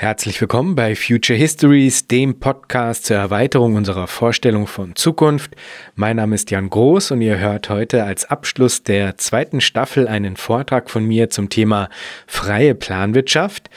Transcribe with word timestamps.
Herzlich 0.00 0.40
willkommen 0.40 0.76
bei 0.76 0.96
Future 0.96 1.38
Histories, 1.38 2.06
dem 2.06 2.40
Podcast 2.40 3.04
zur 3.04 3.18
Erweiterung 3.18 3.74
unserer 3.74 4.06
Vorstellung 4.06 4.66
von 4.66 4.96
Zukunft. 4.96 5.56
Mein 5.94 6.16
Name 6.16 6.36
ist 6.36 6.50
Jan 6.50 6.70
Groß 6.70 7.10
und 7.10 7.20
ihr 7.20 7.38
hört 7.38 7.68
heute 7.68 8.04
als 8.04 8.24
Abschluss 8.24 8.82
der 8.82 9.18
zweiten 9.18 9.60
Staffel 9.60 10.08
einen 10.08 10.36
Vortrag 10.36 10.88
von 10.88 11.04
mir 11.04 11.28
zum 11.28 11.50
Thema 11.50 11.90
freie 12.26 12.74
Planwirtschaft. 12.74 13.68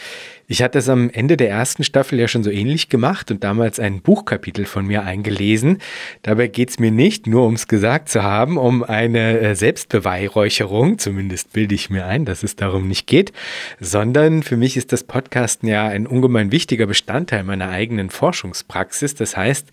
Ich 0.48 0.62
hatte 0.62 0.80
es 0.80 0.90
am 0.90 1.10
Ende 1.10 1.38
der 1.38 1.50
ersten 1.50 1.86
Staffel 1.86 2.20
ja 2.20 2.28
schon 2.28 2.44
so 2.44 2.50
ähnlich 2.50 2.90
gemacht 2.90 3.32
und 3.32 3.46
damals 3.46 3.80
ein 3.80 4.02
Buchkapitel 4.02 4.66
von 4.66 4.86
mir 4.86 5.04
eingelesen. 5.04 5.78
Dabei 6.22 6.48
geht 6.48 6.70
es 6.70 6.80
mir 6.80 6.92
nicht, 6.92 7.28
nur 7.28 7.46
ums 7.46 7.70
gesagt 7.70 8.10
zu 8.10 8.24
haben, 8.24 8.58
um 8.58 8.84
eine 8.84 9.40
äh, 9.40 9.56
Selbstbeweihräucherung, 9.56 11.00
zumindest 11.00 11.54
bilde 11.54 11.76
ich 11.76 11.90
mir 11.90 12.06
ein, 12.06 12.26
dass 12.26 12.44
es 12.44 12.58
darum 12.58 12.90
nicht 12.90 13.08
geht, 13.08 13.32
sondern 13.80 14.44
für 14.44 14.58
mich 14.58 14.76
ist 14.76 14.92
das 14.92 15.06
Podcasten 15.06 15.70
ja 15.70 15.88
ein 15.88 16.06
ungemein 16.06 16.52
wichtiger 16.52 16.88
Bestandteil 16.88 17.46
meiner 17.46 17.70
eigenen 17.70 18.10
Forschungspraxis. 18.10 19.16
Das 19.16 19.38
heißt, 19.38 19.68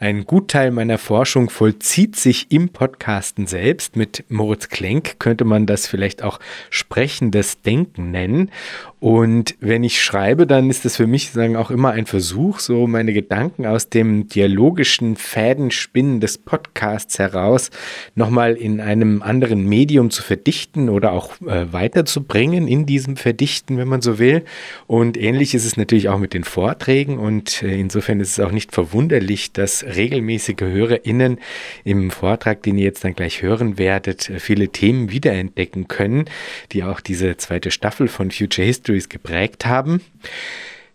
ein 0.00 0.24
Gutteil 0.24 0.72
meiner 0.72 0.98
Forschung 0.98 1.50
vollzieht 1.50 2.16
sich 2.16 2.50
im 2.50 2.70
Podcasten 2.70 3.46
selbst. 3.46 3.94
Mit 3.94 4.24
Moritz 4.28 4.70
Klenk 4.70 5.20
könnte 5.20 5.44
man 5.44 5.66
das 5.66 5.86
vielleicht 5.86 6.24
auch 6.24 6.40
sprechendes 6.70 7.62
Denken 7.62 8.10
nennen. 8.10 8.50
Und 9.06 9.54
wenn 9.60 9.84
ich 9.84 10.02
schreibe, 10.02 10.48
dann 10.48 10.68
ist 10.68 10.84
das 10.84 10.96
für 10.96 11.06
mich 11.06 11.30
sagen 11.30 11.54
auch 11.54 11.70
immer 11.70 11.92
ein 11.92 12.06
Versuch, 12.06 12.58
so 12.58 12.88
meine 12.88 13.12
Gedanken 13.12 13.64
aus 13.64 13.88
dem 13.88 14.26
dialogischen 14.26 15.14
Fädenspinnen 15.14 16.18
des 16.18 16.38
Podcasts 16.38 17.20
heraus 17.20 17.70
nochmal 18.16 18.54
in 18.54 18.80
einem 18.80 19.22
anderen 19.22 19.64
Medium 19.64 20.10
zu 20.10 20.24
verdichten 20.24 20.88
oder 20.88 21.12
auch 21.12 21.40
äh, 21.42 21.72
weiterzubringen 21.72 22.66
in 22.66 22.84
diesem 22.84 23.16
Verdichten, 23.16 23.78
wenn 23.78 23.86
man 23.86 24.02
so 24.02 24.18
will. 24.18 24.42
Und 24.88 25.16
ähnlich 25.16 25.54
ist 25.54 25.66
es 25.66 25.76
natürlich 25.76 26.08
auch 26.08 26.18
mit 26.18 26.34
den 26.34 26.42
Vorträgen 26.42 27.16
und 27.20 27.62
äh, 27.62 27.78
insofern 27.78 28.18
ist 28.18 28.30
es 28.30 28.40
auch 28.40 28.50
nicht 28.50 28.72
verwunderlich, 28.72 29.52
dass 29.52 29.84
regelmäßige 29.84 30.62
HörerInnen 30.62 31.38
im 31.84 32.10
Vortrag, 32.10 32.64
den 32.64 32.76
ihr 32.76 32.86
jetzt 32.86 33.04
dann 33.04 33.14
gleich 33.14 33.40
hören 33.40 33.78
werdet, 33.78 34.30
äh, 34.30 34.40
viele 34.40 34.70
Themen 34.70 35.12
wiederentdecken 35.12 35.86
können, 35.86 36.24
die 36.72 36.82
auch 36.82 37.00
diese 37.00 37.36
zweite 37.36 37.70
Staffel 37.70 38.08
von 38.08 38.32
Future 38.32 38.66
History 38.66 38.95
Stories 38.96 39.08
geprägt 39.08 39.66
haben. 39.66 40.00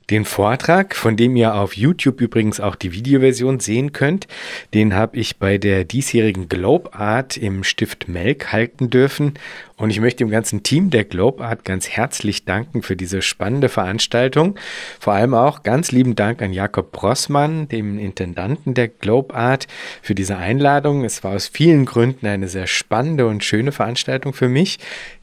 Den 0.10 0.26
Vortrag, 0.26 0.94
von 0.94 1.16
dem 1.16 1.38
ihr 1.38 1.56
auf 1.56 1.78
YouTube 1.78 2.20
übrigens 2.20 2.60
auch 2.60 2.76
die 2.76 2.92
Videoversion 2.92 3.62
sehen 3.62 3.94
könnt, 3.94 4.28
den 4.74 4.94
habe 4.94 5.16
ich 5.16 5.38
bei 5.38 5.58
der 5.58 5.86
diesjährigen 5.86 6.50
Globe 6.50 6.94
Art 6.94 7.38
im 7.38 7.64
Stift 7.64 8.10
Melk 8.10 8.52
halten 8.52 8.90
dürfen. 8.90 9.36
Und 9.78 9.90
ich 9.90 10.02
möchte 10.02 10.26
dem 10.26 10.30
ganzen 10.30 10.64
Team 10.64 10.90
der 10.90 11.06
Globe 11.06 11.46
Art 11.46 11.64
ganz 11.64 11.88
herzlich 11.88 12.44
danken 12.44 12.82
für 12.82 12.98
diese 12.98 13.22
spannende 13.22 13.70
Veranstaltung. 13.70 14.56
Vor 15.00 15.14
allem 15.14 15.34
auch 15.34 15.64
ganz 15.64 15.94
lieben 15.94 16.16
Dank 16.16 16.42
an 16.42 16.52
Jakob 16.52 16.92
Brossmann, 16.92 17.70
dem 17.70 17.98
Intendanten 17.98 18.74
der 18.74 18.90
Globe 18.90 19.34
Art, 19.34 19.68
für 20.02 20.14
diese 20.14 20.36
Einladung. 20.36 21.06
Es 21.06 21.24
war 21.24 21.36
aus 21.36 21.48
vielen 21.48 21.86
Gründen 21.86 22.28
eine 22.28 22.50
sehr 22.50 22.68
spannende 22.68 23.28
und 23.28 23.46
schöne 23.46 23.72
Veranstaltung 23.72 24.34
für 24.34 24.50
mich. 24.50 24.78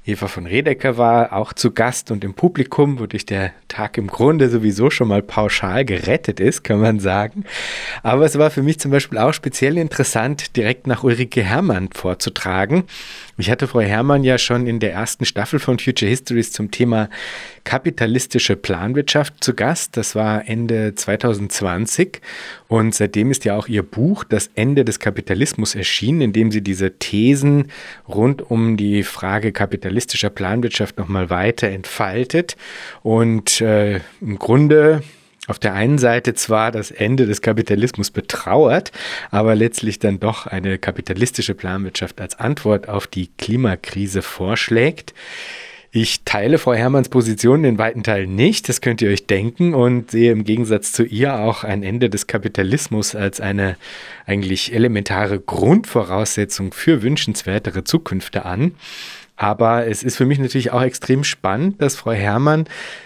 Eva 0.08 0.26
von 0.26 0.46
Redecker 0.46 0.96
war 0.96 1.34
auch 1.34 1.52
zu 1.52 1.70
Gast 1.70 2.10
und 2.10 2.24
im 2.24 2.32
Publikum, 2.32 2.98
wodurch 2.98 3.26
der 3.26 3.52
Tag 3.68 3.98
im 3.98 4.06
Grunde 4.06 4.48
sowieso 4.48 4.88
schon 4.88 5.08
mal 5.08 5.20
pauschal 5.20 5.84
gerettet 5.84 6.40
ist, 6.40 6.64
kann 6.64 6.80
man 6.80 6.98
sagen. 6.98 7.44
Aber 8.02 8.24
es 8.24 8.38
war 8.38 8.48
für 8.50 8.62
mich 8.62 8.80
zum 8.80 8.90
Beispiel 8.90 9.18
auch 9.18 9.34
speziell 9.34 9.76
interessant, 9.76 10.56
direkt 10.56 10.86
nach 10.86 11.04
Ulrike 11.04 11.42
Herrmann 11.42 11.90
vorzutragen. 11.92 12.84
Ich 13.40 13.52
hatte 13.52 13.68
Frau 13.68 13.78
Herrmann 13.78 14.24
ja 14.24 14.36
schon 14.36 14.66
in 14.66 14.80
der 14.80 14.92
ersten 14.92 15.24
Staffel 15.24 15.60
von 15.60 15.78
Future 15.78 16.08
Histories 16.08 16.50
zum 16.50 16.72
Thema 16.72 17.08
kapitalistische 17.62 18.56
Planwirtschaft 18.56 19.44
zu 19.44 19.54
Gast. 19.54 19.96
Das 19.96 20.16
war 20.16 20.48
Ende 20.48 20.96
2020 20.96 22.20
und 22.66 22.96
seitdem 22.96 23.30
ist 23.30 23.44
ja 23.44 23.56
auch 23.56 23.68
ihr 23.68 23.84
Buch 23.84 24.24
Das 24.24 24.50
Ende 24.56 24.84
des 24.84 24.98
Kapitalismus 24.98 25.76
erschienen, 25.76 26.20
in 26.20 26.32
dem 26.32 26.50
sie 26.50 26.62
diese 26.62 26.98
Thesen 26.98 27.70
rund 28.08 28.50
um 28.50 28.76
die 28.76 29.04
Frage 29.04 29.52
kapitalistischer 29.52 30.30
Planwirtschaft 30.30 30.98
nochmal 30.98 31.30
weiter 31.30 31.68
entfaltet 31.68 32.56
und 33.04 33.60
äh, 33.60 34.00
im 34.20 34.40
Grunde 34.40 35.04
auf 35.48 35.58
der 35.58 35.74
einen 35.74 35.98
Seite 35.98 36.34
zwar 36.34 36.70
das 36.70 36.92
Ende 36.92 37.26
des 37.26 37.42
Kapitalismus 37.42 38.10
betrauert, 38.10 38.92
aber 39.30 39.56
letztlich 39.56 39.98
dann 39.98 40.20
doch 40.20 40.46
eine 40.46 40.78
kapitalistische 40.78 41.54
Planwirtschaft 41.54 42.20
als 42.20 42.38
Antwort 42.38 42.88
auf 42.88 43.06
die 43.08 43.30
Klimakrise 43.38 44.22
vorschlägt. 44.22 45.14
Ich 45.90 46.22
teile 46.24 46.58
Frau 46.58 46.74
Hermanns 46.74 47.08
Position 47.08 47.64
in 47.64 47.78
weiten 47.78 48.02
Teilen 48.02 48.34
nicht, 48.34 48.68
das 48.68 48.82
könnt 48.82 49.00
ihr 49.00 49.08
euch 49.08 49.26
denken, 49.26 49.72
und 49.72 50.10
sehe 50.10 50.32
im 50.32 50.44
Gegensatz 50.44 50.92
zu 50.92 51.02
ihr 51.02 51.38
auch 51.38 51.64
ein 51.64 51.82
Ende 51.82 52.10
des 52.10 52.26
Kapitalismus 52.26 53.14
als 53.14 53.40
eine 53.40 53.76
eigentlich 54.26 54.74
elementare 54.74 55.40
Grundvoraussetzung 55.40 56.72
für 56.74 57.02
wünschenswertere 57.02 57.84
Zukünfte 57.84 58.44
an. 58.44 58.72
Aber 59.40 59.86
es 59.86 60.02
ist 60.02 60.16
für 60.16 60.26
mich 60.26 60.40
natürlich 60.40 60.72
auch 60.72 60.82
extrem 60.82 61.22
spannend, 61.22 61.80
dass 61.80 61.94
Frau 61.94 62.10
Herrmann 62.10 62.64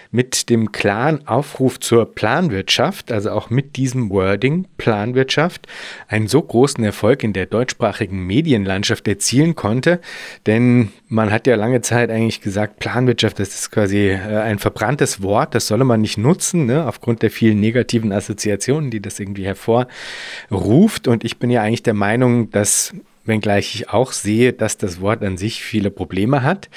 mit 0.09 0.49
dem 0.49 0.71
klaren 0.71 1.27
Aufruf 1.27 1.79
zur 1.79 2.05
Planwirtschaft, 2.05 3.11
also 3.11 3.29
auch 3.29 3.51
mit 3.51 3.75
diesem 3.75 4.09
Wording 4.09 4.65
Planwirtschaft, 4.77 5.67
einen 6.07 6.27
so 6.27 6.41
großen 6.41 6.83
Erfolg 6.83 7.23
in 7.23 7.33
der 7.33 7.45
deutschsprachigen 7.45 8.25
Medienlandschaft 8.25 9.07
erzielen 9.07 9.53
konnte. 9.55 10.01
Denn 10.47 10.91
man 11.07 11.31
hat 11.31 11.45
ja 11.45 11.55
lange 11.55 11.81
Zeit 11.81 12.09
eigentlich 12.09 12.41
gesagt, 12.41 12.79
Planwirtschaft, 12.79 13.37
das 13.37 13.49
ist 13.49 13.71
quasi 13.71 14.09
äh, 14.09 14.17
ein 14.17 14.57
verbranntes 14.57 15.21
Wort, 15.21 15.53
das 15.53 15.67
solle 15.67 15.83
man 15.83 16.01
nicht 16.01 16.17
nutzen, 16.17 16.65
ne, 16.65 16.87
aufgrund 16.87 17.21
der 17.21 17.29
vielen 17.29 17.59
negativen 17.59 18.11
Assoziationen, 18.11 18.89
die 18.89 19.01
das 19.01 19.19
irgendwie 19.19 19.45
hervorruft. 19.45 21.07
Und 21.07 21.23
ich 21.23 21.37
bin 21.37 21.51
ja 21.51 21.61
eigentlich 21.61 21.83
der 21.83 21.93
Meinung, 21.93 22.49
dass 22.49 22.93
wenngleich 23.25 23.75
ich 23.75 23.89
auch 23.89 24.11
sehe, 24.11 24.53
dass 24.53 24.77
das 24.77 25.01
Wort 25.01 25.23
an 25.23 25.37
sich 25.37 25.63
viele 25.63 25.91
Probleme 25.91 26.43
hat, 26.43 26.69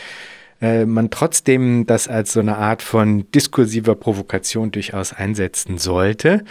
äh, 0.60 0.86
man 0.86 1.10
trotzdem 1.10 1.86
das 1.86 2.08
als 2.08 2.32
so 2.32 2.40
eine 2.40 2.56
Art 2.56 2.82
von 2.82 3.30
diskursiver 3.32 3.94
Provokation 3.94 4.70
durchaus 4.70 5.12
einsetzen 5.12 5.78
sollte. 5.78 6.44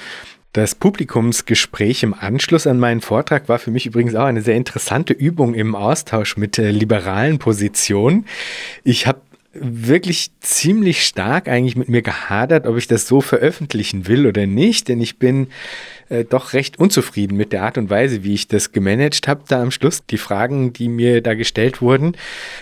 Das 0.54 0.74
Publikumsgespräch 0.74 2.04
im 2.04 2.14
Anschluss 2.14 2.66
an 2.66 2.80
meinen 2.80 3.02
Vortrag 3.02 3.50
war 3.50 3.60
für 3.60 3.72
mich 3.72 3.86
übrigens 3.86 4.16
auch 4.16 4.24
eine 4.24 4.42
sehr 4.42 4.56
interessante 4.56 5.12
Übung 5.12 5.54
im 5.54 5.76
Austausch 5.76 6.38
mit 6.38 6.58
äh, 6.58 6.72
liberalen 6.72 7.40
Positionen. 7.40 8.26
Ich 8.84 9.06
habe 9.06 9.20
wirklich 9.54 10.32
ziemlich 10.42 11.06
stark 11.06 11.48
eigentlich 11.48 11.76
mit 11.76 11.90
mir 11.90 12.02
gehadert, 12.02 12.68
ob 12.68 12.78
ich 12.78 12.88
das 12.88 13.08
so 13.08 13.22
veröffentlichen 13.22 14.08
will 14.08 14.28
oder 14.28 14.46
nicht, 14.48 14.90
denn 14.90 15.02
ich 15.02 15.18
bin 15.18 15.48
äh, 16.10 16.24
doch 16.24 16.54
recht 16.54 16.80
unzufrieden 16.80 17.36
mit 17.36 17.52
der 17.52 17.64
Art 17.64 17.78
und 17.78 17.90
Weise, 17.90 18.24
wie 18.24 18.34
ich 18.34 18.48
das 18.48 18.72
gemanagt 18.72 19.28
habe 19.28 19.44
da 19.48 19.62
am 19.62 19.72
Schluss, 19.72 20.06
die 20.06 20.18
Fragen, 20.18 20.72
die 20.74 20.88
mir 20.88 21.22
da 21.22 21.34
gestellt 21.34 21.82
wurden. 21.82 22.16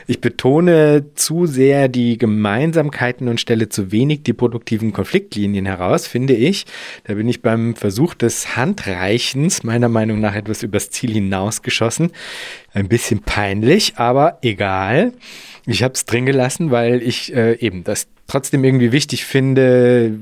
Ich 0.07 0.21
betone 0.21 1.05
zu 1.15 1.45
sehr 1.45 1.87
die 1.87 2.17
Gemeinsamkeiten 2.17 3.27
und 3.27 3.41
stelle 3.41 3.69
zu 3.69 3.91
wenig 3.91 4.23
die 4.23 4.33
produktiven 4.33 4.93
Konfliktlinien 4.93 5.65
heraus, 5.65 6.07
finde 6.07 6.33
ich. 6.33 6.65
Da 7.03 7.15
bin 7.15 7.27
ich 7.27 7.41
beim 7.41 7.75
Versuch 7.75 8.13
des 8.13 8.55
Handreichens 8.55 9.63
meiner 9.63 9.89
Meinung 9.89 10.19
nach 10.19 10.35
etwas 10.35 10.63
übers 10.63 10.89
Ziel 10.89 11.13
hinausgeschossen. 11.13 12.11
Ein 12.73 12.87
bisschen 12.87 13.21
peinlich, 13.21 13.93
aber 13.97 14.39
egal. 14.41 15.13
Ich 15.65 15.83
habe 15.83 15.93
es 15.93 16.05
drin 16.05 16.25
gelassen, 16.25 16.71
weil 16.71 17.01
ich 17.01 17.33
äh, 17.33 17.55
eben 17.55 17.83
das 17.83 18.07
trotzdem 18.27 18.63
irgendwie 18.63 18.91
wichtig 18.91 19.25
finde. 19.25 20.17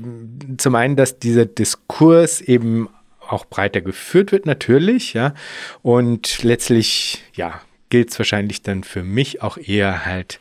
Zum 0.58 0.74
einen, 0.74 0.96
dass 0.96 1.18
dieser 1.18 1.46
Diskurs 1.46 2.40
eben 2.40 2.88
auch 3.32 3.44
breiter 3.44 3.80
geführt 3.80 4.32
wird, 4.32 4.46
natürlich, 4.46 5.14
ja. 5.14 5.34
Und 5.82 6.42
letztlich, 6.42 7.22
ja, 7.34 7.60
gilt 7.92 8.10
es 8.10 8.18
wahrscheinlich 8.18 8.62
dann 8.62 8.84
für 8.84 9.02
mich 9.02 9.42
auch 9.42 9.58
eher 9.58 10.06
halt 10.06 10.40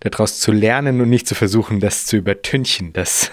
daraus 0.00 0.38
zu 0.38 0.52
lernen 0.52 1.00
und 1.00 1.08
nicht 1.08 1.26
zu 1.26 1.34
versuchen, 1.34 1.80
das 1.80 2.04
zu 2.04 2.18
übertünchen, 2.18 2.92
dass, 2.92 3.30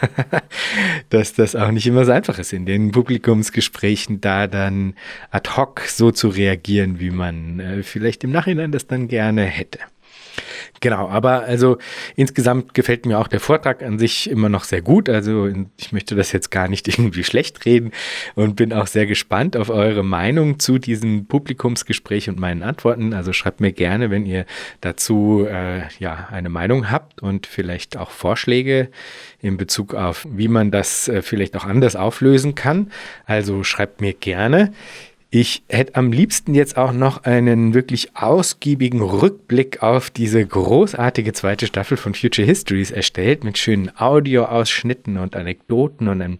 dass 1.09 1.33
das 1.33 1.53
auch 1.53 1.71
nicht 1.71 1.85
immer 1.85 2.05
so 2.05 2.13
einfach 2.13 2.39
ist, 2.39 2.53
in 2.53 2.65
den 2.65 2.91
Publikumsgesprächen 2.91 4.21
da 4.21 4.47
dann 4.47 4.93
ad 5.31 5.49
hoc 5.57 5.81
so 5.81 6.11
zu 6.11 6.29
reagieren, 6.29 7.01
wie 7.01 7.11
man 7.11 7.59
äh, 7.59 7.83
vielleicht 7.83 8.23
im 8.23 8.31
Nachhinein 8.31 8.71
das 8.71 8.87
dann 8.87 9.09
gerne 9.09 9.43
hätte. 9.43 9.79
Genau, 10.79 11.09
aber 11.09 11.43
also 11.43 11.77
insgesamt 12.15 12.73
gefällt 12.73 13.05
mir 13.05 13.19
auch 13.19 13.27
der 13.27 13.39
Vortrag 13.39 13.83
an 13.83 13.99
sich 13.99 14.29
immer 14.29 14.49
noch 14.49 14.63
sehr 14.63 14.81
gut. 14.81 15.09
Also 15.09 15.49
ich 15.77 15.91
möchte 15.91 16.15
das 16.15 16.31
jetzt 16.31 16.51
gar 16.51 16.67
nicht 16.67 16.87
irgendwie 16.97 17.23
schlecht 17.23 17.65
reden 17.65 17.91
und 18.35 18.55
bin 18.55 18.73
auch 18.73 18.87
sehr 18.87 19.05
gespannt 19.05 19.57
auf 19.57 19.69
eure 19.69 20.03
Meinung 20.03 20.59
zu 20.59 20.77
diesem 20.77 21.25
Publikumsgespräch 21.25 22.29
und 22.29 22.39
meinen 22.39 22.63
Antworten. 22.63 23.13
Also 23.13 23.33
schreibt 23.33 23.61
mir 23.61 23.71
gerne, 23.71 24.09
wenn 24.09 24.25
ihr 24.25 24.45
dazu 24.81 25.45
äh, 25.49 25.81
ja 25.99 26.27
eine 26.31 26.49
Meinung 26.49 26.91
habt 26.91 27.21
und 27.21 27.47
vielleicht 27.47 27.97
auch 27.97 28.11
Vorschläge 28.11 28.89
in 29.41 29.57
Bezug 29.57 29.93
auf, 29.93 30.27
wie 30.29 30.47
man 30.47 30.71
das 30.71 31.07
äh, 31.07 31.21
vielleicht 31.21 31.55
auch 31.55 31.65
anders 31.65 31.95
auflösen 31.95 32.55
kann. 32.55 32.91
Also 33.25 33.63
schreibt 33.63 34.01
mir 34.01 34.13
gerne. 34.13 34.73
Ich 35.29 35.63
hätte 35.67 35.95
am 35.95 36.13
liebsten 36.13 36.55
jetzt 36.55 36.77
auch 36.77 36.93
noch 36.93 37.25
einen 37.25 37.73
wirklich 37.73 38.15
ausgiebigen 38.15 39.01
Rückblick 39.01 39.83
auf 39.83 40.09
diese 40.09 40.45
großartige 40.45 41.33
zweite 41.33 41.67
Staffel 41.67 41.97
von 41.97 42.13
Future 42.13 42.47
Histories 42.47 42.91
erstellt 42.91 43.43
mit 43.43 43.57
schönen 43.57 43.91
Audioausschnitten 43.97 45.17
und 45.17 45.35
Anekdoten 45.35 46.07
und 46.07 46.21
ein 46.21 46.39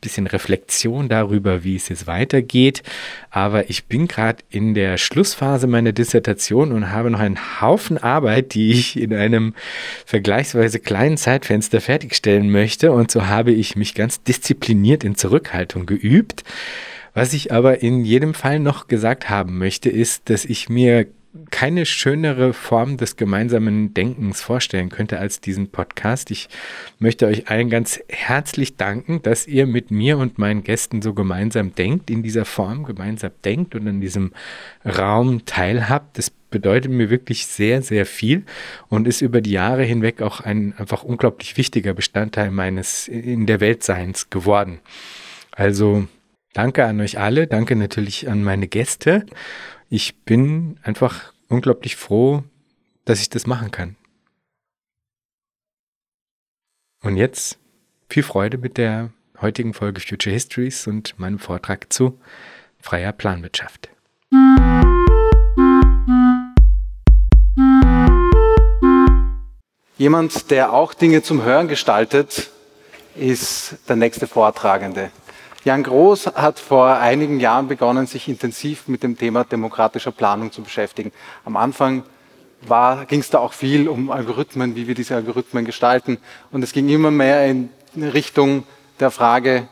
bisschen 0.00 0.28
Reflexion 0.28 1.08
darüber, 1.08 1.64
wie 1.64 1.74
es 1.74 1.88
jetzt 1.88 2.06
weitergeht. 2.06 2.84
Aber 3.30 3.70
ich 3.70 3.86
bin 3.86 4.06
gerade 4.06 4.44
in 4.50 4.72
der 4.72 4.98
Schlussphase 4.98 5.66
meiner 5.66 5.90
Dissertation 5.90 6.70
und 6.70 6.92
habe 6.92 7.10
noch 7.10 7.18
einen 7.18 7.60
Haufen 7.60 7.98
Arbeit, 7.98 8.54
die 8.54 8.70
ich 8.70 8.96
in 8.96 9.12
einem 9.12 9.52
vergleichsweise 10.06 10.78
kleinen 10.78 11.16
Zeitfenster 11.16 11.80
fertigstellen 11.80 12.52
möchte. 12.52 12.92
Und 12.92 13.10
so 13.10 13.26
habe 13.26 13.50
ich 13.50 13.74
mich 13.74 13.94
ganz 13.96 14.22
diszipliniert 14.22 15.02
in 15.02 15.16
Zurückhaltung 15.16 15.86
geübt. 15.86 16.44
Was 17.14 17.32
ich 17.32 17.52
aber 17.52 17.82
in 17.82 18.04
jedem 18.04 18.34
Fall 18.34 18.60
noch 18.60 18.88
gesagt 18.88 19.30
haben 19.30 19.58
möchte, 19.58 19.90
ist, 19.90 20.30
dass 20.30 20.44
ich 20.44 20.68
mir 20.68 21.06
keine 21.50 21.86
schönere 21.86 22.52
Form 22.52 22.96
des 22.96 23.16
gemeinsamen 23.16 23.94
Denkens 23.94 24.40
vorstellen 24.40 24.88
könnte 24.88 25.18
als 25.18 25.40
diesen 25.40 25.70
Podcast. 25.70 26.30
Ich 26.30 26.48
möchte 26.98 27.26
euch 27.26 27.48
allen 27.48 27.70
ganz 27.70 28.00
herzlich 28.08 28.76
danken, 28.76 29.22
dass 29.22 29.46
ihr 29.46 29.66
mit 29.66 29.90
mir 29.90 30.18
und 30.18 30.38
meinen 30.38 30.64
Gästen 30.64 31.02
so 31.02 31.14
gemeinsam 31.14 31.74
denkt, 31.74 32.10
in 32.10 32.22
dieser 32.22 32.44
Form 32.44 32.84
gemeinsam 32.84 33.30
denkt 33.44 33.74
und 33.74 33.86
in 33.86 34.00
diesem 34.00 34.32
Raum 34.84 35.44
teilhabt. 35.44 36.18
Das 36.18 36.30
bedeutet 36.30 36.90
mir 36.90 37.10
wirklich 37.10 37.46
sehr, 37.46 37.82
sehr 37.82 38.06
viel 38.06 38.44
und 38.88 39.06
ist 39.06 39.20
über 39.20 39.40
die 39.40 39.52
Jahre 39.52 39.82
hinweg 39.82 40.22
auch 40.22 40.40
ein 40.40 40.74
einfach 40.78 41.02
unglaublich 41.02 41.56
wichtiger 41.56 41.94
Bestandteil 41.94 42.50
meines 42.50 43.06
in 43.06 43.46
der 43.46 43.60
Weltseins 43.60 44.30
geworden. 44.30 44.80
Also 45.50 46.08
Danke 46.58 46.84
an 46.86 47.00
euch 47.00 47.20
alle, 47.20 47.46
danke 47.46 47.76
natürlich 47.76 48.28
an 48.28 48.42
meine 48.42 48.66
Gäste. 48.66 49.24
Ich 49.90 50.24
bin 50.24 50.76
einfach 50.82 51.32
unglaublich 51.46 51.94
froh, 51.94 52.42
dass 53.04 53.20
ich 53.20 53.30
das 53.30 53.46
machen 53.46 53.70
kann. 53.70 53.94
Und 57.04 57.16
jetzt 57.16 57.60
viel 58.08 58.24
Freude 58.24 58.58
mit 58.58 58.76
der 58.76 59.10
heutigen 59.40 59.72
Folge 59.72 60.00
Future 60.00 60.32
Histories 60.32 60.88
und 60.88 61.16
meinem 61.16 61.38
Vortrag 61.38 61.92
zu 61.92 62.18
freier 62.80 63.12
Planwirtschaft. 63.12 63.88
Jemand, 69.96 70.50
der 70.50 70.72
auch 70.72 70.92
Dinge 70.92 71.22
zum 71.22 71.44
Hören 71.44 71.68
gestaltet, 71.68 72.50
ist 73.14 73.76
der 73.88 73.94
nächste 73.94 74.26
Vortragende. 74.26 75.12
Jan 75.64 75.82
Groß 75.82 76.26
hat 76.34 76.60
vor 76.60 76.96
einigen 76.98 77.40
Jahren 77.40 77.68
begonnen, 77.68 78.06
sich 78.06 78.28
intensiv 78.28 78.86
mit 78.86 79.02
dem 79.02 79.18
Thema 79.18 79.44
demokratischer 79.44 80.12
Planung 80.12 80.52
zu 80.52 80.62
beschäftigen. 80.62 81.12
Am 81.44 81.56
Anfang 81.56 82.04
ging 83.08 83.20
es 83.20 83.30
da 83.30 83.38
auch 83.38 83.52
viel 83.52 83.88
um 83.88 84.10
Algorithmen, 84.10 84.74
wie 84.76 84.86
wir 84.86 84.94
diese 84.94 85.16
Algorithmen 85.16 85.64
gestalten. 85.64 86.18
Und 86.50 86.62
es 86.62 86.72
ging 86.72 86.88
immer 86.88 87.10
mehr 87.10 87.46
in 87.46 87.70
Richtung 87.96 88.64
der 89.00 89.10
Frage, 89.10 89.68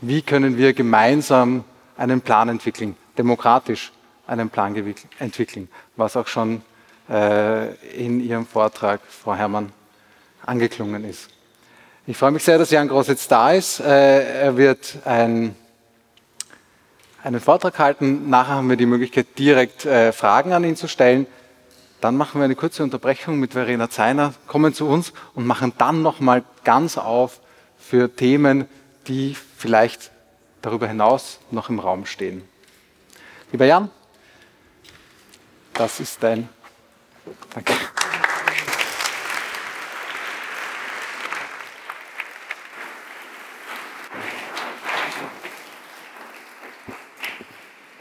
wie 0.00 0.22
können 0.22 0.58
wir 0.58 0.72
gemeinsam 0.74 1.64
einen 1.96 2.20
Plan 2.20 2.48
entwickeln, 2.48 2.96
demokratisch 3.16 3.92
einen 4.26 4.50
Plan 4.50 4.74
entwickeln, 5.18 5.68
was 5.96 6.16
auch 6.16 6.26
schon 6.26 6.62
äh, 7.08 7.74
in 7.94 8.20
Ihrem 8.20 8.46
Vortrag, 8.46 9.00
Frau 9.06 9.34
Herrmann, 9.34 9.72
angeklungen 10.44 11.04
ist. 11.04 11.33
Ich 12.06 12.18
freue 12.18 12.32
mich 12.32 12.44
sehr, 12.44 12.58
dass 12.58 12.70
Jan 12.70 12.88
Groß 12.88 13.08
jetzt 13.08 13.32
da 13.32 13.52
ist. 13.52 13.80
Äh, 13.80 14.42
er 14.42 14.58
wird 14.58 14.98
ein, 15.06 15.56
einen 17.22 17.40
Vortrag 17.40 17.78
halten. 17.78 18.28
Nachher 18.28 18.56
haben 18.56 18.68
wir 18.68 18.76
die 18.76 18.84
Möglichkeit, 18.84 19.38
direkt 19.38 19.86
äh, 19.86 20.12
Fragen 20.12 20.52
an 20.52 20.64
ihn 20.64 20.76
zu 20.76 20.86
stellen. 20.86 21.26
Dann 22.02 22.18
machen 22.18 22.42
wir 22.42 22.44
eine 22.44 22.56
kurze 22.56 22.82
Unterbrechung 22.82 23.40
mit 23.40 23.54
Verena 23.54 23.88
Zeiner, 23.88 24.34
kommen 24.46 24.74
zu 24.74 24.86
uns 24.86 25.14
und 25.34 25.46
machen 25.46 25.72
dann 25.78 26.02
nochmal 26.02 26.44
ganz 26.64 26.98
auf 26.98 27.40
für 27.78 28.14
Themen, 28.14 28.68
die 29.06 29.34
vielleicht 29.56 30.10
darüber 30.60 30.86
hinaus 30.86 31.38
noch 31.50 31.70
im 31.70 31.78
Raum 31.78 32.04
stehen. 32.04 32.42
Lieber 33.50 33.64
Jan, 33.64 33.90
das 35.72 36.00
ist 36.00 36.22
dein. 36.22 36.50
Danke. 37.54 37.72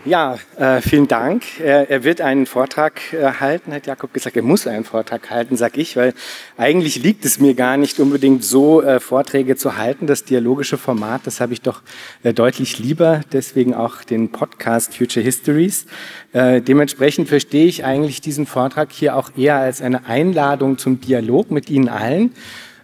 Ja, 0.05 0.38
äh, 0.57 0.81
vielen 0.81 1.07
Dank. 1.07 1.61
Er, 1.61 1.89
er, 1.89 2.03
wird 2.03 2.19
einen 2.19 2.45
Vortrag 2.45 3.13
äh, 3.13 3.23
halten, 3.39 3.71
hat 3.71 3.88
Jakob 3.88 4.13
gesagt, 4.13 4.35
er 4.35 4.41
muss 4.44 4.67
einen 4.67 4.83
Vortrag 4.83 5.29
halten, 5.29 5.55
sag 5.55 5.77
ich, 5.77 5.95
weil 5.95 6.13
eigentlich 6.57 7.01
liegt 7.01 7.23
es 7.23 7.39
mir 7.39 7.53
gar 7.53 7.77
nicht 7.77 8.01
unbedingt 8.01 8.44
so, 8.44 8.81
äh, 8.81 9.00
Vorträge 9.00 9.55
zu 9.55 9.77
halten. 9.77 10.05
Das 10.05 10.25
dialogische 10.25 10.77
Format, 10.77 11.21
das 11.23 11.39
habe 11.39 11.53
ich 11.53 11.61
doch 11.61 11.83
äh, 12.21 12.33
deutlich 12.33 12.79
lieber, 12.79 13.21
deswegen 13.31 13.73
auch 13.73 14.03
den 14.03 14.29
Podcast 14.29 14.94
Future 14.94 15.23
Histories. 15.23 15.85
Äh, 16.33 16.59
dementsprechend 16.59 17.29
verstehe 17.29 17.67
ich 17.67 17.85
eigentlich 17.85 18.19
diesen 18.19 18.45
Vortrag 18.45 18.91
hier 18.91 19.15
auch 19.15 19.29
eher 19.38 19.55
als 19.55 19.81
eine 19.81 20.05
Einladung 20.05 20.77
zum 20.77 21.00
Dialog 21.00 21.50
mit 21.50 21.69
Ihnen 21.69 21.88
allen. 21.88 22.33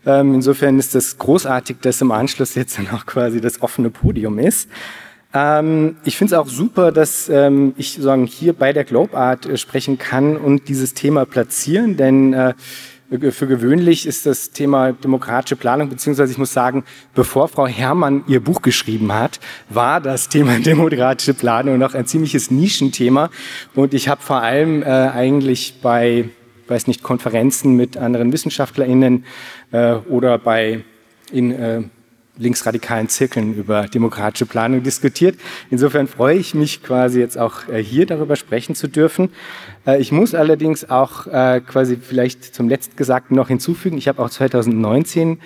Ähm, 0.06 0.36
insofern 0.36 0.80
ist 0.80 0.96
es 0.96 1.18
großartig, 1.18 1.78
dass 1.82 2.00
im 2.00 2.14
Anschluss 2.14 2.56
jetzt 2.56 2.78
dann 2.78 2.88
auch 2.92 3.06
quasi 3.06 3.42
das 3.42 3.62
offene 3.62 3.90
Podium 3.90 4.40
ist. 4.40 4.70
Ähm, 5.34 5.98
ich 6.04 6.18
finde 6.18 6.34
es 6.34 6.40
auch 6.40 6.48
super, 6.48 6.92
dass 6.92 7.30
ähm, 7.30 7.74
ich 7.78 7.94
sagen, 7.94 8.26
hier 8.26 8.54
bei 8.54 8.74
der 8.74 8.84
Globe 8.84 9.16
Art 9.16 9.46
äh, 9.46 9.58
sprechen 9.58 9.98
kann 9.98 10.38
und 10.38 10.68
dieses 10.68 10.94
Thema 10.96 11.26
platzieren, 11.26 11.98
denn 11.98 12.34
äh, 12.34 12.54
für 13.32 13.48
gewöhnlich 13.48 14.06
ist 14.06 14.28
das 14.28 14.52
Thema 14.52 14.92
demokratische 14.92 15.56
Planung, 15.56 15.90
beziehungsweise 15.90 16.32
ich 16.32 16.38
muss 16.38 16.54
sagen, 16.54 16.84
bevor 17.16 17.48
Frau 17.48 17.66
Herrmann 17.66 18.24
ihr 18.28 18.40
Buch 18.40 18.62
geschrieben 18.62 19.14
hat, 19.14 19.40
war 19.70 20.00
das 20.00 20.30
Thema 20.30 20.60
demokratische 20.66 21.34
Planung 21.34 21.80
noch 21.80 21.96
ein 21.96 22.06
ziemliches 22.06 22.52
Nischenthema. 22.52 23.32
Und 23.74 23.96
ich 23.96 24.10
habe 24.10 24.22
vor 24.22 24.42
allem 24.42 24.84
äh, 24.84 24.86
eigentlich 24.86 25.80
bei, 25.82 26.30
weiß 26.68 26.86
nicht, 26.86 27.02
Konferenzen 27.02 27.76
mit 27.76 27.98
anderen 27.98 28.32
WissenschaftlerInnen 28.32 29.26
äh, 29.72 29.94
oder 29.94 30.38
bei 30.38 30.84
in 31.32 31.52
äh, 31.52 31.84
linksradikalen 32.40 33.10
Zirkeln 33.10 33.54
über 33.54 33.84
demokratische 33.84 34.46
Planung 34.46 34.82
diskutiert. 34.82 35.38
Insofern 35.70 36.08
freue 36.08 36.38
ich 36.38 36.56
mich 36.56 36.82
quasi 36.82 37.20
jetzt 37.20 37.38
auch 37.38 37.68
äh, 37.68 37.84
hier 37.84 38.06
darüber 38.06 38.36
sprechen 38.36 38.76
zu 38.76 38.88
dürfen. 38.88 39.30
Äh, 39.86 40.00
ich 40.00 40.12
muss 40.12 40.34
allerdings 40.34 40.90
auch 40.90 41.28
äh, 41.28 41.62
quasi 41.62 41.98
vielleicht 41.98 42.56
zum 42.56 42.70
Letztgesagten 42.70 43.36
noch 43.36 43.50
hinzufügen. 43.50 43.98
Ich 43.98 44.08
habe 44.08 44.24
auch 44.24 44.30
2019 44.30 45.40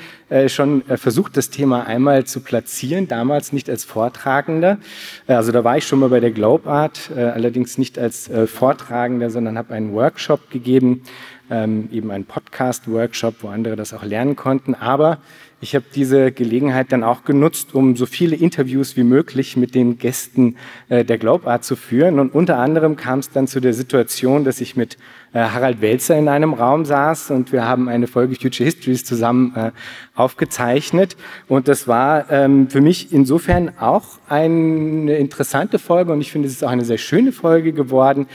schon 0.48 0.81
versucht, 0.95 1.38
das 1.38 1.51
Thema 1.51 1.86
einmal 1.86 2.24
zu 2.24 2.40
platzieren, 2.40 3.07
damals 3.07 3.54
nicht 3.54 3.69
als 3.69 3.84
Vortragender. 3.84 4.79
Also 5.27 5.51
da 5.51 5.63
war 5.63 5.77
ich 5.77 5.86
schon 5.86 6.00
mal 6.00 6.10
bei 6.10 6.20
der 6.20 6.32
Globe 6.32 6.68
Art, 6.68 7.12
allerdings 7.15 7.77
nicht 7.77 8.00
als 8.00 8.32
Vortragender, 8.48 9.29
sondern 9.29 9.60
habe 9.60 9.75
einen 9.75 9.94
Workshop 9.94 10.50
gegeben, 10.50 11.03
ähm, 11.51 11.89
eben 11.91 12.10
einen 12.10 12.25
Podcast-Workshop, 12.25 13.36
wo 13.41 13.50
andere 13.50 13.75
das 13.75 13.94
auch 13.94 14.03
lernen 14.03 14.36
konnten. 14.36 14.75
Aber 14.75 15.20
ich 15.63 15.75
habe 15.75 15.86
diese 15.96 16.34
Gelegenheit 16.34 16.91
dann 16.91 17.05
auch 17.05 17.24
genutzt, 17.24 17.74
um 17.74 17.96
so 17.96 18.05
viele 18.05 18.36
Interviews 18.36 18.98
wie 18.98 19.05
möglich 19.05 19.55
mit 19.55 19.75
den 19.75 19.98
Gästen 19.98 20.58
äh, 20.89 21.05
der 21.05 21.17
Glaubart 21.17 21.63
zu 21.63 21.77
führen. 21.77 22.20
Und 22.20 22.36
unter 22.36 22.60
anderem 22.60 22.98
kam 22.98 23.20
es 23.20 23.32
dann 23.32 23.48
zu 23.48 23.62
der 23.62 23.74
Situation, 23.74 24.43
dass 24.43 24.60
ich 24.60 24.75
mit 24.75 24.98
äh, 25.32 25.39
Harald 25.39 25.79
Welzer 25.79 26.17
in 26.17 26.27
einem 26.27 26.53
Raum 26.53 26.84
saß 26.84 27.32
und 27.32 27.53
wir 27.53 27.65
haben 27.65 27.88
eine 27.88 28.08
Folge 28.08 28.36
Future 28.36 28.65
Histories 28.65 29.05
zusammen 29.05 29.55
äh, 29.55 29.72
aufgezeichnet. 30.15 31.15
Und 31.48 31.70
das 31.70 31.88
war 31.88 32.29
ähm, 32.29 32.70
für 32.70 32.82
mich 32.82 33.13
insofern 33.13 33.72
auch 33.79 34.20
eine 34.27 35.15
interessante 35.15 35.79
Folge 35.79 36.12
und 36.12 36.20
ich 36.20 36.34
finde, 36.34 36.50
es 36.50 36.55
ist 36.55 36.63
auch 36.65 36.72
eine 36.72 36.84
sehr 36.84 36.98
schöne 36.98 37.32
Folge 37.32 37.72
geworden 37.72 38.27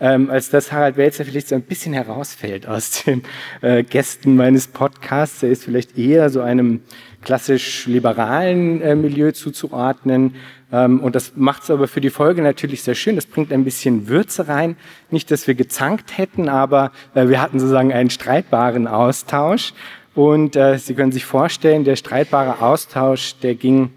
ähm, 0.00 0.30
als 0.30 0.50
dass 0.50 0.72
Harald 0.72 0.96
Welzer 0.96 1.24
vielleicht 1.24 1.48
so 1.48 1.54
ein 1.54 1.62
bisschen 1.62 1.92
herausfällt 1.92 2.66
aus 2.66 3.04
den 3.04 3.22
äh, 3.62 3.82
Gästen 3.82 4.36
meines 4.36 4.68
Podcasts. 4.68 5.42
Er 5.42 5.50
ist 5.50 5.64
vielleicht 5.64 5.96
eher 5.98 6.30
so 6.30 6.40
einem 6.40 6.82
klassisch 7.22 7.86
liberalen 7.86 8.80
äh, 8.82 8.94
Milieu 8.94 9.32
zuzuordnen. 9.32 10.34
Ähm, 10.72 11.00
und 11.00 11.14
das 11.14 11.32
macht 11.36 11.64
es 11.64 11.70
aber 11.70 11.88
für 11.88 12.00
die 12.00 12.10
Folge 12.10 12.42
natürlich 12.42 12.82
sehr 12.82 12.94
schön. 12.94 13.16
Das 13.16 13.26
bringt 13.26 13.52
ein 13.52 13.64
bisschen 13.64 14.08
Würze 14.08 14.48
rein. 14.48 14.76
Nicht, 15.10 15.30
dass 15.30 15.46
wir 15.46 15.54
gezankt 15.54 16.18
hätten, 16.18 16.48
aber 16.48 16.92
äh, 17.14 17.28
wir 17.28 17.40
hatten 17.40 17.58
sozusagen 17.58 17.92
einen 17.92 18.10
streitbaren 18.10 18.86
Austausch. 18.86 19.72
Und 20.14 20.56
äh, 20.56 20.78
Sie 20.78 20.94
können 20.94 21.12
sich 21.12 21.24
vorstellen, 21.24 21.84
der 21.84 21.96
streitbare 21.96 22.62
Austausch, 22.62 23.36
der 23.42 23.54
ging 23.54 23.90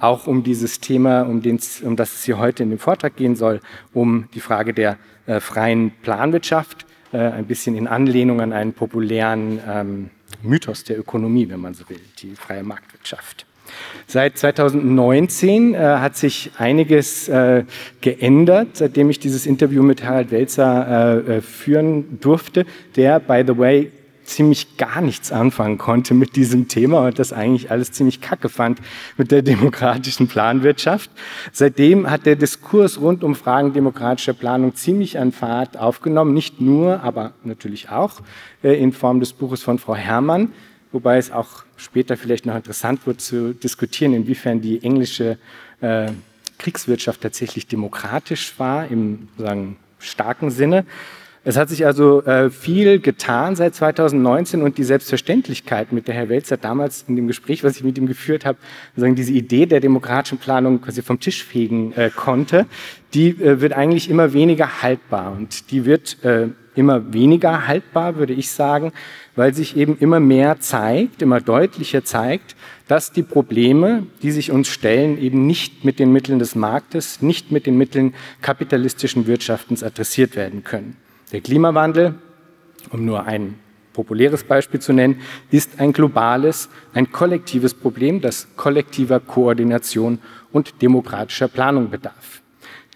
auch 0.00 0.26
um 0.26 0.42
dieses 0.42 0.80
Thema, 0.80 1.22
um, 1.22 1.42
den, 1.42 1.60
um 1.84 1.94
das 1.96 2.14
es 2.14 2.24
hier 2.24 2.38
heute 2.38 2.62
in 2.62 2.70
dem 2.70 2.78
Vortrag 2.78 3.16
gehen 3.16 3.36
soll, 3.36 3.60
um 3.92 4.28
die 4.34 4.40
Frage 4.40 4.74
der 4.74 4.96
äh, 5.30 5.40
freien 5.40 5.92
Planwirtschaft, 6.02 6.86
äh, 7.12 7.18
ein 7.18 7.46
bisschen 7.46 7.76
in 7.76 7.86
Anlehnung 7.86 8.40
an 8.40 8.52
einen 8.52 8.72
populären 8.72 9.60
ähm, 9.68 10.10
Mythos 10.42 10.82
der 10.84 10.98
Ökonomie, 10.98 11.48
wenn 11.48 11.60
man 11.60 11.74
so 11.74 11.88
will, 11.88 12.00
die 12.18 12.34
freie 12.34 12.64
Marktwirtschaft. 12.64 13.46
Seit 14.08 14.36
2019 14.38 15.74
äh, 15.74 15.78
hat 15.78 16.16
sich 16.16 16.50
einiges 16.58 17.28
äh, 17.28 17.62
geändert, 18.00 18.70
seitdem 18.72 19.08
ich 19.08 19.20
dieses 19.20 19.46
Interview 19.46 19.84
mit 19.84 20.02
Harald 20.02 20.32
Welzer 20.32 21.22
äh, 21.28 21.36
äh 21.36 21.40
führen 21.40 22.18
durfte, 22.20 22.66
der, 22.96 23.20
by 23.20 23.44
the 23.46 23.56
way, 23.56 23.92
ziemlich 24.30 24.76
gar 24.76 25.00
nichts 25.00 25.32
anfangen 25.32 25.78
konnte 25.78 26.14
mit 26.14 26.36
diesem 26.36 26.68
Thema 26.68 27.06
und 27.06 27.18
das 27.18 27.32
eigentlich 27.32 27.70
alles 27.70 27.92
ziemlich 27.92 28.20
kacke 28.20 28.48
fand 28.48 28.80
mit 29.16 29.30
der 29.30 29.42
demokratischen 29.52 30.28
Planwirtschaft. 30.28 31.10
Seitdem 31.52 32.08
hat 32.10 32.26
der 32.26 32.36
Diskurs 32.36 33.00
rund 33.00 33.24
um 33.24 33.34
Fragen 33.34 33.72
demokratischer 33.72 34.32
Planung 34.32 34.74
ziemlich 34.74 35.18
an 35.18 35.32
Fahrt 35.32 35.76
aufgenommen, 35.76 36.32
nicht 36.32 36.60
nur, 36.60 37.02
aber 37.02 37.32
natürlich 37.44 37.90
auch 37.90 38.20
äh, 38.62 38.80
in 38.80 38.92
Form 38.92 39.20
des 39.20 39.32
Buches 39.32 39.62
von 39.62 39.78
Frau 39.78 39.94
Herrmann, 39.94 40.52
wobei 40.92 41.18
es 41.18 41.30
auch 41.30 41.64
später 41.76 42.16
vielleicht 42.16 42.46
noch 42.46 42.56
interessant 42.56 43.06
wird 43.06 43.20
zu 43.20 43.52
diskutieren, 43.52 44.14
inwiefern 44.14 44.60
die 44.60 44.82
englische 44.82 45.38
äh, 45.80 46.12
Kriegswirtschaft 46.58 47.20
tatsächlich 47.22 47.66
demokratisch 47.66 48.58
war 48.58 48.86
im 48.86 49.28
sagen, 49.38 49.76
starken 49.98 50.50
Sinne. 50.50 50.84
Es 51.42 51.56
hat 51.56 51.70
sich 51.70 51.86
also 51.86 52.22
äh, 52.24 52.50
viel 52.50 53.00
getan 53.00 53.56
seit 53.56 53.74
2019 53.74 54.60
und 54.60 54.76
die 54.76 54.84
Selbstverständlichkeit, 54.84 55.90
mit 55.90 56.06
der 56.06 56.14
Herr 56.14 56.28
Welzer 56.28 56.58
damals 56.58 57.06
in 57.08 57.16
dem 57.16 57.28
Gespräch, 57.28 57.64
was 57.64 57.76
ich 57.76 57.84
mit 57.84 57.96
ihm 57.96 58.06
geführt 58.06 58.44
habe, 58.44 58.58
sagen, 58.94 59.14
diese 59.14 59.32
Idee 59.32 59.64
der 59.64 59.80
demokratischen 59.80 60.36
Planung 60.36 60.82
quasi 60.82 61.00
vom 61.00 61.18
Tisch 61.18 61.42
fegen 61.42 61.94
äh, 61.94 62.10
konnte, 62.14 62.66
die 63.14 63.30
äh, 63.30 63.62
wird 63.62 63.72
eigentlich 63.72 64.10
immer 64.10 64.34
weniger 64.34 64.82
haltbar 64.82 65.32
und 65.32 65.70
die 65.70 65.86
wird 65.86 66.22
äh, 66.24 66.48
immer 66.74 67.14
weniger 67.14 67.66
haltbar, 67.66 68.16
würde 68.16 68.34
ich 68.34 68.50
sagen, 68.50 68.92
weil 69.34 69.54
sich 69.54 69.78
eben 69.78 69.96
immer 69.98 70.20
mehr 70.20 70.60
zeigt, 70.60 71.22
immer 71.22 71.40
deutlicher 71.40 72.04
zeigt, 72.04 72.54
dass 72.86 73.12
die 73.12 73.22
Probleme, 73.22 74.06
die 74.22 74.30
sich 74.30 74.50
uns 74.50 74.68
stellen, 74.68 75.18
eben 75.18 75.46
nicht 75.46 75.86
mit 75.86 76.00
den 76.00 76.12
Mitteln 76.12 76.38
des 76.38 76.54
Marktes, 76.54 77.22
nicht 77.22 77.50
mit 77.50 77.64
den 77.64 77.78
Mitteln 77.78 78.14
kapitalistischen 78.42 79.26
Wirtschaftens 79.26 79.82
adressiert 79.82 80.36
werden 80.36 80.64
können. 80.64 80.96
Der 81.32 81.40
Klimawandel, 81.40 82.14
um 82.90 83.04
nur 83.04 83.24
ein 83.24 83.54
populäres 83.92 84.44
Beispiel 84.44 84.80
zu 84.80 84.92
nennen, 84.92 85.20
ist 85.50 85.78
ein 85.78 85.92
globales, 85.92 86.68
ein 86.92 87.12
kollektives 87.12 87.74
Problem, 87.74 88.20
das 88.20 88.48
kollektiver 88.56 89.20
Koordination 89.20 90.18
und 90.52 90.82
demokratischer 90.82 91.48
Planung 91.48 91.90
bedarf. 91.90 92.42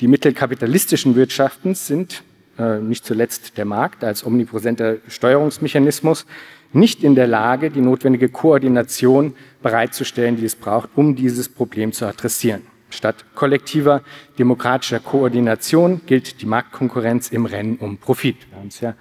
Die 0.00 0.08
Mittel 0.08 0.32
kapitalistischen 0.32 1.14
Wirtschaftens 1.14 1.86
sind, 1.86 2.24
äh, 2.58 2.78
nicht 2.78 3.04
zuletzt 3.04 3.56
der 3.56 3.64
Markt 3.64 4.02
als 4.02 4.26
omnipräsenter 4.26 4.96
Steuerungsmechanismus, 5.08 6.26
nicht 6.72 7.04
in 7.04 7.14
der 7.14 7.28
Lage, 7.28 7.70
die 7.70 7.80
notwendige 7.80 8.28
Koordination 8.28 9.34
bereitzustellen, 9.62 10.36
die 10.36 10.44
es 10.44 10.56
braucht, 10.56 10.90
um 10.96 11.14
dieses 11.14 11.48
Problem 11.48 11.92
zu 11.92 12.06
adressieren. 12.06 12.62
Statt 12.94 13.24
kollektiver 13.34 14.02
demokratischer 14.38 15.00
Koordination 15.00 16.00
gilt 16.06 16.40
die 16.40 16.46
Marktkonkurrenz 16.46 17.30
im 17.30 17.46
Rennen 17.46 17.76
um 17.76 17.98
Profit. 17.98 18.36
Wir 18.50 18.58
haben 18.58 18.68
es 18.68 18.80
ja 18.80 18.94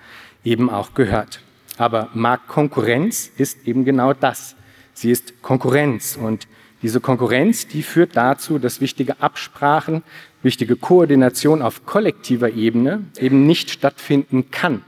eben 0.43 0.69
auch 0.69 0.93
gehört. 0.93 1.39
Aber 1.77 2.09
Marktkonkurrenz 2.13 3.31
ist 3.38 3.67
eben 3.67 3.85
genau 3.85 4.13
das. 4.13 4.55
Sie 4.93 5.12
ist 5.12 5.41
Konkurrenz 5.41 6.17
und 6.21 6.47
diese 6.81 7.00
Konkurrenz, 7.00 7.67
die 7.67 7.81
führt 7.81 8.17
dazu, 8.17 8.59
dass 8.59 8.81
wichtige 8.81 9.21
Absprachen, 9.21 10.03
wichtige 10.41 10.75
Koordination 10.75 11.62
auf 11.62 11.85
kollektiver 11.85 12.51
Ebene 12.51 13.05
eben 13.17 13.47
nicht 13.47 13.69
stattfinden 13.69 14.51
kann. 14.51 14.81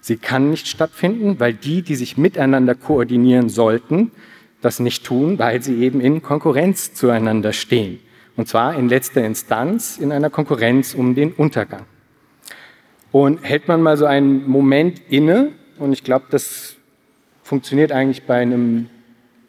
Sie 0.00 0.16
kann 0.16 0.50
nicht 0.50 0.66
stattfinden, 0.68 1.38
weil 1.40 1.52
die, 1.52 1.82
die 1.82 1.96
sich 1.96 2.16
miteinander 2.16 2.74
koordinieren 2.74 3.50
sollten, 3.50 4.10
das 4.62 4.80
nicht 4.80 5.04
tun, 5.04 5.38
weil 5.38 5.62
sie 5.62 5.82
eben 5.82 6.00
in 6.00 6.22
Konkurrenz 6.22 6.94
zueinander 6.94 7.52
stehen. 7.52 8.00
Und 8.36 8.48
zwar 8.48 8.76
in 8.76 8.88
letzter 8.88 9.24
Instanz 9.24 9.96
in 9.96 10.12
einer 10.12 10.30
Konkurrenz 10.30 10.94
um 10.94 11.14
den 11.14 11.32
Untergang. 11.32 11.86
Und 13.12 13.44
hält 13.44 13.68
man 13.68 13.80
mal 13.80 13.96
so 13.96 14.06
einen 14.06 14.48
Moment 14.48 15.00
inne, 15.08 15.52
und 15.78 15.92
ich 15.92 16.02
glaube, 16.02 16.26
das 16.30 16.76
funktioniert 17.44 17.92
eigentlich 17.92 18.24
bei 18.24 18.40
einem, 18.40 18.88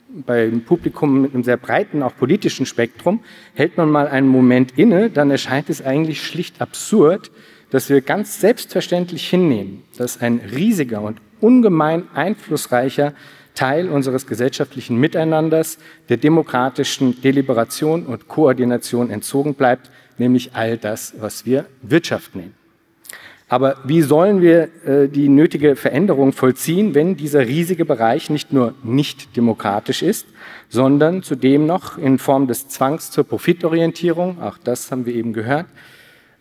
bei 0.09 0.43
einem 0.43 0.63
Publikum 0.63 1.21
mit 1.23 1.33
einem 1.33 1.43
sehr 1.43 1.57
breiten, 1.57 2.03
auch 2.03 2.15
politischen 2.15 2.67
Spektrum, 2.67 3.21
hält 3.55 3.77
man 3.77 3.89
mal 3.89 4.07
einen 4.07 4.27
Moment 4.27 4.77
inne, 4.77 5.09
dann 5.09 5.31
erscheint 5.31 5.69
es 5.69 5.81
eigentlich 5.83 6.21
schlicht 6.21 6.61
absurd, 6.61 7.31
dass 7.71 7.89
wir 7.89 8.01
ganz 8.01 8.39
selbstverständlich 8.39 9.27
hinnehmen, 9.27 9.83
dass 9.97 10.21
ein 10.21 10.39
riesiger 10.55 11.01
und 11.01 11.19
ungemein 11.41 12.07
einflussreicher 12.13 13.13
Teil 13.55 13.89
unseres 13.89 14.27
gesellschaftlichen 14.27 14.97
Miteinanders 14.97 15.77
der 16.09 16.17
demokratischen 16.17 17.21
Deliberation 17.21 18.05
und 18.05 18.27
Koordination 18.27 19.09
entzogen 19.09 19.55
bleibt, 19.55 19.89
nämlich 20.17 20.51
all 20.53 20.77
das, 20.77 21.13
was 21.19 21.45
wir 21.45 21.65
Wirtschaft 21.81 22.35
nennen. 22.35 22.53
Aber 23.47 23.77
wie 23.83 24.01
sollen 24.01 24.41
wir 24.41 24.69
äh, 24.85 25.07
die 25.07 25.29
nötige 25.29 25.75
Veränderung 25.75 26.33
vollziehen, 26.33 26.95
wenn 26.95 27.15
dieser 27.15 27.41
riesige 27.41 27.85
Bereich 27.85 28.29
nicht 28.31 28.51
nur 28.51 28.73
nicht 28.83 29.37
demokratisch 29.37 30.01
ist, 30.01 30.25
sondern 30.67 31.21
zudem 31.21 31.67
noch 31.67 31.99
in 31.99 32.17
Form 32.17 32.47
des 32.47 32.67
Zwangs 32.69 33.11
zur 33.11 33.23
Profitorientierung, 33.23 34.41
auch 34.41 34.57
das 34.57 34.91
haben 34.91 35.05
wir 35.05 35.13
eben 35.13 35.31
gehört, 35.31 35.67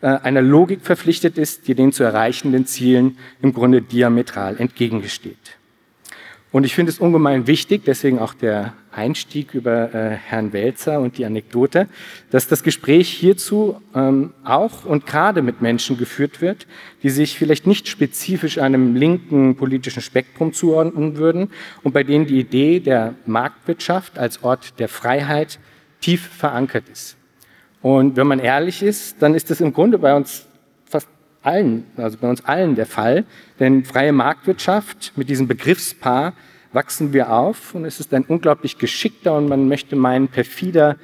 einer 0.04 0.42
Logik 0.42 0.80
verpflichtet 0.82 1.38
ist, 1.38 1.66
die 1.68 1.74
den 1.74 1.92
zu 1.92 2.04
erreichenden 2.04 2.66
Zielen 2.66 3.16
im 3.40 3.52
Grunde 3.52 3.82
diametral 3.82 4.56
entgegengesteht. 4.58 5.56
Und 6.54 6.62
ich 6.62 6.76
finde 6.76 6.92
es 6.92 7.00
ungemein 7.00 7.48
wichtig, 7.48 7.82
deswegen 7.84 8.20
auch 8.20 8.32
der 8.32 8.74
Einstieg 8.92 9.54
über 9.54 9.92
äh, 9.92 10.10
Herrn 10.10 10.52
Welzer 10.52 11.00
und 11.00 11.18
die 11.18 11.24
Anekdote, 11.24 11.88
dass 12.30 12.46
das 12.46 12.62
Gespräch 12.62 13.08
hierzu 13.08 13.80
ähm, 13.92 14.32
auch 14.44 14.84
und 14.84 15.04
gerade 15.04 15.42
mit 15.42 15.62
Menschen 15.62 15.98
geführt 15.98 16.40
wird, 16.40 16.68
die 17.02 17.10
sich 17.10 17.36
vielleicht 17.36 17.66
nicht 17.66 17.88
spezifisch 17.88 18.58
einem 18.58 18.94
linken 18.94 19.56
politischen 19.56 20.00
Spektrum 20.00 20.52
zuordnen 20.52 21.16
würden 21.16 21.50
und 21.82 21.92
bei 21.92 22.04
denen 22.04 22.26
die 22.26 22.38
Idee 22.38 22.78
der 22.78 23.16
Marktwirtschaft 23.26 24.16
als 24.16 24.44
Ort 24.44 24.78
der 24.78 24.88
Freiheit 24.88 25.58
tief 26.00 26.24
verankert 26.24 26.84
ist. 26.88 27.16
Und 27.84 28.16
wenn 28.16 28.26
man 28.26 28.38
ehrlich 28.38 28.82
ist, 28.82 29.20
dann 29.20 29.34
ist 29.34 29.50
das 29.50 29.60
im 29.60 29.74
Grunde 29.74 29.98
bei 29.98 30.16
uns 30.16 30.46
allen, 31.42 31.84
also 31.98 32.16
bei 32.16 32.30
uns 32.30 32.42
allen 32.46 32.76
der 32.76 32.86
Fall. 32.86 33.26
Denn 33.60 33.84
freie 33.84 34.10
Marktwirtschaft 34.10 35.12
mit 35.16 35.28
diesem 35.28 35.48
Begriffspaar 35.48 36.32
wachsen 36.72 37.12
wir 37.12 37.30
auf 37.30 37.74
und 37.74 37.84
es 37.84 38.00
ist 38.00 38.14
ein 38.14 38.24
unglaublich 38.24 38.78
geschickter 38.78 39.36
und 39.36 39.50
man 39.50 39.68
möchte 39.68 39.96
meinen 39.96 40.28
perfider 40.28 40.96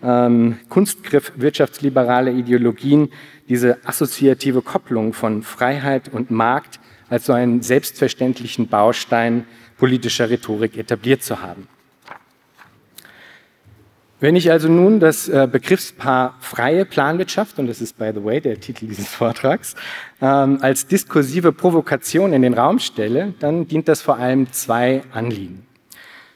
ähm, 0.00 0.60
Kunstgriff 0.68 1.32
wirtschaftsliberaler 1.34 2.30
Ideologien, 2.30 3.10
diese 3.48 3.78
assoziative 3.84 4.62
Kopplung 4.62 5.14
von 5.14 5.42
Freiheit 5.42 6.08
und 6.08 6.30
Markt 6.30 6.78
als 7.08 7.26
so 7.26 7.32
einen 7.32 7.62
selbstverständlichen 7.62 8.68
Baustein 8.68 9.44
politischer 9.76 10.30
Rhetorik 10.30 10.78
etabliert 10.78 11.24
zu 11.24 11.42
haben. 11.42 11.66
Wenn 14.20 14.34
ich 14.34 14.50
also 14.50 14.68
nun 14.68 14.98
das 14.98 15.28
äh, 15.28 15.46
Begriffspaar 15.50 16.34
freie 16.40 16.84
Planwirtschaft, 16.84 17.60
und 17.60 17.68
das 17.68 17.80
ist, 17.80 17.98
by 17.98 18.10
the 18.12 18.24
way, 18.24 18.40
der 18.40 18.58
Titel 18.58 18.88
dieses 18.88 19.06
Vortrags, 19.14 19.76
ähm, 20.20 20.58
als 20.60 20.88
diskursive 20.88 21.52
Provokation 21.52 22.32
in 22.32 22.42
den 22.42 22.54
Raum 22.54 22.80
stelle, 22.80 23.34
dann 23.38 23.68
dient 23.68 23.86
das 23.86 24.02
vor 24.02 24.16
allem 24.16 24.52
zwei 24.52 25.02
Anliegen. 25.12 25.68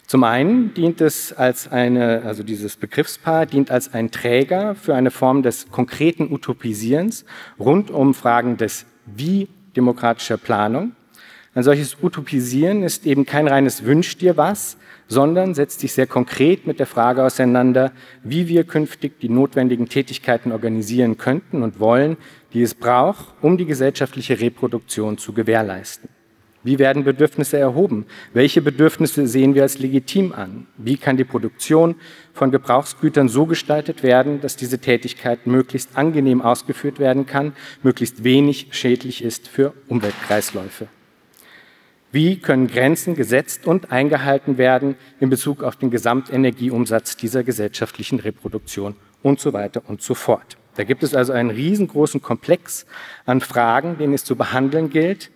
Zum 0.07 0.23
einen 0.23 0.75
dient 0.75 1.01
es 1.01 1.33
als 1.33 1.73
eine, 1.73 2.23
also 2.25 2.45
dieses 2.45 2.77
Begriffspaar 2.77 3.47
dient 3.47 3.71
als 3.71 3.93
ein 3.95 4.11
Träger 4.13 4.75
für 4.77 4.95
eine 4.95 5.11
Form 5.11 5.43
des 5.43 5.71
konkreten 5.71 6.31
Utopisierens 6.31 7.25
rund 7.59 7.91
um 7.91 8.15
Fragen 8.15 8.59
des 8.59 8.87
Wie 9.07 9.49
demokratischer 9.75 10.37
Planung. 10.37 10.93
Ein 11.55 11.65
solches 11.65 11.99
Utopisieren 12.03 12.83
ist 12.83 13.05
eben 13.05 13.27
kein 13.27 13.47
reines 13.47 13.85
Wünsch 13.85 14.17
dir 14.17 14.39
was, 14.39 14.79
sondern 15.07 15.53
setzt 15.53 15.81
sich 15.81 15.93
sehr 15.93 16.07
konkret 16.07 16.67
mit 16.67 16.79
der 16.79 16.87
Frage 16.87 17.23
auseinander, 17.23 17.93
wie 18.25 18.49
wir 18.49 18.65
künftig 18.65 19.21
die 19.21 19.29
notwendigen 19.29 19.87
Tätigkeiten 19.87 20.51
organisieren 20.51 21.19
könnten 21.19 21.63
und 21.63 21.79
wollen, 21.79 22.17
die 22.55 22.63
es 22.63 22.75
braucht, 22.75 23.35
um 23.43 23.59
die 23.59 23.67
gesellschaftliche 23.67 24.41
Reproduktion 24.41 25.19
zu 25.19 25.35
gewährleisten. 25.35 26.09
Wie 26.65 26.79
werden 26.79 27.05
Bedürfnisse 27.05 27.59
erhoben? 27.59 28.07
Welche 28.33 28.63
Bedürfnisse 28.63 29.27
sehen 29.27 29.55
wir 29.55 29.63
als 29.63 29.79
legitim 29.79 30.33
an? 30.33 30.69
Wie 30.79 30.97
kann 30.97 31.19
die 31.19 31.25
Produktion 31.25 31.97
von 32.33 32.51
Gebrauchsgütern 32.51 33.29
so 33.29 33.45
gestaltet 33.45 34.03
werden, 34.03 34.41
dass 34.41 34.57
diese 34.57 34.79
Tätigkeit 34.79 35.47
möglichst 35.47 35.99
angenehm 35.99 36.41
ausgeführt 36.41 36.99
werden 36.99 37.27
kann, 37.27 37.53
möglichst 37.83 38.25
wenig 38.25 38.69
schädlich 38.71 39.23
ist 39.23 39.49
für 39.49 39.75
Umweltkreisläufe? 39.89 40.87
Wie 42.13 42.37
können 42.37 42.67
Grenzen 42.67 43.15
gesetzt 43.15 43.67
und 43.67 43.91
eingehalten 43.91 44.59
werden 44.59 44.97
in 45.19 45.31
Bezug 45.31 45.63
auf 45.63 45.77
den 45.77 45.91
Gesamtenergieumsatz 45.91 47.17
dieser 47.17 47.43
gesellschaftlichen 47.43 48.21
Reproduktion 48.21 48.97
und 49.23 49.41
so 49.41 49.55
weiter 49.55 49.83
und 49.89 50.03
so 50.03 50.13
fort. 50.13 50.59
Da 50.77 50.85
gibt 50.85 51.03
es 51.03 51.15
also 51.15 51.33
einen 51.33 51.51
riesengroßen 51.51 52.21
Komplex 52.21 52.85
an 53.25 53.41
Fragen, 53.41 53.97
den 53.97 54.13
es 54.13 54.25
zu 54.25 54.37
behandeln 54.37 54.91
gilt, 54.91 55.31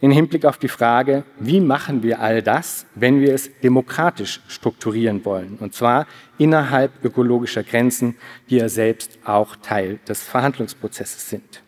in 0.00 0.10
Hinblick 0.10 0.44
auf 0.44 0.58
die 0.58 0.68
Frage, 0.68 1.24
wie 1.40 1.60
machen 1.60 2.02
wir 2.02 2.20
all 2.20 2.42
das, 2.42 2.86
wenn 2.94 3.20
wir 3.20 3.34
es 3.34 3.50
demokratisch 3.62 4.40
strukturieren 4.48 5.24
wollen, 5.24 5.56
und 5.58 5.74
zwar 5.74 6.06
innerhalb 6.36 7.04
ökologischer 7.04 7.64
Grenzen, 7.64 8.16
die 8.48 8.56
ja 8.56 8.68
selbst 8.68 9.18
auch 9.24 9.56
Teil 9.56 9.98
des 10.06 10.22
Verhandlungsprozesses 10.22 11.30
sind. 11.30 11.62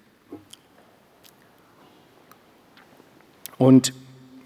Und 3.58 3.92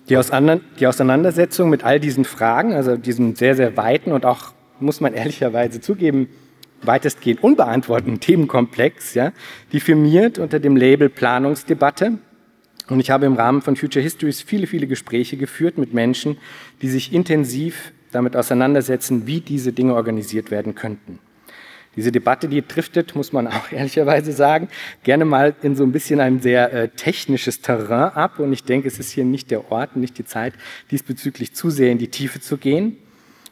die, 0.08 0.16
Auseinandersetzung 0.16 1.70
mit 1.70 1.84
all 1.84 1.99
diesen 1.99 2.25
Fragen, 2.25 2.75
also 2.75 2.96
diesem 2.96 3.37
sehr, 3.37 3.54
sehr 3.54 3.76
weiten 3.76 4.12
und 4.12 4.26
auch, 4.26 4.52
muss 4.80 5.00
man 5.00 5.14
ehrlicherweise 5.14 5.80
zugeben, 5.80 6.28
weitestgehend 6.82 7.42
unbeantworteten 7.42 8.20
Themenkomplex, 8.20 9.14
ja, 9.14 9.32
die 9.73 9.80
firmiert 9.80 10.38
unter 10.38 10.61
dem 10.61 10.76
Label 10.76 11.08
Planungsdebatte. 11.08 12.18
Und 12.90 13.00
ich 13.00 13.11
habe 13.11 13.25
im 13.25 13.34
Rahmen 13.34 13.62
von 13.62 13.76
Future 13.76 14.02
Histories 14.02 14.42
viele, 14.42 14.66
viele 14.66 14.87
Gespräche 14.87 15.38
geführt 15.38 15.78
mit 15.78 15.94
Menschen, 15.94 16.37
die 16.82 16.88
sich 16.88 17.14
intensiv 17.14 17.92
damit 18.12 18.37
auseinandersetzen, 18.37 19.26
wie 19.26 19.40
diese 19.40 19.73
Dinge 19.73 19.94
organisiert 19.94 20.50
werden 20.50 20.75
könnten. 20.75 21.18
Diese 21.96 22.12
Debatte, 22.12 22.48
die 22.48 22.66
driftet, 22.66 23.14
muss 23.14 23.32
man 23.32 23.46
auch 23.46 23.72
ehrlicherweise 23.72 24.32
sagen, 24.32 24.68
gerne 25.02 25.24
mal 25.24 25.54
in 25.62 25.76
so 25.76 25.84
ein 25.84 25.92
bisschen 25.92 26.20
ein 26.20 26.40
sehr 26.40 26.72
äh, 26.72 26.88
technisches 26.88 27.60
Terrain 27.60 28.12
ab. 28.14 28.38
Und 28.38 28.52
ich 28.52 28.64
denke, 28.64 28.88
es 28.88 28.98
ist 28.98 29.10
hier 29.10 29.24
nicht 29.24 29.50
der 29.50 29.70
Ort, 29.70 29.96
nicht 29.96 30.18
die 30.18 30.24
Zeit, 30.24 30.54
diesbezüglich 30.90 31.54
zu 31.54 31.70
sehr 31.70 31.90
in 31.92 31.98
die 31.98 32.08
Tiefe 32.08 32.40
zu 32.40 32.56
gehen. 32.56 32.96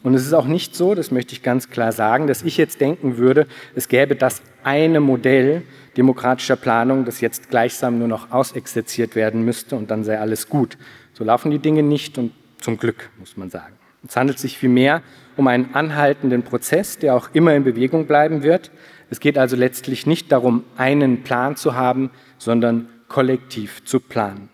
Und 0.02 0.14
es 0.14 0.26
ist 0.26 0.32
auch 0.32 0.46
nicht 0.46 0.74
so, 0.74 0.94
das 0.94 1.12
möchte 1.12 1.32
ich 1.32 1.42
ganz 1.42 1.70
klar 1.70 1.92
sagen, 1.92 2.26
dass 2.26 2.42
ich 2.42 2.56
jetzt 2.56 2.80
denken 2.80 3.18
würde, 3.18 3.46
es 3.76 3.88
gäbe 3.88 4.16
das 4.16 4.42
eine 4.64 5.00
Modell 5.00 5.62
demokratischer 5.96 6.56
Planung, 6.56 7.04
das 7.04 7.20
jetzt 7.20 7.50
gleichsam 7.50 7.98
nur 7.98 8.08
noch 8.08 8.32
ausexerziert 8.32 9.14
werden 9.14 9.44
müsste 9.44 9.76
und 9.76 9.90
dann 9.90 10.02
sei 10.02 10.18
alles 10.18 10.48
gut. 10.48 10.76
So 11.12 11.22
laufen 11.22 11.50
die 11.50 11.58
Dinge 11.58 11.82
nicht 11.82 12.18
und 12.18 12.32
zum 12.58 12.78
Glück, 12.78 13.10
muss 13.18 13.36
man 13.36 13.50
sagen. 13.50 13.74
Es 14.06 14.16
handelt 14.16 14.38
sich 14.38 14.58
vielmehr 14.58 15.02
um 15.36 15.46
einen 15.46 15.74
anhaltenden 15.74 16.42
Prozess, 16.42 16.98
der 16.98 17.14
auch 17.14 17.30
immer 17.32 17.54
in 17.54 17.64
Bewegung 17.64 18.06
bleiben 18.06 18.42
wird. 18.42 18.70
Es 19.10 19.20
geht 19.20 19.38
also 19.38 19.56
letztlich 19.56 20.06
nicht 20.06 20.32
darum, 20.32 20.64
einen 20.76 21.22
Plan 21.22 21.56
zu 21.56 21.74
haben, 21.74 22.10
sondern 22.38 22.88
kollektiv 23.08 23.84
zu 23.84 24.00
planen. 24.00 24.48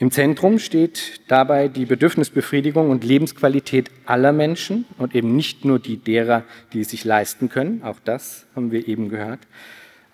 Im 0.00 0.12
Zentrum 0.12 0.60
steht 0.60 1.20
dabei 1.26 1.66
die 1.66 1.84
Bedürfnisbefriedigung 1.84 2.88
und 2.88 3.02
Lebensqualität 3.02 3.90
aller 4.06 4.32
Menschen 4.32 4.84
und 4.96 5.14
eben 5.16 5.34
nicht 5.34 5.64
nur 5.64 5.80
die 5.80 5.96
derer, 5.96 6.44
die 6.72 6.80
es 6.82 6.90
sich 6.90 7.04
leisten 7.04 7.48
können. 7.48 7.82
Auch 7.82 7.98
das 8.04 8.46
haben 8.54 8.70
wir 8.70 8.86
eben 8.86 9.08
gehört, 9.08 9.40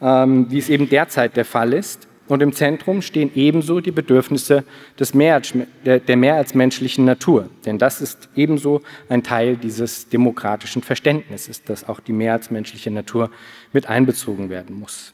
ähm, 0.01 0.51
wie 0.51 0.59
es 0.59 0.71
eben 0.71 0.89
derzeit 0.89 1.37
der 1.37 1.45
Fall 1.45 1.75
ist. 1.75 2.09
Und 2.27 2.43
im 2.43 2.53
Zentrum 2.53 3.03
stehen 3.03 3.31
ebenso 3.35 3.81
die 3.81 3.91
Bedürfnisse 3.91 4.65
mehr 5.13 5.35
als, 5.35 5.53
der 5.85 6.17
mehr 6.17 6.37
als 6.37 6.55
menschlichen 6.55 7.05
Natur. 7.05 7.51
Denn 7.67 7.79
das 7.79 8.01
ist 8.01 8.29
ebenso 8.35 8.81
ein 9.09 9.23
Teil 9.23 9.57
dieses 9.57 10.09
demokratischen 10.09 10.83
Verständnisses, 10.83 11.63
dass 11.65 11.87
auch 11.87 12.01
die 12.01 12.13
mehr 12.13 12.33
als 12.33 12.51
menschliche 12.51 12.91
Natur 12.91 13.31
mit 13.73 13.87
einbezogen 13.87 14.49
werden 14.49 14.79
muss. 14.79 15.13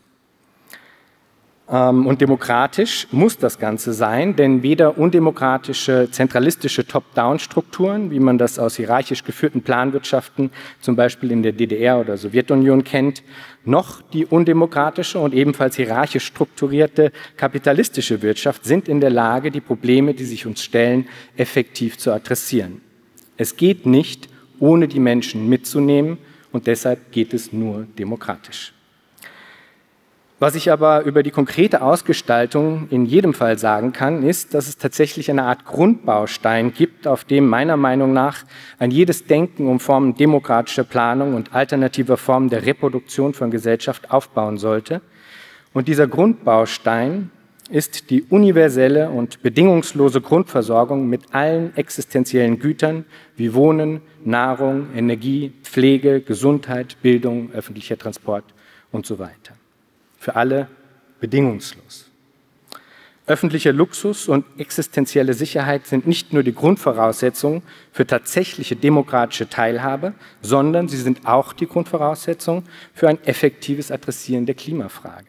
Ähm, 1.70 2.06
und 2.06 2.20
demokratisch 2.20 3.06
muss 3.12 3.38
das 3.38 3.58
Ganze 3.58 3.92
sein, 3.92 4.34
denn 4.34 4.62
weder 4.62 4.98
undemokratische, 4.98 6.08
zentralistische 6.10 6.86
Top-Down-Strukturen, 6.86 8.10
wie 8.10 8.18
man 8.18 8.38
das 8.38 8.58
aus 8.58 8.76
hierarchisch 8.76 9.22
geführten 9.22 9.62
Planwirtschaften 9.62 10.50
zum 10.80 10.96
Beispiel 10.96 11.30
in 11.30 11.42
der 11.42 11.52
DDR 11.52 12.00
oder 12.00 12.16
Sowjetunion 12.16 12.82
kennt, 12.82 13.22
noch 13.64 14.02
die 14.02 14.26
undemokratische 14.26 15.20
und 15.20 15.32
ebenfalls 15.32 15.76
hierarchisch 15.76 16.24
strukturierte 16.24 17.12
kapitalistische 17.36 18.20
Wirtschaft 18.22 18.64
sind 18.64 18.88
in 18.88 19.00
der 19.00 19.10
Lage, 19.10 19.50
die 19.50 19.60
Probleme, 19.60 20.14
die 20.14 20.24
sich 20.24 20.46
uns 20.46 20.64
stellen, 20.64 21.06
effektiv 21.36 21.98
zu 21.98 22.12
adressieren. 22.12 22.80
Es 23.36 23.56
geht 23.56 23.86
nicht, 23.86 24.28
ohne 24.58 24.88
die 24.88 25.00
Menschen 25.00 25.48
mitzunehmen 25.48 26.18
und 26.52 26.66
deshalb 26.66 27.12
geht 27.12 27.32
es 27.32 27.52
nur 27.52 27.86
demokratisch. 27.98 28.72
Was 30.40 30.54
ich 30.54 30.72
aber 30.72 31.02
über 31.04 31.22
die 31.22 31.32
konkrete 31.32 31.82
Ausgestaltung 31.82 32.88
in 32.88 33.04
jedem 33.04 33.34
Fall 33.34 33.58
sagen 33.58 33.92
kann, 33.92 34.22
ist, 34.22 34.54
dass 34.54 34.68
es 34.68 34.78
tatsächlich 34.78 35.30
eine 35.30 35.42
Art 35.42 35.66
Grundbaustein 35.66 36.72
gibt, 36.72 37.06
auf 37.06 37.24
dem 37.24 37.46
meiner 37.46 37.76
Meinung 37.76 38.14
nach 38.14 38.44
ein 38.78 38.90
jedes 38.90 39.26
Denken 39.26 39.68
um 39.68 39.80
Formen 39.80 40.14
demokratischer 40.14 40.84
Planung 40.84 41.34
und 41.34 41.54
alternativer 41.54 42.16
Formen 42.16 42.48
der 42.48 42.64
Reproduktion 42.64 43.34
von 43.34 43.50
Gesellschaft 43.50 44.10
aufbauen 44.10 44.56
sollte. 44.56 45.02
Und 45.74 45.88
dieser 45.88 46.06
Grundbaustein 46.06 47.30
ist 47.68 48.08
die 48.08 48.22
universelle 48.22 49.10
und 49.10 49.42
bedingungslose 49.42 50.22
Grundversorgung 50.22 51.06
mit 51.06 51.34
allen 51.34 51.76
existenziellen 51.76 52.58
Gütern 52.58 53.04
wie 53.36 53.52
Wohnen, 53.52 54.00
Nahrung, 54.24 54.86
Energie, 54.96 55.52
Pflege, 55.64 56.22
Gesundheit, 56.22 56.96
Bildung, 57.02 57.52
öffentlicher 57.52 57.98
Transport 57.98 58.44
und 58.90 59.04
so 59.04 59.18
weiter 59.18 59.59
für 60.20 60.36
alle 60.36 60.68
bedingungslos. 61.18 62.06
Öffentlicher 63.26 63.72
Luxus 63.72 64.28
und 64.28 64.44
existenzielle 64.58 65.34
Sicherheit 65.34 65.86
sind 65.86 66.06
nicht 66.06 66.32
nur 66.32 66.42
die 66.42 66.54
Grundvoraussetzung 66.54 67.62
für 67.92 68.06
tatsächliche 68.06 68.76
demokratische 68.76 69.48
Teilhabe, 69.48 70.14
sondern 70.42 70.88
sie 70.88 70.96
sind 70.96 71.26
auch 71.26 71.52
die 71.52 71.66
Grundvoraussetzung 71.66 72.64
für 72.92 73.08
ein 73.08 73.22
effektives 73.24 73.90
Adressieren 73.90 74.46
der 74.46 74.56
Klimafrage. 74.56 75.26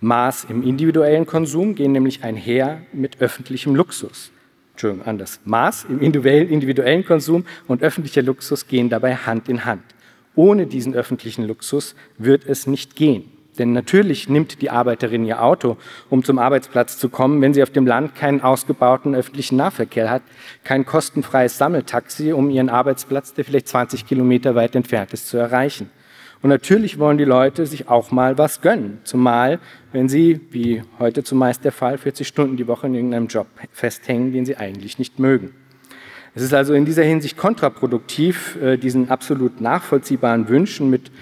Maß 0.00 0.44
im 0.50 0.62
individuellen 0.62 1.26
Konsum 1.26 1.74
gehen 1.74 1.92
nämlich 1.92 2.22
einher 2.24 2.82
mit 2.92 3.20
öffentlichem 3.22 3.74
Luxus. 3.74 4.30
Entschuldigung, 4.72 5.06
anders. 5.06 5.40
Maß 5.44 5.86
im 5.88 6.00
individuellen 6.00 7.06
Konsum 7.06 7.46
und 7.66 7.82
öffentlicher 7.82 8.22
Luxus 8.22 8.66
gehen 8.66 8.90
dabei 8.90 9.16
Hand 9.16 9.48
in 9.48 9.64
Hand. 9.64 9.82
Ohne 10.34 10.66
diesen 10.66 10.94
öffentlichen 10.94 11.44
Luxus 11.44 11.94
wird 12.18 12.44
es 12.44 12.66
nicht 12.66 12.96
gehen. 12.96 13.33
Denn 13.58 13.72
natürlich 13.72 14.28
nimmt 14.28 14.62
die 14.62 14.70
Arbeiterin 14.70 15.24
ihr 15.24 15.42
Auto, 15.42 15.76
um 16.10 16.24
zum 16.24 16.38
Arbeitsplatz 16.38 16.98
zu 16.98 17.08
kommen, 17.08 17.40
wenn 17.40 17.54
sie 17.54 17.62
auf 17.62 17.70
dem 17.70 17.86
Land 17.86 18.14
keinen 18.14 18.40
ausgebauten 18.40 19.14
öffentlichen 19.14 19.56
Nahverkehr 19.56 20.10
hat, 20.10 20.22
kein 20.64 20.84
kostenfreies 20.84 21.56
Sammeltaxi, 21.58 22.32
um 22.32 22.50
ihren 22.50 22.68
Arbeitsplatz, 22.68 23.34
der 23.34 23.44
vielleicht 23.44 23.68
20 23.68 24.06
Kilometer 24.06 24.54
weit 24.54 24.74
entfernt 24.74 25.12
ist, 25.12 25.28
zu 25.28 25.36
erreichen. 25.36 25.90
Und 26.42 26.50
natürlich 26.50 26.98
wollen 26.98 27.16
die 27.16 27.24
Leute 27.24 27.64
sich 27.64 27.88
auch 27.88 28.10
mal 28.10 28.36
was 28.36 28.60
gönnen. 28.60 28.98
Zumal, 29.04 29.60
wenn 29.92 30.10
sie, 30.10 30.40
wie 30.50 30.82
heute 30.98 31.24
zumeist 31.24 31.64
der 31.64 31.72
Fall, 31.72 31.96
40 31.96 32.28
Stunden 32.28 32.58
die 32.58 32.66
Woche 32.66 32.86
in 32.86 32.94
irgendeinem 32.94 33.28
Job 33.28 33.46
festhängen, 33.72 34.32
den 34.32 34.44
sie 34.44 34.56
eigentlich 34.58 34.98
nicht 34.98 35.18
mögen. 35.18 35.54
Es 36.34 36.42
ist 36.42 36.52
also 36.52 36.74
in 36.74 36.84
dieser 36.84 37.04
Hinsicht 37.04 37.36
kontraproduktiv, 37.36 38.58
äh, 38.60 38.76
diesen 38.76 39.08
absolut 39.08 39.60
nachvollziehbaren 39.60 40.48
Wünschen 40.48 40.90
mit 40.90 41.12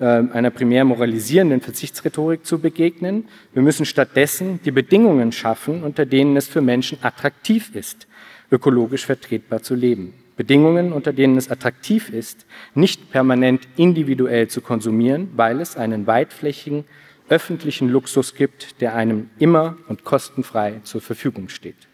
einer 0.00 0.50
primär 0.50 0.84
moralisierenden 0.84 1.60
Verzichtsrhetorik 1.60 2.46
zu 2.46 2.58
begegnen. 2.58 3.28
Wir 3.52 3.62
müssen 3.62 3.84
stattdessen 3.84 4.60
die 4.64 4.70
Bedingungen 4.70 5.32
schaffen, 5.32 5.82
unter 5.82 6.06
denen 6.06 6.36
es 6.36 6.48
für 6.48 6.62
Menschen 6.62 6.98
attraktiv 7.02 7.74
ist, 7.74 8.06
ökologisch 8.50 9.06
vertretbar 9.06 9.62
zu 9.62 9.74
leben. 9.74 10.14
Bedingungen, 10.36 10.92
unter 10.94 11.12
denen 11.12 11.36
es 11.36 11.50
attraktiv 11.50 12.08
ist, 12.08 12.46
nicht 12.74 13.12
permanent 13.12 13.68
individuell 13.76 14.48
zu 14.48 14.62
konsumieren, 14.62 15.28
weil 15.36 15.60
es 15.60 15.76
einen 15.76 16.06
weitflächigen 16.06 16.84
öffentlichen 17.28 17.88
Luxus 17.90 18.34
gibt, 18.34 18.80
der 18.80 18.94
einem 18.94 19.28
immer 19.38 19.76
und 19.88 20.04
kostenfrei 20.04 20.80
zur 20.82 21.02
Verfügung 21.02 21.50
steht. 21.50 21.89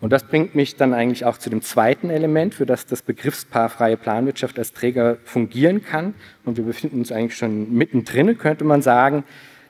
Und 0.00 0.10
das 0.12 0.24
bringt 0.24 0.54
mich 0.54 0.76
dann 0.76 0.92
eigentlich 0.92 1.24
auch 1.24 1.38
zu 1.38 1.48
dem 1.48 1.62
zweiten 1.62 2.10
Element, 2.10 2.54
für 2.54 2.66
das 2.66 2.84
das 2.84 3.00
Begriffspaar 3.00 3.70
freie 3.70 3.96
Planwirtschaft 3.96 4.58
als 4.58 4.72
Träger 4.72 5.16
fungieren 5.24 5.82
kann. 5.82 6.14
Und 6.44 6.58
wir 6.58 6.64
befinden 6.64 6.98
uns 6.98 7.10
eigentlich 7.10 7.36
schon 7.36 7.72
mittendrin, 7.72 8.36
könnte 8.36 8.64
man 8.64 8.82
sagen. 8.82 9.24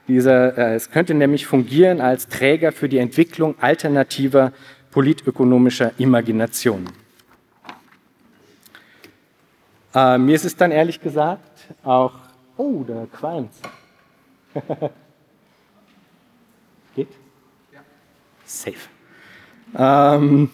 Dieser, 0.08 0.58
äh, 0.58 0.74
es 0.74 0.90
könnte 0.90 1.14
nämlich 1.14 1.46
fungieren 1.46 2.00
als 2.00 2.28
Träger 2.28 2.72
für 2.72 2.88
die 2.88 2.98
Entwicklung 2.98 3.54
alternativer 3.60 4.52
politökonomischer 4.90 5.92
Imaginationen. 5.98 6.88
Äh, 9.94 10.18
mir 10.18 10.34
ist 10.34 10.44
es 10.44 10.56
dann 10.56 10.72
ehrlich 10.72 11.00
gesagt 11.00 11.68
auch, 11.82 12.12
oh, 12.56 12.84
da 12.86 13.06
qualmt 13.12 13.52
Geht? 16.94 17.08
Ja. 17.72 17.80
Safe. 18.44 18.95
Ähm, 19.74 20.50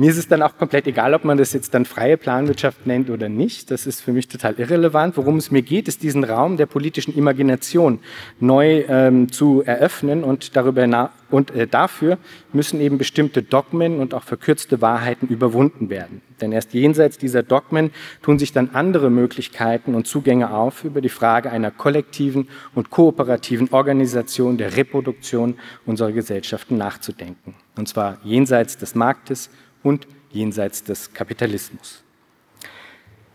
mir 0.00 0.08
ist 0.10 0.16
es 0.16 0.28
dann 0.28 0.40
auch 0.40 0.56
komplett 0.56 0.86
egal, 0.86 1.12
ob 1.12 1.26
man 1.26 1.36
das 1.36 1.52
jetzt 1.52 1.74
dann 1.74 1.84
freie 1.84 2.16
Planwirtschaft 2.16 2.86
nennt 2.86 3.10
oder 3.10 3.28
nicht. 3.28 3.70
Das 3.70 3.86
ist 3.86 4.00
für 4.00 4.14
mich 4.14 4.28
total 4.28 4.54
irrelevant. 4.54 5.18
Worum 5.18 5.36
es 5.36 5.50
mir 5.50 5.60
geht, 5.60 5.88
ist 5.88 6.02
diesen 6.02 6.24
Raum 6.24 6.56
der 6.56 6.64
politischen 6.64 7.14
Imagination 7.14 7.98
neu 8.38 8.82
ähm, 8.88 9.30
zu 9.30 9.62
eröffnen 9.62 10.24
und 10.24 10.56
darüber 10.56 11.10
und 11.30 11.50
äh, 11.50 11.66
dafür 11.66 12.16
müssen 12.54 12.80
eben 12.80 12.96
bestimmte 12.96 13.42
Dogmen 13.42 14.00
und 14.00 14.14
auch 14.14 14.22
verkürzte 14.22 14.80
Wahrheiten 14.80 15.28
überwunden 15.28 15.90
werden. 15.90 16.22
Denn 16.40 16.52
erst 16.52 16.72
jenseits 16.72 17.18
dieser 17.18 17.42
Dogmen 17.42 17.90
tun 18.22 18.38
sich 18.38 18.54
dann 18.54 18.70
andere 18.72 19.10
Möglichkeiten 19.10 19.94
und 19.94 20.06
Zugänge 20.06 20.50
auf, 20.50 20.82
über 20.82 21.02
die 21.02 21.10
Frage 21.10 21.50
einer 21.50 21.70
kollektiven 21.70 22.48
und 22.74 22.88
kooperativen 22.88 23.68
Organisation 23.70 24.56
der 24.56 24.78
Reproduktion 24.78 25.56
unserer 25.84 26.12
Gesellschaften 26.12 26.78
nachzudenken. 26.78 27.54
Und 27.76 27.86
zwar 27.86 28.16
jenseits 28.24 28.78
des 28.78 28.94
Marktes 28.94 29.50
und 29.82 30.06
jenseits 30.30 30.84
des 30.84 31.12
Kapitalismus. 31.12 32.02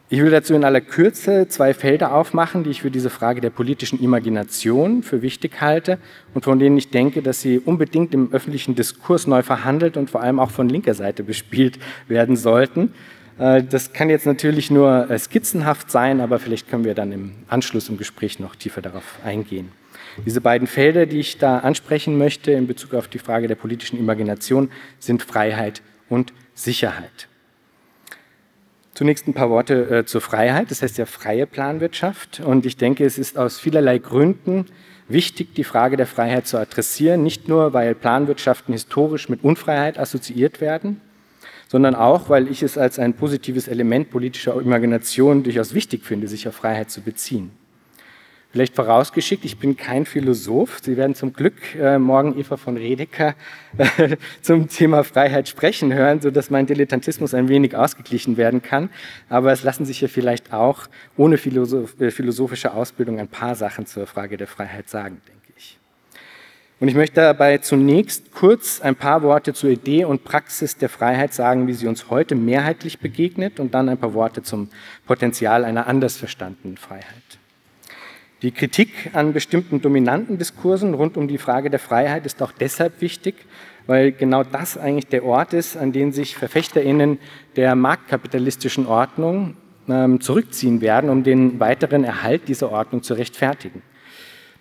Ich 0.07 0.21
will 0.21 0.29
dazu 0.29 0.53
in 0.53 0.63
aller 0.63 0.81
Kürze 0.81 1.47
zwei 1.47 1.73
Felder 1.73 2.13
aufmachen, 2.13 2.63
die 2.63 2.69
ich 2.69 2.83
für 2.83 2.91
diese 2.91 3.09
Frage 3.09 3.41
der 3.41 3.49
politischen 3.49 3.99
Imagination 3.99 5.01
für 5.01 5.23
wichtig 5.23 5.61
halte 5.61 5.97
und 6.35 6.45
von 6.45 6.59
denen 6.59 6.77
ich 6.77 6.91
denke, 6.91 7.23
dass 7.23 7.41
sie 7.41 7.57
unbedingt 7.57 8.13
im 8.13 8.31
öffentlichen 8.31 8.75
Diskurs 8.75 9.25
neu 9.25 9.41
verhandelt 9.41 9.97
und 9.97 10.11
vor 10.11 10.21
allem 10.21 10.39
auch 10.39 10.51
von 10.51 10.69
linker 10.69 10.93
Seite 10.93 11.23
bespielt 11.23 11.79
werden 12.07 12.35
sollten. 12.35 12.93
Äh, 13.39 13.63
das 13.63 13.93
kann 13.93 14.11
jetzt 14.11 14.27
natürlich 14.27 14.69
nur 14.69 15.09
äh, 15.09 15.17
skizzenhaft 15.17 15.89
sein, 15.89 16.21
aber 16.21 16.37
vielleicht 16.37 16.69
können 16.69 16.85
wir 16.85 16.93
dann 16.93 17.11
im 17.11 17.31
Anschluss 17.47 17.89
im 17.89 17.97
Gespräch 17.97 18.39
noch 18.39 18.55
tiefer 18.55 18.81
darauf 18.81 19.17
eingehen. 19.25 19.71
Diese 20.23 20.39
beiden 20.39 20.67
Felder, 20.67 21.07
die 21.07 21.19
ich 21.19 21.39
da 21.39 21.59
ansprechen 21.59 22.17
möchte 22.17 22.51
in 22.51 22.67
Bezug 22.67 22.93
auf 22.93 23.07
die 23.07 23.19
Frage 23.19 23.47
der 23.47 23.55
politischen 23.55 23.97
Imagination, 23.99 24.69
sind 24.99 25.23
Freiheit 25.23 25.81
und 26.09 26.33
Sicherheit. 26.53 27.27
Zunächst 28.93 29.27
ein 29.27 29.33
paar 29.33 29.49
Worte 29.49 29.89
äh, 29.89 30.05
zur 30.05 30.21
Freiheit, 30.21 30.71
das 30.71 30.81
heißt 30.81 30.97
ja 30.97 31.05
freie 31.05 31.45
Planwirtschaft. 31.45 32.39
Und 32.39 32.65
ich 32.65 32.77
denke, 32.77 33.03
es 33.03 33.17
ist 33.17 33.37
aus 33.37 33.59
vielerlei 33.59 33.97
Gründen 33.97 34.67
wichtig, 35.09 35.53
die 35.53 35.65
Frage 35.65 35.97
der 35.97 36.07
Freiheit 36.07 36.47
zu 36.47 36.57
adressieren. 36.57 37.21
Nicht 37.21 37.49
nur, 37.49 37.73
weil 37.73 37.93
Planwirtschaften 37.93 38.73
historisch 38.73 39.27
mit 39.27 39.43
Unfreiheit 39.43 39.99
assoziiert 39.99 40.61
werden, 40.61 41.01
sondern 41.67 41.93
auch, 41.93 42.29
weil 42.29 42.49
ich 42.49 42.63
es 42.63 42.77
als 42.77 42.97
ein 42.97 43.15
positives 43.15 43.67
Element 43.67 44.11
politischer 44.11 44.59
Imagination 44.61 45.43
durchaus 45.43 45.73
wichtig 45.73 46.05
finde, 46.05 46.29
sich 46.29 46.47
auf 46.47 46.55
Freiheit 46.55 46.89
zu 46.89 47.01
beziehen. 47.01 47.51
Vielleicht 48.55 48.75
vorausgeschickt, 48.77 49.43
ich 49.43 49.59
bin 49.59 49.75
kein 49.75 50.05
Philosoph. 50.05 50.79
Sie 50.81 50.95
werden 50.95 51.13
zum 51.13 51.33
Glück 51.33 51.75
äh, 51.75 51.99
morgen 51.99 52.39
Eva 52.39 52.55
von 52.55 52.77
Redeker 52.77 53.35
äh, 53.77 54.15
zum 54.41 54.69
Thema 54.69 55.03
Freiheit 55.03 55.49
sprechen 55.49 55.93
hören, 55.93 56.21
sodass 56.21 56.49
mein 56.49 56.65
Dilettantismus 56.65 57.33
ein 57.33 57.49
wenig 57.49 57.75
ausgeglichen 57.75 58.37
werden 58.37 58.61
kann. 58.61 58.89
Aber 59.27 59.51
es 59.51 59.63
lassen 59.63 59.83
sich 59.83 59.99
ja 59.99 60.07
vielleicht 60.07 60.53
auch 60.53 60.87
ohne 61.17 61.35
äh, 61.35 62.11
philosophische 62.11 62.73
Ausbildung 62.73 63.19
ein 63.19 63.27
paar 63.27 63.55
Sachen 63.55 63.87
zur 63.87 64.07
Frage 64.07 64.37
der 64.37 64.47
Freiheit 64.47 64.87
sagen, 64.87 65.21
denke 65.27 65.51
ich. 65.57 65.77
Und 66.79 66.87
ich 66.87 66.95
möchte 66.95 67.15
dabei 67.15 67.57
zunächst 67.57 68.31
kurz 68.31 68.79
ein 68.79 68.95
paar 68.95 69.21
Worte 69.21 69.53
zur 69.53 69.69
Idee 69.69 70.05
und 70.05 70.23
Praxis 70.23 70.77
der 70.77 70.87
Freiheit 70.87 71.33
sagen, 71.33 71.67
wie 71.67 71.73
sie 71.73 71.87
uns 71.87 72.09
heute 72.09 72.35
mehrheitlich 72.35 72.99
begegnet, 72.99 73.59
und 73.59 73.73
dann 73.73 73.89
ein 73.89 73.97
paar 73.97 74.13
Worte 74.13 74.43
zum 74.43 74.69
Potenzial 75.05 75.65
einer 75.65 75.87
anders 75.87 76.15
verstandenen 76.15 76.77
Freiheit. 76.77 77.34
Die 78.41 78.51
Kritik 78.51 79.11
an 79.13 79.33
bestimmten 79.33 79.81
dominanten 79.81 80.37
Diskursen 80.37 80.93
rund 80.93 81.17
um 81.17 81.27
die 81.27 81.37
Frage 81.37 81.69
der 81.69 81.79
Freiheit 81.79 82.25
ist 82.25 82.41
auch 82.41 82.51
deshalb 82.51 83.01
wichtig, 83.01 83.35
weil 83.87 84.11
genau 84.11 84.43
das 84.43 84.77
eigentlich 84.77 85.07
der 85.07 85.23
Ort 85.23 85.53
ist, 85.53 85.77
an 85.77 85.91
den 85.91 86.11
sich 86.11 86.35
Verfechterinnen 86.35 87.19
der 87.55 87.75
marktkapitalistischen 87.75 88.87
Ordnung 88.87 89.55
ähm, 89.87 90.19
zurückziehen 90.19 90.81
werden, 90.81 91.09
um 91.09 91.23
den 91.23 91.59
weiteren 91.59 92.03
Erhalt 92.03 92.47
dieser 92.47 92.71
Ordnung 92.71 93.03
zu 93.03 93.13
rechtfertigen 93.13 93.81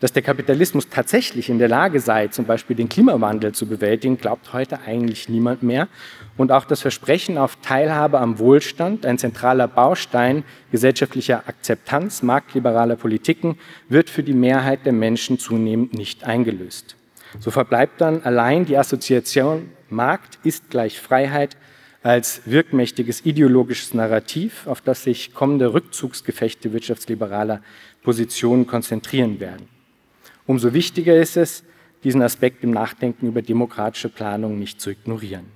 dass 0.04 0.12
der 0.12 0.22
Kapitalismus 0.22 0.90
tatsächlich 0.90 1.48
in 1.48 1.58
der 1.58 1.68
Lage 1.68 1.98
sei, 1.98 2.28
zum 2.28 2.44
Beispiel 2.44 2.76
den 2.76 2.90
Klimawandel 2.90 3.52
zu 3.52 3.64
bewältigen, 3.64 4.18
glaubt 4.18 4.52
heute 4.52 4.80
eigentlich 4.82 5.30
niemand 5.30 5.62
mehr. 5.62 5.88
Und 6.36 6.52
auch 6.52 6.66
das 6.66 6.82
Versprechen 6.82 7.38
auf 7.38 7.56
Teilhabe 7.62 8.20
am 8.20 8.38
Wohlstand, 8.38 9.06
ein 9.06 9.16
zentraler 9.16 9.66
Baustein 9.66 10.44
gesellschaftlicher 10.70 11.44
Akzeptanz 11.46 12.22
marktliberaler 12.22 12.96
Politiken, 12.96 13.56
wird 13.88 14.10
für 14.10 14.22
die 14.22 14.34
Mehrheit 14.34 14.84
der 14.84 14.92
Menschen 14.92 15.38
zunehmend 15.38 15.94
nicht 15.94 16.22
eingelöst. 16.22 16.96
So 17.40 17.50
verbleibt 17.50 18.02
dann 18.02 18.22
allein 18.24 18.66
die 18.66 18.76
Assoziation 18.76 19.70
Markt 19.88 20.38
ist 20.44 20.68
gleich 20.68 21.00
Freiheit 21.00 21.56
als 22.02 22.42
wirkmächtiges 22.44 23.24
ideologisches 23.24 23.94
Narrativ, 23.94 24.66
auf 24.66 24.82
das 24.82 25.04
sich 25.04 25.32
kommende 25.32 25.72
Rückzugsgefechte 25.72 26.74
wirtschaftsliberaler 26.74 27.62
Positionen 28.02 28.66
konzentrieren 28.66 29.40
werden. 29.40 29.73
Umso 30.46 30.74
wichtiger 30.74 31.16
ist 31.16 31.36
es, 31.36 31.64
diesen 32.04 32.22
Aspekt 32.22 32.62
im 32.62 32.70
Nachdenken 32.70 33.26
über 33.26 33.42
demokratische 33.42 34.10
Planung 34.10 34.58
nicht 34.58 34.80
zu 34.80 34.90
ignorieren. 34.90 35.46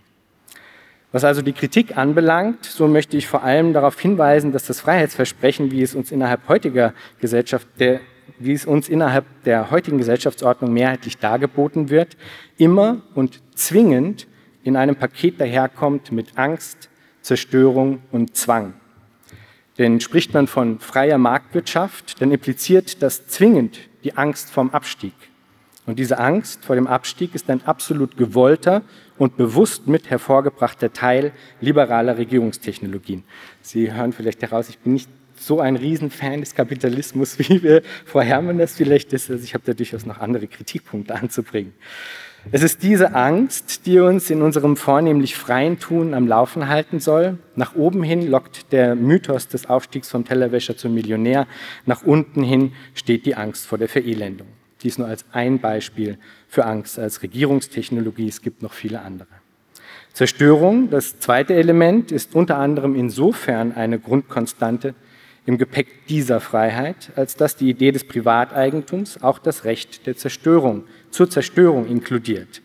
Was 1.12 1.24
also 1.24 1.40
die 1.40 1.53
Kritik 1.53 1.96
anbelangt, 1.96 2.64
so 2.64 2.87
möchte 2.87 3.16
ich 3.16 3.27
vor 3.27 3.42
allem 3.42 3.72
darauf 3.72 3.98
hinweisen, 3.98 4.53
dass 4.53 4.66
das 4.66 4.81
Freiheitsversprechen, 4.81 5.70
wie 5.70 5.83
es 5.83 5.94
uns 5.94 6.12
innerhalb 6.12 6.48
heutiger 6.48 6.92
Gesellschaft, 7.20 7.66
der, 7.79 8.01
wie 8.38 8.53
es 8.53 8.66
uns 8.66 8.88
innerhalb 8.88 9.24
der 9.44 9.70
heutigen 9.70 9.96
Gesellschaftsordnung 9.96 10.72
mehrheitlich 10.72 11.16
dargeboten 11.16 11.88
wird, 11.88 12.16
immer 12.59 13.01
und 13.14 13.40
zwingend 13.55 14.27
in 14.64 14.77
einem 14.77 14.96
Paket 14.96 15.40
daherkommt 15.40 16.12
mit 16.12 16.37
Angst, 16.37 16.90
Zerstörung 17.22 18.03
und 18.11 18.37
Zwang. 18.37 18.74
Denn 19.79 20.01
spricht 20.01 20.35
man 20.35 20.46
von 20.46 20.79
freier 20.79 21.18
Marktwirtschaft, 21.18 22.20
dann 22.20 22.33
impliziert 22.33 23.03
das 23.03 23.29
zwingend 23.29 23.88
die 24.04 24.16
Angst 24.16 24.50
vorm 24.50 24.70
Abstieg. 24.70 25.14
Und 25.87 25.98
diese 25.98 26.18
Angst 26.18 26.66
vor 26.66 26.76
dem 26.76 26.87
Abstieg 26.87 27.34
ist 27.34 27.48
ein 27.48 27.64
absolut 27.64 28.18
gewollter 28.18 28.82
und 29.16 29.38
bewusst 29.38 29.87
mit 29.87 30.11
hervorgebrachter 30.11 30.92
Teil 30.92 31.32
liberaler 31.62 32.18
Regierungstechnologien. 32.18 33.24
Sie 33.62 33.92
hören 33.92 34.12
vielleicht 34.12 34.42
heraus, 34.42 34.68
ich 34.68 34.78
bin 34.78 34.92
nicht 34.92 35.08
so 35.34 35.61
ein 35.61 35.76
Riesenfan 35.76 36.40
des 36.40 36.54
Kapitalismus, 36.54 37.38
wie 37.48 37.62
wir 37.62 37.82
Frau 38.04 38.20
Herrmann 38.20 38.58
das 38.58 38.76
vielleicht 38.76 39.12
ist. 39.14 39.30
Also 39.30 39.42
ich 39.42 39.54
habe 39.54 39.64
da 39.64 39.72
durchaus 39.72 40.04
noch 40.04 40.18
andere 40.18 40.46
Kritikpunkte 40.46 41.14
anzubringen. 41.14 41.72
Es 42.51 42.62
ist 42.62 42.83
diese 42.83 43.14
Angst, 43.14 43.85
die 43.85 43.98
uns 43.98 44.31
in 44.31 44.40
unserem 44.40 44.77
vornehmlich 44.77 45.37
freien 45.37 45.79
Tun 45.79 46.14
am 46.14 46.27
Laufen 46.27 46.68
halten 46.68 46.98
soll. 46.98 47.38
Nach 47.57 47.74
oben 47.74 48.03
hin 48.03 48.27
lockt 48.27 48.72
der 48.72 48.94
Mythos 48.94 49.48
des 49.48 49.66
Aufstiegs 49.66 50.09
vom 50.09 50.24
Tellerwäscher 50.24 50.77
zum 50.77 50.94
Millionär. 50.94 51.46
Nach 51.85 52.05
unten 52.05 52.42
hin 52.42 52.72
steht 52.94 53.27
die 53.27 53.35
Angst 53.35 53.66
vor 53.66 53.77
der 53.77 53.88
Verelendung. 53.88 54.46
Dies 54.83 54.96
nur 54.96 55.09
als 55.09 55.27
ein 55.33 55.59
Beispiel 55.59 56.18
für 56.46 56.64
Angst 56.64 56.98
als 56.98 57.22
Regierungstechnologie. 57.22 58.29
Es 58.29 58.40
gibt 58.40 58.62
noch 58.62 58.72
viele 58.72 59.03
andere. 59.03 59.29
Zerstörung, 60.14 60.88
das 60.90 61.18
zweite 61.18 61.55
Element, 61.55 62.12
ist 62.12 62.35
unter 62.35 62.57
anderem 62.59 62.94
insofern 62.94 63.72
eine 63.72 63.98
Grundkonstante 63.98 64.94
im 65.44 65.59
Gepäck 65.59 66.07
dieser 66.09 66.40
Freiheit, 66.40 67.11
als 67.16 67.35
dass 67.37 67.57
die 67.57 67.70
Idee 67.70 67.90
des 67.90 68.05
Privateigentums 68.05 69.22
auch 69.22 69.38
das 69.38 69.64
Recht 69.64 70.07
der 70.07 70.16
Zerstörung 70.16 70.85
zur 71.11 71.31
Zerstörung 71.31 71.87
inkludiert. 71.87 72.62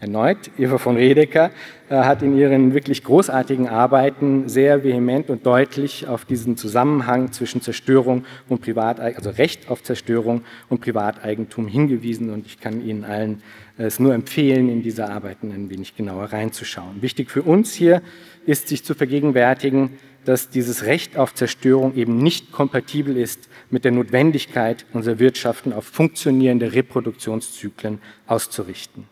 Erneut, 0.00 0.50
Eva 0.56 0.78
von 0.78 0.96
Redeker 0.96 1.50
äh, 1.90 1.94
hat 1.94 2.22
in 2.22 2.36
ihren 2.36 2.72
wirklich 2.72 3.04
großartigen 3.04 3.68
Arbeiten 3.68 4.48
sehr 4.48 4.82
vehement 4.82 5.28
und 5.28 5.44
deutlich 5.44 6.08
auf 6.08 6.24
diesen 6.24 6.56
Zusammenhang 6.56 7.32
zwischen 7.32 7.60
Zerstörung 7.60 8.24
und 8.48 8.62
Privateigentum, 8.62 9.18
also 9.18 9.36
Recht 9.36 9.68
auf 9.68 9.82
Zerstörung 9.82 10.42
und 10.70 10.80
Privateigentum 10.80 11.66
hingewiesen 11.66 12.30
und 12.30 12.46
ich 12.46 12.60
kann 12.60 12.82
Ihnen 12.82 13.04
allen 13.04 13.42
äh, 13.76 13.84
es 13.84 14.00
nur 14.00 14.14
empfehlen, 14.14 14.70
in 14.70 14.82
diese 14.82 15.10
Arbeiten 15.10 15.52
ein 15.52 15.68
wenig 15.68 15.94
genauer 15.94 16.32
reinzuschauen. 16.32 17.02
Wichtig 17.02 17.30
für 17.30 17.42
uns 17.42 17.74
hier 17.74 18.00
ist, 18.46 18.68
sich 18.68 18.82
zu 18.82 18.94
vergegenwärtigen, 18.94 19.98
dass 20.30 20.48
dieses 20.48 20.84
Recht 20.84 21.16
auf 21.16 21.34
Zerstörung 21.34 21.96
eben 21.96 22.16
nicht 22.18 22.52
kompatibel 22.52 23.16
ist 23.16 23.48
mit 23.68 23.84
der 23.84 23.90
Notwendigkeit, 23.90 24.86
unser 24.92 25.18
Wirtschaften 25.18 25.72
auf 25.72 25.84
funktionierende 25.84 26.72
Reproduktionszyklen 26.72 28.00
auszurichten. 28.28 29.08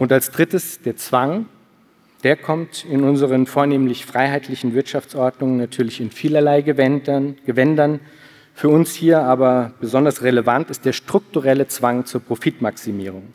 Und 0.00 0.10
als 0.10 0.32
drittes 0.32 0.82
der 0.82 0.96
Zwang, 0.96 1.46
der 2.24 2.34
kommt 2.34 2.84
in 2.84 3.04
unseren 3.04 3.46
vornehmlich 3.46 4.04
freiheitlichen 4.04 4.74
Wirtschaftsordnungen 4.74 5.58
natürlich 5.58 6.00
in 6.00 6.10
vielerlei 6.10 6.62
Gewändern. 6.62 7.36
Gewändern. 7.46 8.00
Für 8.52 8.68
uns 8.68 8.92
hier 8.96 9.22
aber 9.22 9.74
besonders 9.80 10.22
relevant 10.22 10.70
ist 10.70 10.84
der 10.84 10.92
strukturelle 10.92 11.68
Zwang 11.68 12.04
zur 12.04 12.20
Profitmaximierung. 12.20 13.32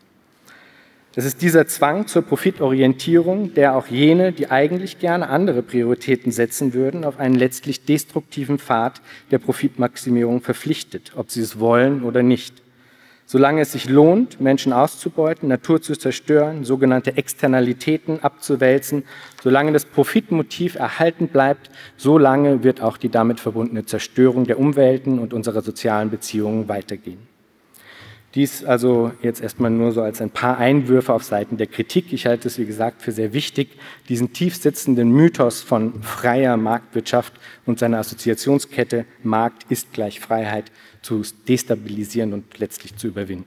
Das 1.16 1.24
ist 1.24 1.42
dieser 1.42 1.66
Zwang 1.66 2.08
zur 2.08 2.24
Profitorientierung, 2.24 3.54
der 3.54 3.78
auch 3.78 3.88
jene, 3.88 4.34
die 4.34 4.52
eigentlich 4.52 5.00
gerne 5.00 5.30
andere 5.30 5.64
Prioritäten 5.64 6.34
setzen 6.34 6.74
würden, 6.74 7.06
auf 7.06 7.20
einen 7.20 7.36
letztlich 7.36 7.86
destruktiven 7.86 8.60
Pfad 8.60 9.00
der 9.32 9.40
Profitmaximierung 9.40 10.42
verpflichtet, 10.42 11.14
ob 11.16 11.32
sie 11.32 11.40
es 11.40 11.58
wollen 11.58 12.04
oder 12.04 12.22
nicht. 12.22 12.62
Solange 13.26 13.62
es 13.62 13.72
sich 13.72 13.88
lohnt, 13.88 14.42
Menschen 14.42 14.74
auszubeuten, 14.74 15.48
Natur 15.48 15.82
zu 15.82 15.96
zerstören, 15.96 16.66
sogenannte 16.66 17.16
Externalitäten 17.16 18.20
abzuwälzen, 18.22 19.06
solange 19.42 19.72
das 19.72 19.86
Profitmotiv 19.86 20.76
erhalten 20.76 21.30
bleibt, 21.30 21.72
solange 21.96 22.66
wird 22.66 22.82
auch 22.82 22.98
die 22.98 23.10
damit 23.10 23.40
verbundene 23.40 23.86
Zerstörung 23.86 24.44
der 24.44 24.60
Umwelten 24.60 25.18
und 25.20 25.34
unserer 25.34 25.62
sozialen 25.62 26.10
Beziehungen 26.10 26.68
weitergehen. 26.68 27.35
Dies 28.36 28.66
also 28.66 29.14
jetzt 29.22 29.42
erstmal 29.42 29.72
nur 29.72 29.94
so 29.94 30.02
als 30.02 30.22
ein 30.22 30.30
paar 30.30 30.58
Einwürfe 30.58 31.14
auf 31.14 31.24
Seiten 31.24 31.56
der 31.56 31.68
Kritik. 31.68 32.12
Ich 32.12 32.26
halte 32.26 32.50
es, 32.50 32.60
wie 32.60 32.66
gesagt, 32.66 33.02
für 33.02 33.14
sehr 33.14 33.32
wichtig, 33.32 33.70
diesen 34.10 34.34
tiefsitzenden 34.34 35.10
Mythos 35.10 35.62
von 35.62 36.04
freier 36.04 36.58
Marktwirtschaft 36.58 37.32
und 37.66 37.80
seiner 37.80 38.00
Assoziationskette 38.00 39.06
Markt 39.24 39.66
ist 39.70 39.94
gleich 39.94 40.20
Freiheit 40.20 40.66
zu 41.02 41.22
destabilisieren 41.48 42.34
und 42.34 42.60
letztlich 42.60 42.98
zu 42.98 43.08
überwinden. 43.08 43.46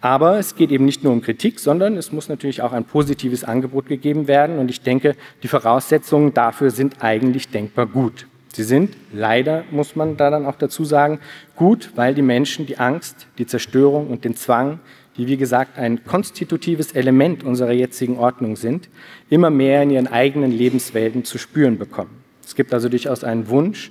Aber 0.00 0.38
es 0.38 0.56
geht 0.56 0.72
eben 0.72 0.84
nicht 0.84 1.04
nur 1.04 1.12
um 1.12 1.22
Kritik, 1.22 1.60
sondern 1.60 1.96
es 1.96 2.12
muss 2.12 2.28
natürlich 2.28 2.60
auch 2.60 2.72
ein 2.72 2.84
positives 2.84 3.44
Angebot 3.44 3.86
gegeben 3.86 4.26
werden. 4.26 4.58
Und 4.58 4.68
ich 4.68 4.82
denke, 4.82 5.16
die 5.42 5.48
Voraussetzungen 5.48 6.34
dafür 6.34 6.70
sind 6.70 7.02
eigentlich 7.02 7.48
denkbar 7.48 7.86
gut. 7.86 8.26
Sie 8.54 8.62
sind 8.62 8.96
leider, 9.12 9.64
muss 9.72 9.96
man 9.96 10.16
da 10.16 10.30
dann 10.30 10.46
auch 10.46 10.54
dazu 10.54 10.84
sagen, 10.84 11.18
gut, 11.56 11.90
weil 11.96 12.14
die 12.14 12.22
Menschen 12.22 12.66
die 12.66 12.78
Angst, 12.78 13.26
die 13.38 13.46
Zerstörung 13.46 14.08
und 14.08 14.24
den 14.24 14.36
Zwang, 14.36 14.78
die 15.16 15.26
wie 15.26 15.36
gesagt 15.36 15.76
ein 15.76 16.04
konstitutives 16.04 16.92
Element 16.92 17.42
unserer 17.42 17.72
jetzigen 17.72 18.16
Ordnung 18.16 18.54
sind, 18.54 18.88
immer 19.28 19.50
mehr 19.50 19.82
in 19.82 19.90
ihren 19.90 20.06
eigenen 20.06 20.52
Lebenswelten 20.52 21.24
zu 21.24 21.38
spüren 21.38 21.78
bekommen. 21.78 22.10
Es 22.44 22.54
gibt 22.54 22.72
also 22.72 22.88
durchaus 22.88 23.24
einen 23.24 23.48
Wunsch, 23.48 23.90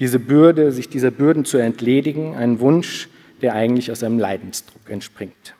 diese 0.00 0.18
Bürde, 0.18 0.72
sich 0.72 0.88
dieser 0.88 1.12
Bürden 1.12 1.44
zu 1.44 1.58
entledigen, 1.58 2.34
einen 2.34 2.58
Wunsch, 2.58 3.08
der 3.42 3.54
eigentlich 3.54 3.92
aus 3.92 4.02
einem 4.02 4.18
Leidensdruck 4.18 4.90
entspringt. 4.90 5.54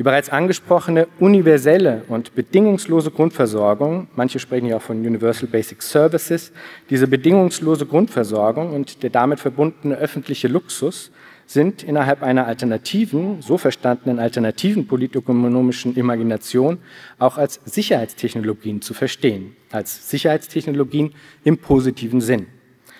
Die 0.00 0.02
bereits 0.02 0.30
angesprochene 0.30 1.08
universelle 1.18 2.04
und 2.08 2.34
bedingungslose 2.34 3.10
Grundversorgung, 3.10 4.08
manche 4.16 4.38
sprechen 4.38 4.64
ja 4.64 4.78
auch 4.78 4.82
von 4.82 5.04
Universal 5.06 5.46
Basic 5.46 5.82
Services, 5.82 6.52
diese 6.88 7.06
bedingungslose 7.06 7.84
Grundversorgung 7.84 8.72
und 8.72 9.02
der 9.02 9.10
damit 9.10 9.40
verbundene 9.40 9.96
öffentliche 9.96 10.48
Luxus 10.48 11.10
sind 11.44 11.82
innerhalb 11.82 12.22
einer 12.22 12.46
alternativen, 12.46 13.42
so 13.42 13.58
verstandenen 13.58 14.20
alternativen 14.20 14.86
politökonomischen 14.86 15.94
Imagination 15.96 16.78
auch 17.18 17.36
als 17.36 17.60
Sicherheitstechnologien 17.66 18.80
zu 18.80 18.94
verstehen, 18.94 19.54
als 19.70 20.08
Sicherheitstechnologien 20.08 21.12
im 21.44 21.58
positiven 21.58 22.22
Sinn. 22.22 22.46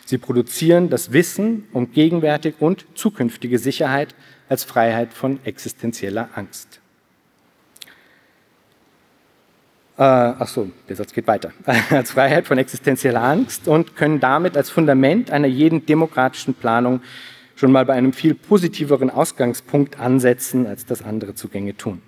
Sie 0.04 0.18
produzieren 0.18 0.90
das 0.90 1.14
Wissen 1.14 1.64
um 1.72 1.92
gegenwärtig 1.92 2.56
und 2.58 2.84
zukünftige 2.94 3.58
Sicherheit 3.58 4.14
als 4.50 4.64
Freiheit 4.64 5.14
von 5.14 5.40
existenzieller 5.44 6.28
Angst. 6.34 6.79
Äh, 10.00 10.02
ach 10.02 10.48
so, 10.48 10.70
der 10.88 10.96
Satz 10.96 11.12
geht 11.12 11.26
weiter, 11.26 11.52
als 11.90 12.12
Freiheit 12.12 12.46
von 12.46 12.56
existenzieller 12.56 13.22
Angst 13.22 13.68
und 13.68 13.96
können 13.96 14.18
damit 14.18 14.56
als 14.56 14.70
Fundament 14.70 15.30
einer 15.30 15.46
jeden 15.46 15.84
demokratischen 15.84 16.54
Planung 16.54 17.02
schon 17.54 17.70
mal 17.70 17.84
bei 17.84 17.92
einem 17.92 18.14
viel 18.14 18.34
positiveren 18.34 19.10
Ausgangspunkt 19.10 20.00
ansetzen, 20.00 20.66
als 20.66 20.86
das 20.86 21.02
andere 21.02 21.34
Zugänge 21.34 21.76
tun. 21.76 22.00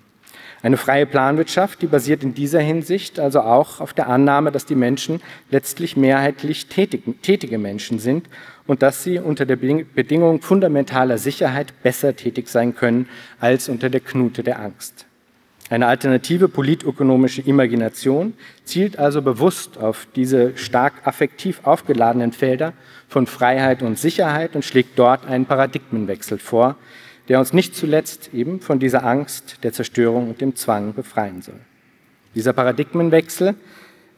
Eine 0.62 0.78
freie 0.78 1.05
Planwirtschaft, 1.05 1.83
die 1.83 1.87
basiert 1.87 2.22
in 2.22 2.33
dieser 2.33 2.61
Hinsicht 2.61 3.20
also 3.20 3.40
auch 3.40 3.81
auf 3.81 3.92
der 3.92 4.09
Annahme, 4.09 4.52
dass 4.52 4.64
die 4.64 4.76
Menschen 4.76 5.20
letztlich 5.50 5.94
mehrheitlich 5.94 6.68
tätig, 6.68 7.02
tätige 7.20 7.59
Menschen 7.59 7.98
sind 7.98 8.26
und 8.66 8.81
dass 8.81 9.02
sie 9.02 9.18
unter 9.18 9.44
der 9.44 9.57
Bedingung 9.57 10.40
fundamentaler 10.40 11.18
Sicherheit 11.18 11.74
besser 11.83 12.16
tätig 12.16 12.48
sein 12.48 12.74
können 12.74 13.09
als 13.38 13.68
unter 13.68 13.90
der 13.90 14.00
Knute 14.00 14.42
der 14.42 14.61
Angst. 14.61 15.05
Eine 15.72 15.87
alternative 15.87 16.48
politökonomische 16.48 17.40
Imagination 17.40 18.35
zielt 18.62 18.98
also 18.98 19.22
bewusst 19.22 19.78
auf 19.78 20.06
diese 20.14 20.54
stark 20.58 20.92
affektiv 21.04 21.61
aufgeladenen 21.62 22.32
Felder 22.32 22.74
von 23.08 23.26
Freiheit 23.26 23.82
und 23.82 23.98
Sicherheit 23.98 24.54
und 24.54 24.66
schlägt 24.66 24.98
dort 24.98 25.24
einen 25.26 25.46
Paradigmenwechsel 25.46 26.37
vor, 26.37 26.76
der 27.30 27.38
uns 27.38 27.54
nicht 27.54 27.74
zuletzt 27.74 28.35
eben 28.35 28.61
von 28.61 28.80
dieser 28.80 29.02
Angst, 29.02 29.61
der 29.62 29.72
Zerstörung 29.72 30.28
und 30.28 30.42
dem 30.42 30.56
Zwang 30.56 30.92
befreien 30.92 31.40
soll. 31.40 31.61
Dieser 32.35 32.52
Paradigmenwechsel 32.52 33.54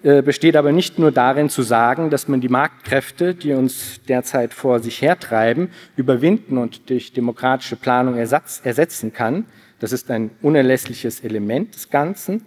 äh, 0.03 0.23
besteht 0.23 0.57
aber 0.57 0.73
nicht 0.73 0.99
nur 0.99 1.13
darin 1.13 1.51
zu 1.51 1.63
sagen, 1.63 2.11
dass 2.11 2.27
man 2.27 2.41
die 2.41 2.49
Marktkräfte, 2.49 3.33
die 3.33 3.53
uns 3.53 4.01
derzeit 4.09 4.55
vor 4.55 4.81
sich 4.81 5.01
hertreiben, 5.01 5.69
überwinden 5.97 6.59
und 6.59 6.91
durch 6.91 7.13
demokratische 7.13 7.77
Planung 7.77 8.17
ersetzen 8.17 9.13
kann, 9.13 9.45
das 9.85 9.93
ist 9.93 10.11
ein 10.11 10.31
unerlässliches 10.41 11.21
Element 11.21 11.75
des 11.75 11.91
Ganzen 11.91 12.47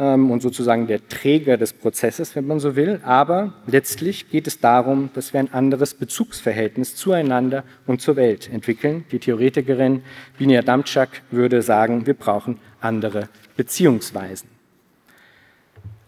ähm, 0.00 0.32
und 0.32 0.42
sozusagen 0.42 0.88
der 0.88 1.06
Träger 1.06 1.56
des 1.56 1.72
Prozesses, 1.72 2.34
wenn 2.34 2.44
man 2.44 2.58
so 2.58 2.74
will. 2.74 2.98
Aber 3.04 3.52
letztlich 3.68 4.28
geht 4.30 4.48
es 4.48 4.58
darum, 4.58 5.08
dass 5.14 5.32
wir 5.32 5.38
ein 5.38 5.54
anderes 5.54 5.94
Bezugsverhältnis 5.94 6.96
zueinander 6.96 7.62
und 7.86 8.00
zur 8.00 8.16
Welt 8.16 8.50
entwickeln. 8.52 9.04
Die 9.12 9.20
Theoretikerin 9.20 10.02
Binia 10.38 10.60
Damczak 10.62 11.22
würde 11.30 11.62
sagen, 11.62 12.04
wir 12.04 12.14
brauchen 12.14 12.58
andere 12.80 13.28
Beziehungsweisen. 13.56 14.48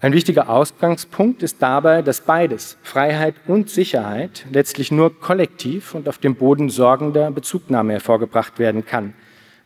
Ein 0.01 0.13
wichtiger 0.13 0.49
Ausgangspunkt 0.51 1.45
ist 1.45 1.63
dabei, 1.63 2.03
dass 2.03 2.21
beides, 2.21 2.79
Freiheit 2.83 3.37
und 3.47 3.71
Sicherheit, 3.71 4.45
letztlich 4.51 4.91
nur 4.91 5.21
kollektiv 5.21 5.95
und 5.95 6.09
auf 6.09 6.19
dem 6.19 6.35
Boden 6.35 6.69
sorgender 6.69 7.31
Bezugnahme 7.31 7.93
hervorgebracht 7.93 8.59
werden 8.59 8.85
kann. 8.85 9.15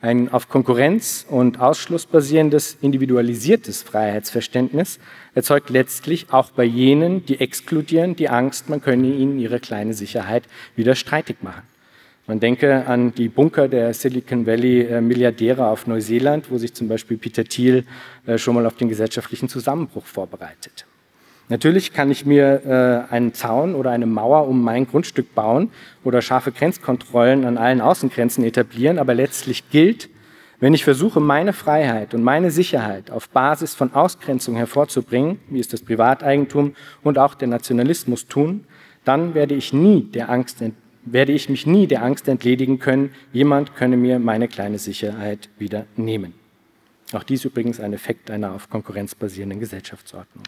Ein 0.01 0.29
auf 0.29 0.49
Konkurrenz 0.49 1.27
und 1.29 1.59
Ausschluss 1.59 2.07
basierendes, 2.07 2.77
individualisiertes 2.81 3.83
Freiheitsverständnis 3.83 5.01
erzeugt 5.35 5.71
letztlich 5.71 6.27
auch 6.33 6.51
bei 6.53 6.63
jenen, 6.63 7.27
die 7.27 7.41
exkludieren, 7.41 8.15
die 8.15 8.29
Angst, 8.29 8.69
man 8.69 8.81
könne 8.81 9.09
ihnen 9.09 9.41
ihre 9.41 9.59
kleine 9.59 9.95
Sicherheit 9.95 10.45
wieder 10.77 10.95
streitig 10.95 11.39
machen. 11.43 11.63
Man 12.29 12.39
denke 12.39 12.87
an 12.87 13.13
die 13.13 13.29
Bunker 13.29 13.67
der 13.67 13.93
Silicon 13.93 14.47
Valley 14.47 14.83
äh, 14.83 15.01
Milliardäre 15.01 15.67
auf 15.67 15.89
Neuseeland, 15.89 16.49
wo 16.51 16.59
sich 16.59 16.75
zum 16.75 16.87
Beispiel 16.87 17.17
Peter 17.17 17.43
Thiel 17.43 17.85
äh, 18.27 18.39
schon 18.39 18.55
mal 18.55 18.67
auf 18.67 18.77
den 18.77 18.89
gesellschaftlichen 18.89 19.49
Zusammenbruch 19.49 20.05
vorbereitet. 20.05 20.87
Natürlich 21.49 21.95
kann 21.95 22.11
ich 22.11 22.27
mir 22.27 23.07
äh, 23.11 23.13
einen 23.13 23.33
Zaun 23.33 23.75
oder 23.75 23.91
eine 23.91 24.07
Mauer 24.07 24.47
um 24.47 24.63
mein 24.63 24.87
Grundstück 24.87 25.35
bauen 25.35 25.71
oder 26.05 26.21
scharfe 26.21 26.53
Grenzkontrollen 26.53 27.45
an 27.45 27.57
allen 27.57 27.81
Außengrenzen 27.81 28.45
etablieren, 28.45 28.99
aber 28.99 29.15
letztlich 29.15 29.71
gilt, 29.71 30.11
wenn 30.61 30.75
ich 30.75 30.85
versuche, 30.85 31.21
meine 31.21 31.53
Freiheit 31.53 32.15
und 32.15 32.23
meine 32.23 32.51
Sicherheit 32.51 33.11
auf 33.11 33.29
Basis 33.29 33.75
von 33.75 33.95
Ausgrenzung 33.95 34.57
hervorzubringen, 34.57 35.39
wie 35.49 35.61
es 35.61 35.69
das 35.69 35.83
Privateigentum 35.83 36.75
und 37.03 37.17
auch 37.19 37.35
der 37.35 37.49
Nationalismus 37.49 38.27
tun, 38.27 38.65
dann 39.05 39.35
werde 39.35 39.55
ich 39.55 39.73
nie 39.73 40.03
der 40.03 40.29
Angst, 40.29 40.63
werde 41.05 41.33
ich 41.33 41.49
mich 41.49 41.67
nie 41.67 41.87
der 41.87 42.03
Angst 42.03 42.29
entledigen 42.29 42.79
können, 42.79 43.15
jemand 43.33 43.77
könne 43.77 43.97
mir 43.97 44.19
meine 44.19 44.49
kleine 44.49 44.79
Sicherheit 44.79 45.49
wieder 45.59 45.87
nehmen. 45.97 46.35
Auch 47.13 47.23
dies 47.23 47.45
übrigens 47.45 47.81
ein 47.81 47.95
Effekt 47.95 48.31
einer 48.31 48.53
auf 48.53 48.69
Konkurrenz 48.69 49.15
basierenden 49.15 49.61
Gesellschaftsordnung. 49.61 50.45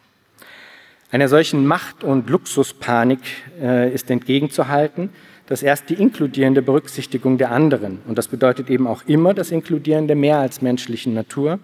Einer 1.12 1.28
solchen 1.28 1.66
Macht- 1.66 2.04
und 2.04 2.30
Luxuspanik 2.30 3.18
äh, 3.60 3.92
ist 3.92 4.10
entgegenzuhalten, 4.10 5.10
dass 5.46 5.64
erst 5.64 5.90
die 5.90 5.94
inkludierende 5.94 6.62
Berücksichtigung 6.62 7.36
der 7.36 7.50
anderen, 7.50 7.98
und 8.06 8.16
das 8.16 8.28
bedeutet 8.28 8.70
eben 8.70 8.86
auch 8.86 9.02
immer 9.06 9.34
das 9.34 9.50
Inkludieren 9.50 10.06
der 10.06 10.14
mehr 10.14 10.38
als 10.38 10.62
menschlichen 10.62 11.12
Natur, 11.12 11.58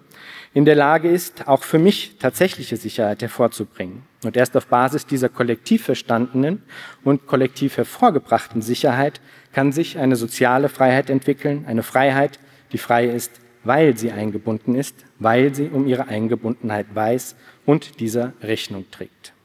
in 0.53 0.65
der 0.65 0.75
Lage 0.75 1.09
ist, 1.09 1.47
auch 1.47 1.63
für 1.63 1.79
mich 1.79 2.17
tatsächliche 2.19 2.75
Sicherheit 2.75 3.21
hervorzubringen. 3.21 4.03
Und 4.25 4.35
erst 4.35 4.57
auf 4.57 4.67
Basis 4.67 5.05
dieser 5.05 5.29
kollektiv 5.29 5.85
verstandenen 5.85 6.63
und 7.05 7.25
kollektiv 7.27 7.77
hervorgebrachten 7.77 8.61
Sicherheit 8.61 9.21
kann 9.53 9.71
sich 9.71 9.97
eine 9.97 10.17
soziale 10.17 10.67
Freiheit 10.67 11.09
entwickeln, 11.09 11.63
eine 11.69 11.83
Freiheit, 11.83 12.39
die 12.73 12.77
frei 12.77 13.05
ist, 13.05 13.39
weil 13.63 13.97
sie 13.97 14.11
eingebunden 14.11 14.75
ist, 14.75 15.05
weil 15.19 15.55
sie 15.55 15.69
um 15.69 15.87
ihre 15.87 16.09
Eingebundenheit 16.09 16.87
weiß 16.93 17.37
und 17.65 18.01
dieser 18.01 18.33
Rechnung 18.41 18.83
trägt. 18.91 19.36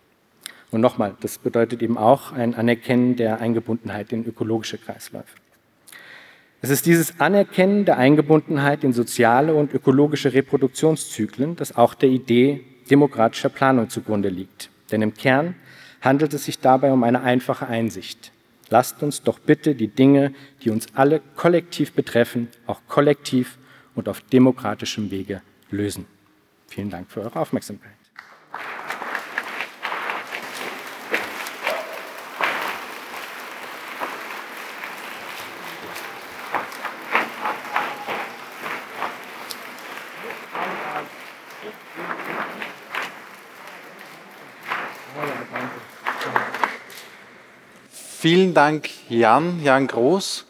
Und 0.72 0.80
nochmal, 0.80 1.14
das 1.20 1.38
bedeutet 1.38 1.82
eben 1.82 1.98
auch 1.98 2.32
ein 2.32 2.54
Anerkennen 2.54 3.14
der 3.14 3.40
Eingebundenheit 3.40 4.11
in 4.12 4.26
ökologische 4.26 4.78
Kreisläufe. 4.78 5.37
Es 6.62 6.70
ist 6.70 6.87
dieses 6.87 7.20
Anerkennen 7.20 7.85
der 7.85 7.98
Eingebundenheit 7.98 8.82
in 8.82 8.92
soziale 8.92 9.54
und 9.54 9.74
ökologische 9.74 10.32
Reproduktionszyklen, 10.32 11.56
das 11.56 11.76
auch 11.76 11.94
der 11.94 12.08
Idee 12.08 12.64
demokratischer 12.90 13.50
Planung 13.50 13.90
zugrunde 13.90 14.30
liegt. 14.30 14.70
Denn 14.90 15.02
im 15.02 15.12
Kern 15.12 15.56
handelt 16.00 16.32
es 16.32 16.44
sich 16.46 16.58
dabei 16.58 16.92
um 16.92 17.04
eine 17.04 17.20
einfache 17.20 17.66
Einsicht. 17.66 18.32
Lasst 18.70 19.02
uns 19.02 19.22
doch 19.22 19.38
bitte 19.38 19.74
die 19.74 19.88
Dinge, 19.88 20.32
die 20.62 20.70
uns 20.70 20.87
alle 20.94 21.20
kollektiv 21.37 21.92
betreffen, 21.92 22.48
auch 22.66 22.80
kollektiv 22.88 23.58
und 23.94 24.08
auf 24.08 24.22
demokratischem 24.22 25.11
Wege 25.11 25.42
lösen. 25.70 26.06
Vielen 26.68 26.88
Dank 26.88 27.11
für 27.11 27.20
eure 27.20 27.40
Aufmerksamkeit. 27.40 28.01
Vielen 48.22 48.54
Dank, 48.54 48.88
Jan, 49.08 49.64
Jan 49.64 49.88
Groß. 49.88 50.46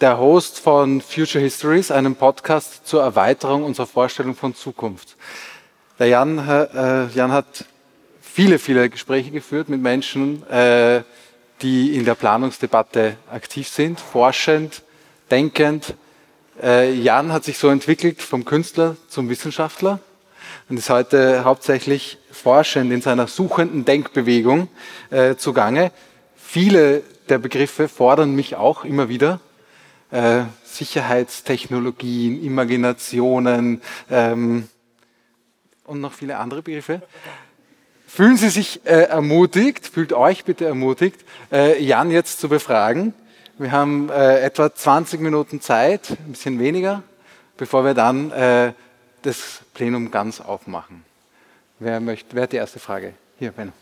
der 0.00 0.20
Host 0.20 0.60
von 0.60 1.00
Future 1.00 1.42
Histories, 1.42 1.90
einem 1.90 2.14
Podcast 2.14 2.86
zur 2.86 3.02
Erweiterung 3.02 3.64
unserer 3.64 3.88
Vorstellung 3.88 4.36
von 4.36 4.54
Zukunft. 4.54 5.16
Der 5.98 6.06
Jan, 6.06 6.38
äh, 6.38 7.08
Jan 7.08 7.32
hat 7.32 7.64
viele, 8.20 8.60
viele 8.60 8.88
Gespräche 8.88 9.32
geführt 9.32 9.68
mit 9.68 9.82
Menschen, 9.82 10.48
äh, 10.48 11.02
die 11.60 11.96
in 11.96 12.04
der 12.04 12.14
Planungsdebatte 12.14 13.16
aktiv 13.28 13.66
sind, 13.66 13.98
forschend, 13.98 14.82
denkend. 15.28 15.94
Äh, 16.62 16.92
Jan 16.92 17.32
hat 17.32 17.42
sich 17.42 17.58
so 17.58 17.68
entwickelt 17.68 18.22
vom 18.22 18.44
Künstler 18.44 18.96
zum 19.08 19.28
Wissenschaftler 19.28 19.98
und 20.68 20.76
ist 20.76 20.88
heute 20.88 21.42
hauptsächlich 21.42 22.18
forschend 22.30 22.92
in 22.92 23.02
seiner 23.02 23.26
suchenden 23.26 23.84
Denkbewegung 23.84 24.68
äh, 25.10 25.34
zugange. 25.34 25.90
Viele 26.52 27.02
der 27.30 27.38
Begriffe 27.38 27.88
fordern 27.88 28.36
mich 28.36 28.56
auch 28.56 28.84
immer 28.84 29.08
wieder. 29.08 29.40
Äh, 30.10 30.42
Sicherheitstechnologien, 30.64 32.44
Imaginationen 32.44 33.80
ähm, 34.10 34.68
und 35.86 36.02
noch 36.02 36.12
viele 36.12 36.36
andere 36.36 36.60
Begriffe. 36.60 37.00
Fühlen 38.06 38.36
Sie 38.36 38.50
sich 38.50 38.84
äh, 38.84 39.04
ermutigt, 39.04 39.86
fühlt 39.86 40.12
euch 40.12 40.44
bitte 40.44 40.66
ermutigt, 40.66 41.24
äh, 41.50 41.82
Jan 41.82 42.10
jetzt 42.10 42.38
zu 42.38 42.50
befragen. 42.50 43.14
Wir 43.56 43.72
haben 43.72 44.10
äh, 44.10 44.40
etwa 44.40 44.74
20 44.74 45.22
Minuten 45.22 45.62
Zeit, 45.62 46.10
ein 46.10 46.32
bisschen 46.32 46.58
weniger, 46.58 47.02
bevor 47.56 47.82
wir 47.86 47.94
dann 47.94 48.30
äh, 48.30 48.74
das 49.22 49.62
Plenum 49.72 50.10
ganz 50.10 50.42
aufmachen. 50.42 51.02
Wer 51.78 52.00
möchte, 52.00 52.36
wer 52.36 52.42
hat 52.42 52.52
die 52.52 52.56
erste 52.56 52.78
Frage? 52.78 53.14
Hier, 53.38 53.52
Ben. 53.52 53.72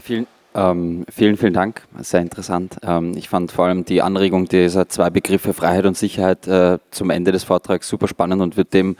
Vielen, 0.00 0.26
ähm, 0.54 1.04
vielen, 1.10 1.36
vielen 1.36 1.52
Dank. 1.52 1.82
Sehr 2.00 2.20
interessant. 2.20 2.76
Ähm, 2.82 3.12
ich 3.16 3.28
fand 3.28 3.52
vor 3.52 3.66
allem 3.66 3.84
die 3.84 4.02
Anregung 4.02 4.46
dieser 4.46 4.88
zwei 4.88 5.10
Begriffe 5.10 5.54
Freiheit 5.54 5.86
und 5.86 5.96
Sicherheit 5.96 6.46
äh, 6.46 6.78
zum 6.90 7.10
Ende 7.10 7.32
des 7.32 7.44
Vortrags 7.44 7.88
super 7.88 8.08
spannend 8.08 8.42
und 8.42 8.56
würde 8.56 8.70
dem 8.70 8.96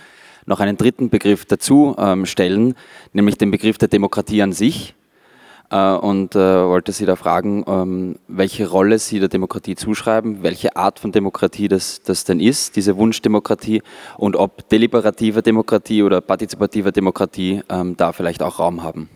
noch 0.46 0.60
einen 0.60 0.76
dritten 0.76 1.10
Begriff 1.10 1.44
dazu 1.44 1.94
ähm, 1.98 2.26
stellen, 2.26 2.74
nämlich 3.12 3.36
den 3.36 3.50
Begriff 3.50 3.78
der 3.78 3.88
Demokratie 3.88 4.42
an 4.42 4.52
sich. 4.52 4.94
Äh, 5.70 5.92
und 5.92 6.34
äh, 6.34 6.38
wollte 6.38 6.92
Sie 6.92 7.04
da 7.04 7.16
fragen, 7.16 7.64
ähm, 7.66 8.16
welche 8.26 8.68
Rolle 8.68 8.98
Sie 8.98 9.20
der 9.20 9.28
Demokratie 9.28 9.76
zuschreiben, 9.76 10.42
welche 10.42 10.76
Art 10.76 10.98
von 10.98 11.12
Demokratie 11.12 11.68
das, 11.68 12.02
das 12.02 12.24
denn 12.24 12.40
ist, 12.40 12.76
diese 12.76 12.96
Wunschdemokratie, 12.96 13.82
und 14.16 14.36
ob 14.36 14.68
deliberative 14.70 15.42
Demokratie 15.42 16.02
oder 16.02 16.22
partizipative 16.22 16.92
Demokratie 16.92 17.60
ähm, 17.68 17.96
da 17.96 18.12
vielleicht 18.12 18.42
auch 18.42 18.58
Raum 18.58 18.82
haben. 18.82 19.10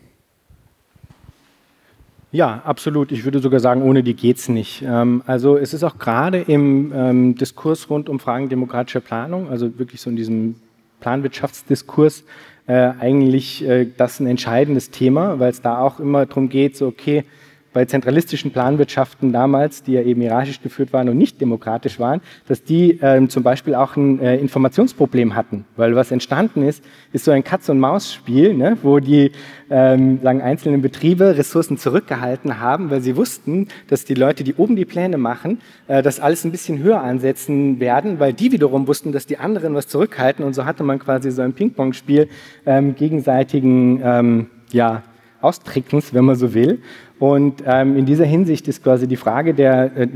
Ja, 2.32 2.62
absolut. 2.64 3.12
Ich 3.12 3.24
würde 3.24 3.40
sogar 3.40 3.60
sagen, 3.60 3.82
ohne 3.82 4.02
die 4.02 4.14
geht's 4.14 4.48
nicht. 4.48 4.82
Ähm, 4.86 5.22
also 5.26 5.58
es 5.58 5.74
ist 5.74 5.84
auch 5.84 5.98
gerade 5.98 6.38
im 6.38 6.90
ähm, 6.94 7.34
Diskurs 7.34 7.90
rund 7.90 8.08
um 8.08 8.18
Fragen 8.18 8.48
demokratischer 8.48 9.00
Planung, 9.00 9.50
also 9.50 9.78
wirklich 9.78 10.00
so 10.00 10.08
in 10.08 10.16
diesem 10.16 10.54
Planwirtschaftsdiskurs 11.00 12.24
äh, 12.66 12.92
eigentlich 12.98 13.62
äh, 13.68 13.86
das 13.98 14.18
ein 14.18 14.26
entscheidendes 14.26 14.90
Thema, 14.90 15.40
weil 15.40 15.50
es 15.50 15.60
da 15.60 15.78
auch 15.78 16.00
immer 16.00 16.24
darum 16.24 16.48
geht, 16.48 16.74
so 16.74 16.86
okay, 16.86 17.24
bei 17.72 17.84
zentralistischen 17.84 18.50
Planwirtschaften 18.50 19.32
damals, 19.32 19.82
die 19.82 19.92
ja 19.92 20.02
eben 20.02 20.20
hierarchisch 20.20 20.60
geführt 20.62 20.92
waren 20.92 21.08
und 21.08 21.16
nicht 21.16 21.40
demokratisch 21.40 21.98
waren, 21.98 22.20
dass 22.48 22.62
die 22.64 22.98
ähm, 23.02 23.28
zum 23.28 23.42
Beispiel 23.42 23.74
auch 23.74 23.96
ein 23.96 24.20
äh, 24.20 24.36
Informationsproblem 24.36 25.34
hatten. 25.34 25.64
Weil 25.76 25.94
was 25.96 26.10
entstanden 26.10 26.62
ist, 26.62 26.84
ist 27.12 27.24
so 27.24 27.30
ein 27.30 27.44
Katz-und-Maus-Spiel, 27.44 28.54
ne, 28.54 28.76
wo 28.82 28.98
die 28.98 29.32
ähm, 29.70 30.20
sagen, 30.22 30.42
einzelnen 30.42 30.82
Betriebe 30.82 31.36
Ressourcen 31.36 31.78
zurückgehalten 31.78 32.60
haben, 32.60 32.90
weil 32.90 33.00
sie 33.00 33.16
wussten, 33.16 33.68
dass 33.88 34.04
die 34.04 34.14
Leute, 34.14 34.44
die 34.44 34.54
oben 34.54 34.76
die 34.76 34.84
Pläne 34.84 35.16
machen, 35.18 35.60
äh, 35.88 36.02
das 36.02 36.20
alles 36.20 36.44
ein 36.44 36.52
bisschen 36.52 36.78
höher 36.78 37.00
ansetzen 37.00 37.80
werden, 37.80 38.20
weil 38.20 38.32
die 38.32 38.52
wiederum 38.52 38.86
wussten, 38.86 39.12
dass 39.12 39.26
die 39.26 39.38
anderen 39.38 39.74
was 39.74 39.88
zurückhalten. 39.88 40.44
Und 40.44 40.54
so 40.54 40.64
hatte 40.64 40.84
man 40.84 40.98
quasi 40.98 41.30
so 41.30 41.42
ein 41.42 41.54
Ping-Pong-Spiel 41.54 42.28
ähm, 42.66 42.94
gegenseitigen 42.94 44.00
ähm, 44.04 44.46
ja, 44.72 45.02
Austrickens, 45.42 46.14
wenn 46.14 46.24
man 46.24 46.36
so 46.36 46.54
will. 46.54 46.80
Und 47.18 47.62
ähm, 47.66 47.96
in 47.96 48.06
dieser 48.06 48.24
Hinsicht 48.24 48.66
ist 48.68 48.82
quasi 48.82 49.06
die 49.06 49.16
Frage 49.16 49.54
der, 49.54 49.96
äh, 49.96 50.08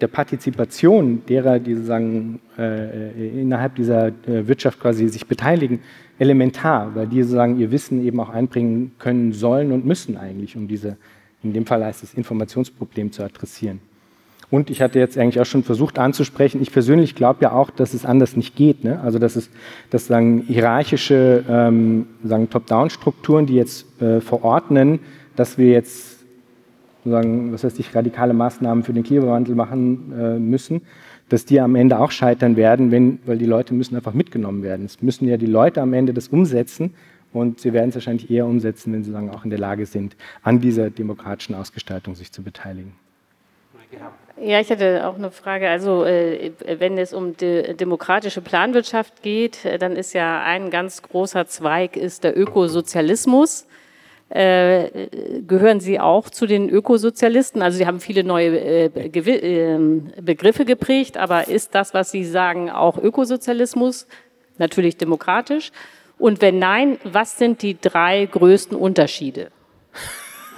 der 0.00 0.06
Partizipation 0.08 1.22
derer, 1.28 1.58
die 1.58 1.74
sagen, 1.74 2.40
äh, 2.58 3.40
innerhalb 3.40 3.74
dieser 3.76 4.08
äh, 4.08 4.46
Wirtschaft 4.46 4.80
quasi 4.80 5.08
sich 5.08 5.26
beteiligen, 5.26 5.80
elementar, 6.18 6.94
weil 6.94 7.06
die 7.06 7.22
sozusagen 7.22 7.58
ihr 7.58 7.70
Wissen 7.70 8.04
eben 8.04 8.20
auch 8.20 8.30
einbringen 8.30 8.92
können 8.98 9.32
sollen 9.32 9.72
und 9.72 9.84
müssen 9.84 10.16
eigentlich, 10.16 10.56
um 10.56 10.68
diese, 10.68 10.96
in 11.42 11.52
dem 11.52 11.66
Fall 11.66 11.84
heißt 11.84 12.02
es, 12.02 12.14
Informationsproblem 12.14 13.12
zu 13.12 13.22
adressieren. 13.22 13.80
Und 14.50 14.70
ich 14.70 14.80
hatte 14.80 14.98
jetzt 14.98 15.18
eigentlich 15.18 15.40
auch 15.40 15.46
schon 15.46 15.64
versucht 15.64 15.98
anzusprechen, 15.98 16.62
ich 16.62 16.72
persönlich 16.72 17.14
glaube 17.14 17.42
ja 17.42 17.52
auch, 17.52 17.70
dass 17.70 17.94
es 17.94 18.04
anders 18.04 18.36
nicht 18.36 18.54
geht. 18.54 18.84
Ne? 18.84 19.00
Also 19.00 19.18
dass 19.18 19.34
es 19.34 19.50
dass 19.90 20.06
sagen, 20.06 20.44
hierarchische 20.46 21.44
ähm, 21.48 22.06
Top-Down-Strukturen, 22.50 23.46
die 23.46 23.54
jetzt 23.54 24.00
äh, 24.00 24.20
verordnen, 24.20 25.00
dass 25.34 25.58
wir 25.58 25.70
jetzt 25.70 26.16
sozusagen, 26.98 27.52
was 27.52 27.64
heißt 27.64 27.78
ich, 27.78 27.94
radikale 27.94 28.34
Maßnahmen 28.34 28.84
für 28.84 28.92
den 28.92 29.04
Klimawandel 29.04 29.54
machen 29.54 30.12
äh, 30.12 30.38
müssen, 30.38 30.82
dass 31.28 31.44
die 31.44 31.60
am 31.60 31.74
Ende 31.74 31.98
auch 31.98 32.10
scheitern 32.10 32.56
werden, 32.56 32.90
wenn, 32.90 33.18
weil 33.26 33.38
die 33.38 33.46
Leute 33.46 33.74
müssen 33.74 33.96
einfach 33.96 34.14
mitgenommen 34.14 34.62
werden. 34.62 34.86
Es 34.86 35.02
müssen 35.02 35.26
ja 35.26 35.36
die 35.36 35.46
Leute 35.46 35.82
am 35.82 35.92
Ende 35.92 36.14
das 36.14 36.28
umsetzen 36.28 36.94
und 37.32 37.60
sie 37.60 37.72
werden 37.72 37.90
es 37.90 37.96
wahrscheinlich 37.96 38.30
eher 38.30 38.46
umsetzen, 38.46 38.92
wenn 38.92 39.02
sie 39.02 39.10
sagen, 39.10 39.30
auch 39.30 39.44
in 39.44 39.50
der 39.50 39.58
Lage 39.58 39.86
sind, 39.86 40.16
an 40.42 40.60
dieser 40.60 40.90
demokratischen 40.90 41.54
Ausgestaltung 41.54 42.14
sich 42.14 42.32
zu 42.32 42.42
beteiligen. 42.42 42.92
Ja, 43.92 44.12
ich 44.38 44.70
hatte 44.70 45.06
auch 45.06 45.14
eine 45.16 45.30
Frage. 45.30 45.68
Also, 45.68 46.04
äh, 46.04 46.52
wenn 46.78 46.98
es 46.98 47.14
um 47.14 47.36
die 47.36 47.74
demokratische 47.74 48.42
Planwirtschaft 48.42 49.22
geht, 49.22 49.64
äh, 49.64 49.78
dann 49.78 49.96
ist 49.96 50.12
ja 50.12 50.42
ein 50.42 50.70
ganz 50.70 51.02
großer 51.02 51.46
Zweig 51.46 51.96
ist 51.96 52.24
der 52.24 52.36
Ökosozialismus. 52.36 53.66
Äh, 54.28 55.08
gehören 55.46 55.78
Sie 55.80 56.00
auch 56.00 56.28
zu 56.28 56.46
den 56.46 56.68
Ökosozialisten? 56.68 57.62
Also 57.62 57.78
Sie 57.78 57.86
haben 57.86 58.00
viele 58.00 58.24
neue 58.24 58.58
äh, 58.58 58.86
äh, 58.86 59.78
Begriffe 60.20 60.64
geprägt, 60.64 61.16
aber 61.16 61.48
ist 61.48 61.74
das, 61.74 61.94
was 61.94 62.10
Sie 62.10 62.24
sagen, 62.24 62.68
auch 62.68 62.98
Ökosozialismus? 62.98 64.06
Natürlich 64.58 64.96
demokratisch. 64.96 65.70
Und 66.18 66.40
wenn 66.40 66.58
nein, 66.58 66.98
was 67.04 67.38
sind 67.38 67.62
die 67.62 67.80
drei 67.80 68.26
größten 68.26 68.76
Unterschiede? 68.76 69.50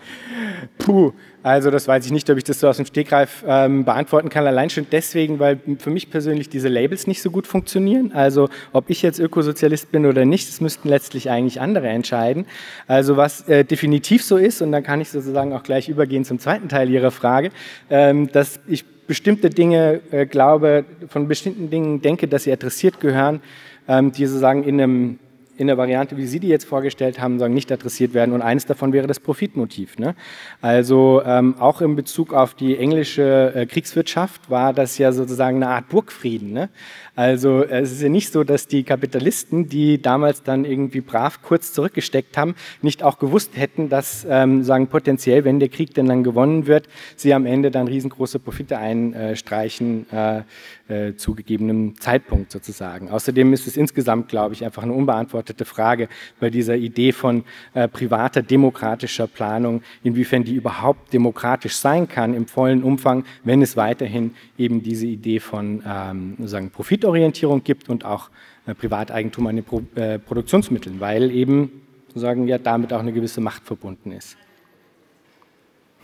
Puh, 0.78 1.14
also 1.44 1.72
das 1.72 1.88
weiß 1.88 2.06
ich 2.06 2.12
nicht, 2.12 2.30
ob 2.30 2.38
ich 2.38 2.44
das 2.44 2.60
so 2.60 2.68
aus 2.68 2.78
dem 2.78 2.86
Stegreif 2.86 3.44
ähm, 3.48 3.86
beantworten 3.86 4.30
kann. 4.30 4.46
Allein 4.48 4.70
schon 4.70 4.88
deswegen, 4.92 5.40
weil 5.40 5.60
für 5.78 5.90
mich 5.90 6.10
persönlich 6.10 6.50
diese 6.50 6.70
Labels 6.70 7.08
nicht 7.08 7.22
so 7.22 7.32
gut 7.32 7.48
funktionieren. 7.48 8.12
Also 8.14 8.50
ob 8.74 8.90
ich 8.90 9.02
jetzt 9.02 9.20
Ökosozialist 9.20 9.92
bin 9.92 10.06
oder 10.06 10.26
nicht, 10.26 10.50
das 10.50 10.60
müssten 10.60 10.90
letztlich 10.90 11.30
eigentlich 11.30 11.62
andere 11.62 11.88
entscheiden. 11.88 12.46
Also 12.88 13.16
was 13.16 13.48
äh, 13.48 13.64
definitiv 13.64 14.24
so 14.24 14.38
ist, 14.38 14.62
und 14.62 14.72
dann 14.72 14.84
kann 14.84 15.02
ich 15.02 15.10
sozusagen 15.10 15.54
auch 15.54 15.64
gleich 15.64 15.88
übergehen 15.88 16.26
zum 16.26 16.40
zweiten 16.40 16.68
Teil 16.68 16.90
Ihrer 16.90 17.12
Frage, 17.12 17.52
ähm, 17.90 18.32
dass 18.32 18.60
ich 18.68 18.86
bestimmte 19.08 19.50
Dinge 19.50 20.02
äh, 20.12 20.26
glaube, 20.26 20.86
von 21.08 21.28
bestimmten 21.28 21.70
Dingen 21.70 22.02
denke, 22.02 22.28
dass 22.28 22.44
sie 22.44 22.52
adressiert 22.52 23.00
gehören, 23.00 23.42
ähm, 23.88 24.12
die 24.12 24.26
sozusagen 24.26 24.64
in 24.64 24.82
einem 24.82 25.20
in 25.58 25.68
der 25.68 25.78
Variante, 25.78 26.18
wie 26.18 26.26
Sie 26.26 26.40
die 26.40 26.48
jetzt 26.48 26.66
vorgestellt 26.66 27.20
haben, 27.20 27.40
sagen, 27.40 27.54
nicht 27.54 27.72
adressiert 27.72 28.14
werden. 28.14 28.34
Und 28.34 28.42
eines 28.42 28.66
davon 28.66 28.94
wäre 28.94 29.08
das 29.08 29.20
Profitmotiv. 29.20 29.98
Ne? 29.98 30.16
Also 30.62 31.22
ähm, 31.26 31.56
auch 31.60 31.82
in 31.82 31.96
Bezug 31.96 32.34
auf 32.34 32.54
die 32.54 32.78
englische 32.78 33.54
äh, 33.56 33.66
Kriegswirtschaft 33.66 34.50
war 34.50 34.74
das 34.74 34.98
ja 34.98 35.12
sozusagen 35.12 35.58
eine 35.58 35.70
Art 35.70 35.90
Burgfrieden. 35.90 36.52
Ne? 36.52 36.70
Also 37.16 37.64
es 37.64 37.94
ist 37.94 38.02
ja 38.02 38.10
nicht 38.10 38.32
so, 38.32 38.44
dass 38.44 38.68
die 38.68 38.84
Kapitalisten, 38.84 39.70
die 39.70 40.02
damals 40.02 40.44
dann 40.44 40.66
irgendwie 40.66 41.00
brav 41.00 41.42
kurz 41.42 41.72
zurückgesteckt 41.72 42.38
haben, 42.38 42.56
nicht 42.82 43.04
auch 43.04 43.20
gewusst 43.20 43.52
hätten, 43.56 43.88
dass 43.88 44.28
ähm, 44.30 44.64
sagen 44.64 44.88
potenziell, 44.88 45.46
wenn 45.46 45.60
der 45.60 45.70
Krieg 45.70 45.94
denn 45.94 46.08
dann 46.08 46.24
gewonnen 46.24 46.68
wird, 46.68 46.90
sie 47.16 47.34
am 47.34 47.46
Ende 47.46 47.72
dann 47.72 47.88
riesengroße 47.88 48.40
Profite 48.40 48.78
einstreichen 48.78 50.08
äh, 50.12 50.42
äh, 50.88 51.16
zu 51.16 51.36
gegebenem 51.36 52.00
Zeitpunkt 52.00 52.52
sozusagen. 52.52 53.10
Außerdem 53.10 53.54
ist 53.54 53.66
es 53.66 53.78
insgesamt, 53.78 54.28
glaube 54.28 54.54
ich, 54.54 54.66
einfach 54.66 54.84
eine 54.84 54.94
unbeantwortete 54.94 55.64
Frage 55.64 56.10
bei 56.40 56.50
dieser 56.50 56.76
Idee 56.76 57.14
von 57.14 57.46
äh, 57.74 57.88
privater 57.88 58.42
demokratischer 58.42 59.28
Planung, 59.28 59.82
inwiefern 60.04 60.44
die 60.44 60.54
überhaupt 60.54 61.14
demokratisch 61.14 61.78
sein 61.78 62.10
kann 62.10 62.34
im 62.34 62.46
vollen 62.46 62.84
Umfang, 62.84 63.24
wenn 63.44 63.62
es 63.62 63.78
weiterhin 63.78 64.36
eben 64.58 64.84
diese 64.84 65.08
Idee 65.08 65.40
von 65.40 65.82
ähm, 65.88 66.36
sagen 66.46 66.70
Profit 66.70 67.05
Profitorientierung 67.06 67.64
gibt 67.64 67.88
und 67.90 68.04
auch 68.04 68.30
äh, 68.66 68.74
Privateigentum 68.74 69.46
an 69.46 69.58
den 69.58 69.66
Pro 69.66 69.84
äh, 69.94 70.18
Produktionsmitteln, 70.18 71.00
weil 71.00 71.30
eben 71.30 71.84
sozusagen 72.08 72.48
ja 72.48 72.58
damit 72.58 72.92
auch 72.94 73.00
eine 73.00 73.14
gewisse 73.14 73.42
Macht 73.42 73.64
verbunden 73.64 74.12
ist. 74.12 74.36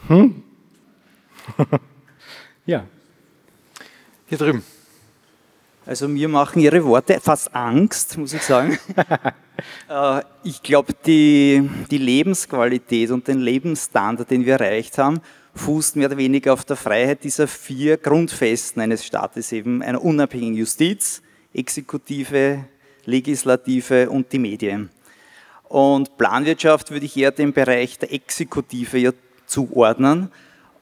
Hm? 0.08 0.44
ja. 2.68 2.84
Hier 4.28 4.38
drüben. 4.38 4.64
Also 5.86 6.08
mir 6.08 6.30
machen 6.30 6.62
Ihre 6.62 6.84
Worte 6.86 7.20
fast 7.20 7.54
Angst, 7.56 8.18
muss 8.18 8.34
ich 8.34 8.43
sagen. 8.43 8.78
Äh, 9.88 10.24
ich 10.43 10.64
glaube, 10.64 10.91
die, 11.06 11.70
die 11.91 11.99
Lebensqualität 11.99 13.12
und 13.12 13.28
den 13.28 13.41
Lebensstandard, 13.41 14.32
den 14.32 14.43
wir 14.43 14.54
erreicht 14.54 14.97
haben, 14.97 15.22
fußt 15.56 15.95
mehr 15.95 16.08
oder 16.08 16.18
weniger 16.18 16.54
auf 16.54 16.64
der 16.64 16.76
Freiheit 16.76 17.24
dieser 17.24 17.47
vier 17.47 17.97
Grundfesten 17.97 18.82
eines 18.82 19.06
Staates, 19.06 19.52
eben 19.52 19.82
einer 19.82 20.04
unabhängigen 20.04 20.56
Justiz, 20.56 21.22
Exekutive, 21.54 22.66
Legislative 23.06 24.10
und 24.10 24.32
die 24.32 24.39
Medien. 24.39 24.89
Und 25.68 26.18
Planwirtschaft 26.18 26.91
würde 26.91 27.06
ich 27.06 27.16
eher 27.16 27.32
dem 27.32 27.54
Bereich 27.54 27.97
der 27.97 28.14
Exekutive 28.14 28.97
ja 28.97 29.12
zuordnen. 29.45 30.32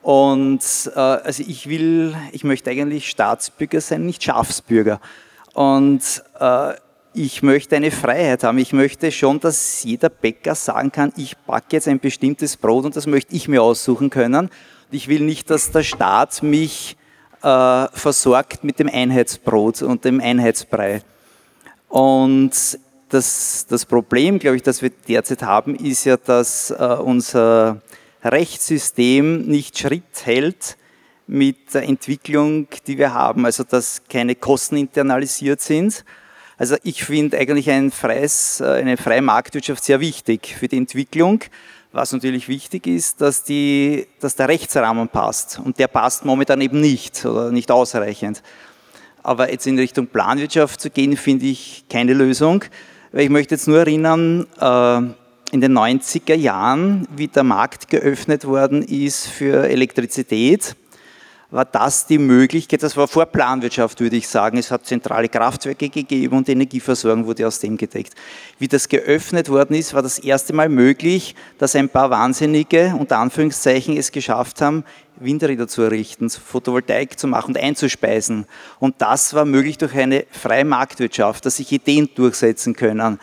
Und 0.02 0.64
äh, 0.96 1.00
also 1.00 1.44
ich 1.46 1.68
will, 1.68 2.16
ich 2.32 2.44
möchte 2.44 2.70
eigentlich 2.70 3.10
Staatsbürger 3.10 3.82
sein, 3.82 4.06
nicht 4.06 4.24
Schafsbürger. 4.24 5.00
Und 5.54 6.24
äh, 6.40 6.74
ich 7.14 7.42
möchte 7.42 7.76
eine 7.76 7.92
Freiheit 7.92 8.44
haben. 8.44 8.58
Ich 8.58 8.74
möchte 8.74 9.12
schon, 9.12 9.40
dass 9.40 9.84
jeder 9.84 10.10
Bäcker 10.10 10.56
sagen 10.56 10.92
kann, 10.92 11.14
ich 11.18 11.38
backe 11.38 11.68
jetzt 11.72 11.88
ein 11.88 12.00
bestimmtes 12.00 12.58
Brot 12.58 12.86
und 12.86 12.96
das 12.96 13.08
möchte 13.08 13.36
ich 13.36 13.48
mir 13.48 13.64
aussuchen 13.64 14.10
können. 14.10 14.50
Ich 14.92 15.08
will 15.08 15.22
nicht, 15.22 15.50
dass 15.50 15.72
der 15.72 15.84
Staat 15.84 16.44
mich 16.44 16.98
äh, 17.42 17.88
versorgt 17.94 18.64
mit 18.64 18.80
dem 18.80 18.90
Einheitsbrot 18.90 19.82
und 19.82 20.06
dem 20.06 20.20
Einheitsbrei. 20.20 21.02
Und 21.88 22.52
das, 23.10 23.66
das 23.68 23.86
Problem, 23.86 24.38
glaube 24.38 24.58
ich, 24.58 24.64
das 24.64 24.82
wir 24.82 24.92
derzeit 25.08 25.42
haben, 25.42 25.76
ist 25.76 26.06
ja, 26.06 26.18
dass 26.18 26.70
äh, 26.70 26.76
unser 26.76 27.82
Rechtssystem 28.24 29.48
nicht 29.48 29.78
Schritt 29.80 30.26
hält 30.26 30.78
mit 31.26 31.74
der 31.74 31.84
Entwicklung, 31.84 32.68
die 32.86 32.98
wir 32.98 33.14
haben. 33.14 33.46
Also, 33.46 33.64
dass 33.64 34.04
keine 34.08 34.36
Kosten 34.36 34.78
internalisiert 34.78 35.62
sind 35.62 36.04
also 36.60 36.76
ich 36.84 37.06
finde 37.06 37.38
eigentlich 37.38 37.70
ein 37.70 37.90
freies, 37.90 38.60
äh, 38.60 38.66
eine 38.66 38.98
freie 38.98 39.22
Marktwirtschaft 39.22 39.82
sehr 39.82 40.02
wichtig 40.02 40.56
für 40.60 40.68
die 40.68 40.76
Entwicklung. 40.76 41.42
Was 41.94 42.12
natürlich 42.12 42.50
wichtig 42.50 42.86
ist, 42.86 43.22
dass, 43.22 43.44
die, 43.44 44.06
dass 44.20 44.36
der 44.36 44.50
Rechtsrahmen 44.50 45.08
passt. 45.08 45.60
Und 45.64 45.80
der 45.80 45.88
passt 45.88 46.26
momentan 46.26 46.60
eben 46.60 46.82
nicht 46.82 47.26
oder 47.26 47.50
nicht 47.50 47.72
ausreichend. 47.72 48.44
Aber 49.24 49.50
jetzt 49.50 49.66
in 49.68 49.80
Richtung 49.80 50.08
Planwirtschaft 50.08 50.82
zu 50.82 50.90
gehen, 50.90 51.16
finde 51.16 51.46
ich 51.46 51.86
keine 51.90 52.14
Lösung. 52.14 52.66
Weil 53.14 53.24
ich 53.24 53.30
möchte 53.30 53.56
jetzt 53.56 53.68
nur 53.68 53.80
erinnern, 53.80 54.46
äh, 54.60 54.98
in 55.52 55.62
den 55.62 55.76
90er 55.76 56.36
Jahren, 56.36 57.08
wie 57.16 57.28
der 57.28 57.44
Markt 57.44 57.88
geöffnet 57.88 58.46
worden 58.46 58.84
ist 58.84 59.28
für 59.28 59.68
Elektrizität, 59.68 60.76
war 61.52 61.66
das 61.66 62.06
die 62.06 62.20
Möglichkeit, 62.20 62.84
das 62.84 62.96
war 62.96 63.08
vor 63.08 63.26
Planwirtschaft, 63.26 64.00
würde 64.02 64.18
ich 64.18 64.28
sagen. 64.28 64.58
Es 64.58 64.70
hat 64.70 64.86
zentrale 64.86 65.30
Kraftwerke 65.30 65.90
gegeben 65.90 66.38
und 66.38 66.48
die 66.48 66.52
Energieversorgung 66.52 67.26
wurde 67.26 67.48
aus 67.48 67.60
dem 67.60 67.76
gedeckt. 67.76 68.14
Wie 68.60 68.68
das 68.68 68.88
geöffnet 68.88 69.50
worden 69.50 69.76
ist, 69.76 69.94
war 69.94 70.04
das 70.04 70.20
erste 70.20 70.54
Mal 70.54 70.70
möglich, 70.70 71.36
dass 71.58 71.76
ein 71.76 71.90
paar 71.90 72.12
Wahnsinnige, 72.12 72.94
unter 72.98 73.18
Anführungszeichen, 73.18 73.98
es 73.98 74.12
geschafft 74.12 74.62
haben, 74.62 74.84
Windräder 75.16 75.68
zu 75.68 75.82
errichten, 75.82 76.30
Photovoltaik 76.30 77.20
zu 77.20 77.28
machen 77.28 77.56
und 77.56 77.58
einzuspeisen. 77.58 78.46
Und 78.80 78.96
das 79.00 79.34
war 79.34 79.46
möglich 79.46 79.78
durch 79.78 79.96
eine 79.96 80.26
freie 80.32 80.66
Marktwirtschaft, 80.66 81.46
dass 81.46 81.58
sich 81.58 81.72
Ideen 81.72 82.10
durchsetzen 82.16 82.76
können 82.76 83.20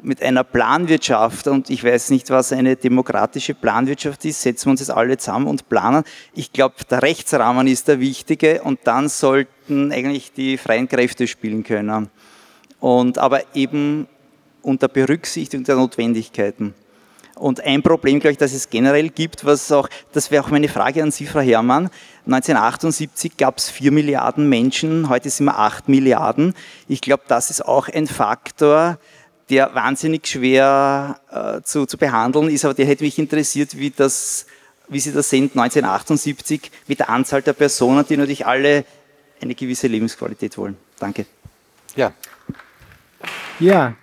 mit 0.00 0.22
einer 0.22 0.44
Planwirtschaft, 0.44 1.48
und 1.48 1.70
ich 1.70 1.82
weiß 1.82 2.10
nicht, 2.10 2.30
was 2.30 2.52
eine 2.52 2.76
demokratische 2.76 3.54
Planwirtschaft 3.54 4.24
ist, 4.24 4.42
setzen 4.42 4.66
wir 4.66 4.70
uns 4.72 4.80
jetzt 4.80 4.90
alle 4.90 5.16
zusammen 5.18 5.46
und 5.46 5.68
planen. 5.68 6.04
Ich 6.34 6.52
glaube, 6.52 6.74
der 6.88 7.02
Rechtsrahmen 7.02 7.66
ist 7.66 7.88
der 7.88 8.00
wichtige 8.00 8.62
und 8.62 8.80
dann 8.84 9.08
sollten 9.08 9.92
eigentlich 9.92 10.32
die 10.32 10.56
freien 10.56 10.88
Kräfte 10.88 11.26
spielen 11.26 11.64
können. 11.64 12.08
Und 12.80 13.18
aber 13.18 13.42
eben 13.54 14.06
unter 14.62 14.88
Berücksichtigung 14.88 15.64
der 15.64 15.76
Notwendigkeiten. 15.76 16.74
Und 17.34 17.60
ein 17.60 17.82
Problem, 17.82 18.18
glaube 18.18 18.32
ich, 18.32 18.38
das 18.38 18.52
es 18.52 18.68
generell 18.68 19.10
gibt, 19.10 19.44
was 19.44 19.70
auch, 19.70 19.88
das 20.12 20.30
wäre 20.30 20.44
auch 20.44 20.50
meine 20.50 20.68
Frage 20.68 21.02
an 21.02 21.10
Sie, 21.12 21.26
Frau 21.26 21.40
Herrmann. 21.40 21.88
1978 22.26 23.36
gab 23.36 23.58
es 23.58 23.70
vier 23.70 23.92
Milliarden 23.92 24.48
Menschen, 24.48 25.08
heute 25.08 25.30
sind 25.30 25.46
wir 25.46 25.56
acht 25.56 25.88
Milliarden. 25.88 26.54
Ich 26.88 27.00
glaube, 27.00 27.22
das 27.28 27.50
ist 27.50 27.64
auch 27.64 27.88
ein 27.88 28.06
Faktor, 28.06 28.98
der 29.50 29.74
wahnsinnig 29.74 30.26
schwer 30.26 31.20
äh, 31.30 31.62
zu, 31.62 31.86
zu 31.86 31.96
behandeln 31.98 32.48
ist, 32.48 32.64
aber 32.64 32.74
der 32.74 32.86
hätte 32.86 33.04
mich 33.04 33.18
interessiert, 33.18 33.76
wie, 33.78 33.90
das, 33.90 34.46
wie 34.88 35.00
Sie 35.00 35.12
das 35.12 35.30
sehen 35.30 35.44
1978 35.44 36.70
mit 36.86 36.98
der 37.00 37.08
Anzahl 37.08 37.42
der 37.42 37.54
Personen, 37.54 38.04
die 38.06 38.16
natürlich 38.16 38.46
alle 38.46 38.84
eine 39.40 39.54
gewisse 39.54 39.86
Lebensqualität 39.86 40.56
wollen. 40.58 40.76
Danke. 40.98 41.26
Ja. 41.96 42.12
Ja, 43.60 43.94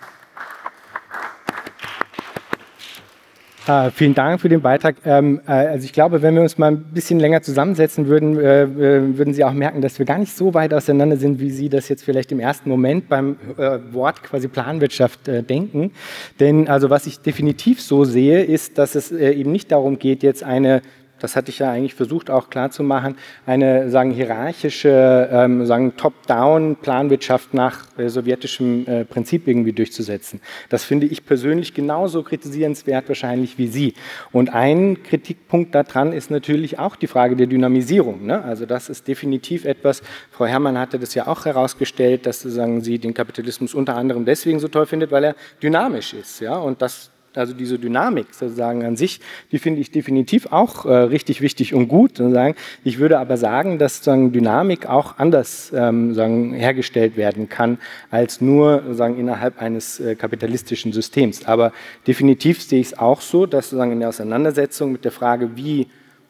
Ah, 3.68 3.90
vielen 3.90 4.14
Dank 4.14 4.42
für 4.42 4.50
den 4.50 4.62
Beitrag. 4.62 4.98
Ähm, 5.06 5.42
äh, 5.48 5.52
also 5.52 5.86
ich 5.86 5.92
glaube, 5.92 6.22
wenn 6.22 6.36
wir 6.36 6.44
uns 6.44 6.60
mal 6.60 6.74
ein 6.74 6.84
bisschen 6.94 7.20
länger 7.20 7.42
zusammensetzen 7.42 8.06
würden, 8.06 8.38
äh, 8.38 8.62
äh, 8.62 9.18
würden 9.18 9.34
Sie 9.34 9.44
auch 9.44 9.54
merken, 9.54 9.82
dass 9.82 9.98
wir 9.98 10.06
gar 10.06 10.20
nicht 10.20 10.38
so 10.38 10.54
weit 10.54 10.72
auseinander 10.72 11.18
sind, 11.18 11.40
wie 11.40 11.50
Sie 11.50 11.68
das 11.68 11.90
jetzt 11.90 12.04
vielleicht 12.04 12.32
im 12.32 12.40
ersten 12.40 12.70
Moment 12.70 13.10
beim 13.10 13.38
äh, 13.58 13.80
Wort 13.92 14.22
quasi 14.22 14.50
Planwirtschaft 14.50 15.28
äh, 15.28 15.42
denken. 15.42 15.94
Denn 16.40 16.68
also 16.68 16.92
was 16.92 17.08
ich 17.08 17.22
definitiv 17.22 17.82
so 17.82 18.04
sehe, 18.04 18.44
ist, 18.44 18.78
dass 18.78 18.94
es 18.94 19.12
äh, 19.12 19.32
eben 19.32 19.52
nicht 19.52 19.72
darum 19.72 19.98
geht, 19.98 20.22
jetzt 20.22 20.44
eine 20.44 20.84
das 21.26 21.36
hatte 21.36 21.50
ich 21.50 21.58
ja 21.58 21.72
eigentlich 21.72 21.96
versucht 21.96 22.30
auch 22.30 22.52
klarzumachen, 22.52 23.16
eine 23.48 23.90
sagen, 23.90 24.12
hierarchische, 24.12 25.28
ähm, 25.32 25.66
sagen, 25.66 25.98
Top-Down-Planwirtschaft 25.98 27.56
nach 27.56 27.88
äh, 27.98 28.10
sowjetischem 28.10 28.86
äh, 28.86 29.06
Prinzip 29.06 29.48
irgendwie 29.48 29.74
durchzusetzen. 29.74 30.40
Das 30.70 30.84
finde 30.84 31.08
ich 31.08 31.26
persönlich 31.26 31.74
genauso 31.74 32.22
kritisierenswert 32.22 33.08
wahrscheinlich 33.08 33.58
wie 33.58 33.66
Sie. 33.66 33.96
Und 34.32 34.54
ein 34.54 35.02
Kritikpunkt 35.02 35.74
daran 35.74 36.14
ist 36.14 36.30
natürlich 36.30 36.78
auch 36.78 36.96
die 36.96 37.08
Frage 37.08 37.36
der 37.36 37.48
Dynamisierung. 37.48 38.28
Ne? 38.28 38.44
Also 38.44 38.68
das 38.68 38.90
ist 38.90 39.08
definitiv 39.08 39.66
etwas, 39.66 40.04
Frau 40.30 40.46
Herrmann 40.46 40.78
hatte 40.78 41.00
das 41.00 41.16
ja 41.16 41.26
auch 41.26 41.46
herausgestellt, 41.46 42.28
dass 42.28 42.42
sagen, 42.42 42.82
sie 42.82 43.00
den 43.00 43.16
Kapitalismus 43.16 43.74
unter 43.74 43.96
anderem 43.96 44.26
deswegen 44.26 44.60
so 44.60 44.68
toll 44.68 44.86
findet, 44.86 45.12
weil 45.12 45.24
er 45.24 45.36
dynamisch 45.64 46.14
ist. 46.14 46.40
Ja? 46.42 46.58
Und 46.58 46.84
das 46.84 47.10
also 47.38 47.54
diese 47.54 47.80
Dynamik 47.80 48.28
sozusagen 48.32 48.84
an 48.84 48.96
sich, 48.96 49.20
die 49.52 49.60
finde 49.60 49.82
ich 49.82 49.92
definitiv 49.92 50.48
auch 50.52 50.86
äh, 50.86 50.94
richtig 50.94 51.42
wichtig 51.42 51.74
und 51.74 51.88
gut. 51.88 52.18
Sozusagen. 52.18 52.56
Ich 52.84 53.00
würde 53.00 53.20
aber 53.20 53.38
sagen, 53.38 53.78
dass 53.78 53.98
sozusagen 53.98 54.32
Dynamik 54.32 54.88
auch 54.88 55.18
anders 55.18 55.72
ähm, 55.76 56.08
sozusagen 56.10 56.54
hergestellt 56.54 57.18
werden 57.18 57.50
kann, 57.50 57.78
als 58.10 58.42
nur 58.42 58.82
sozusagen 58.84 59.18
innerhalb 59.18 59.62
eines 59.62 60.00
äh, 60.00 60.16
kapitalistischen 60.16 60.94
Systems. 60.94 61.46
Aber 61.46 61.72
definitiv 62.08 62.62
sehe 62.62 62.80
ich 62.80 62.88
es 62.88 62.98
auch 62.98 63.22
so, 63.22 63.46
dass 63.46 63.70
sozusagen 63.70 63.92
in 63.92 64.00
der 64.00 64.10
Auseinandersetzung 64.10 64.92
mit 64.92 65.06
der 65.06 65.12
Frage, 65.12 65.56
wie 65.56 65.88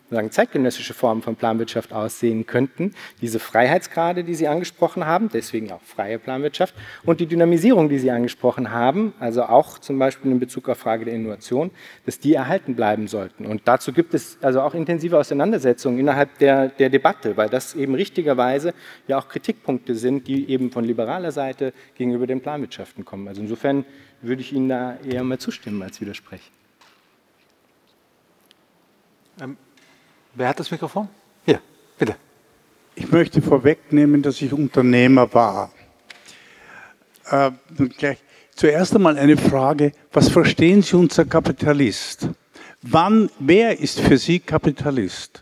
sagen, 0.09 0.31
zeitgenössische 0.31 0.93
Formen 0.93 1.21
von 1.21 1.35
Planwirtschaft 1.35 1.91
aussehen 1.91 2.45
könnten. 2.45 2.93
Diese 3.21 3.39
Freiheitsgrade, 3.39 4.23
die 4.23 4.35
Sie 4.35 4.47
angesprochen 4.47 5.05
haben, 5.05 5.29
deswegen 5.33 5.71
auch 5.71 5.81
freie 5.81 6.19
Planwirtschaft, 6.19 6.75
und 7.03 7.19
die 7.19 7.25
Dynamisierung, 7.25 7.89
die 7.89 7.99
Sie 7.99 8.11
angesprochen 8.11 8.71
haben, 8.71 9.13
also 9.19 9.43
auch 9.43 9.79
zum 9.79 9.97
Beispiel 9.97 10.31
in 10.31 10.39
Bezug 10.39 10.69
auf 10.69 10.77
Frage 10.77 11.05
der 11.05 11.13
Innovation, 11.15 11.71
dass 12.05 12.19
die 12.19 12.33
erhalten 12.33 12.75
bleiben 12.75 13.07
sollten. 13.07 13.45
Und 13.45 13.61
dazu 13.65 13.93
gibt 13.93 14.13
es 14.13 14.37
also 14.41 14.61
auch 14.61 14.75
intensive 14.75 15.17
Auseinandersetzungen 15.17 15.99
innerhalb 15.99 16.37
der, 16.37 16.69
der 16.69 16.89
Debatte, 16.89 17.35
weil 17.37 17.49
das 17.49 17.73
eben 17.73 17.95
richtigerweise 17.95 18.73
ja 19.07 19.17
auch 19.17 19.27
Kritikpunkte 19.27 19.95
sind, 19.95 20.27
die 20.27 20.49
eben 20.49 20.71
von 20.71 20.83
liberaler 20.83 21.31
Seite 21.31 21.73
gegenüber 21.95 22.27
den 22.27 22.41
Planwirtschaften 22.41 23.05
kommen. 23.05 23.27
Also 23.27 23.41
insofern 23.41 23.85
würde 24.21 24.41
ich 24.41 24.53
Ihnen 24.53 24.69
da 24.69 24.97
eher 25.07 25.23
mal 25.23 25.39
zustimmen 25.39 25.81
als 25.81 25.99
widersprechen. 25.99 26.51
Ähm, 29.41 29.57
Wer 30.35 30.49
hat 30.49 30.59
das 30.59 30.69
Mikrofon? 30.69 31.07
Hier, 31.45 31.61
bitte. 31.97 32.15
Ich 32.93 33.09
möchte 33.09 33.41
vorwegnehmen, 33.41 34.21
dass 34.21 34.41
ich 34.41 34.51
Unternehmer 34.51 35.33
war. 35.33 35.71
Äh, 37.29 37.51
gleich, 37.97 38.17
zuerst 38.53 38.93
einmal 38.95 39.17
eine 39.17 39.37
Frage, 39.37 39.93
was 40.11 40.27
verstehen 40.29 40.81
Sie 40.81 40.97
unter 40.97 41.23
Kapitalist? 41.23 42.29
Wann, 42.81 43.29
wer 43.39 43.79
ist 43.79 44.01
für 44.01 44.17
Sie 44.17 44.39
Kapitalist? 44.39 45.41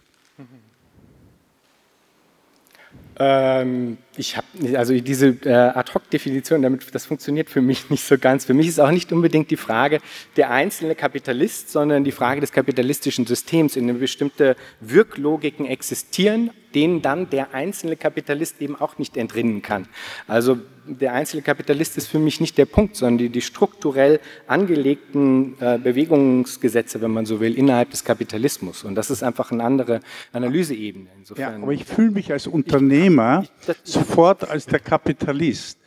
Ähm, 3.17 3.97
ich 4.17 4.37
habe 4.37 4.47
also 4.77 4.93
diese 4.99 5.37
äh, 5.43 5.53
Ad-hoc-Definition, 5.53 6.61
damit 6.61 6.93
das 6.93 7.05
funktioniert 7.05 7.49
für 7.49 7.61
mich 7.61 7.89
nicht 7.89 8.03
so 8.03 8.17
ganz. 8.17 8.45
Für 8.45 8.53
mich 8.53 8.67
ist 8.67 8.79
auch 8.79 8.91
nicht 8.91 9.11
unbedingt 9.11 9.49
die 9.51 9.57
Frage 9.57 9.99
der 10.35 10.51
einzelne 10.51 10.95
Kapitalist, 10.95 11.71
sondern 11.71 12.03
die 12.03 12.11
Frage 12.11 12.41
des 12.41 12.51
kapitalistischen 12.51 13.25
Systems, 13.25 13.75
in 13.75 13.87
dem 13.87 13.99
bestimmte 13.99 14.55
Wirklogiken 14.81 15.65
existieren, 15.65 16.51
denen 16.73 17.01
dann 17.01 17.29
der 17.29 17.53
einzelne 17.53 17.95
Kapitalist 17.95 18.61
eben 18.61 18.75
auch 18.75 18.97
nicht 18.97 19.17
entrinnen 19.17 19.61
kann. 19.61 19.87
Also 20.27 20.57
der 20.85 21.13
einzelne 21.13 21.41
Kapitalist 21.41 21.97
ist 21.97 22.07
für 22.07 22.19
mich 22.19 22.41
nicht 22.41 22.57
der 22.57 22.65
Punkt, 22.65 22.95
sondern 22.95 23.17
die, 23.17 23.29
die 23.29 23.41
strukturell 23.41 24.19
angelegten 24.47 25.55
äh, 25.59 25.77
Bewegungsgesetze, 25.77 27.01
wenn 27.01 27.11
man 27.11 27.25
so 27.25 27.39
will, 27.39 27.57
innerhalb 27.57 27.91
des 27.91 28.03
Kapitalismus. 28.03 28.83
Und 28.83 28.95
das 28.95 29.09
ist 29.09 29.23
einfach 29.23 29.51
eine 29.51 29.63
andere 29.63 30.01
Analyseebene. 30.33 31.07
Insofern. 31.17 31.53
Ja, 31.53 31.63
aber 31.63 31.71
ich 31.71 31.85
fühle 31.85 32.11
mich 32.11 32.31
als 32.31 32.47
Unternehmer 32.47 33.45
ich, 33.61 33.69
ich, 33.95 34.02
sofort 34.03 34.49
als 34.49 34.65
der 34.65 34.79
Kapitalist. 34.79 35.77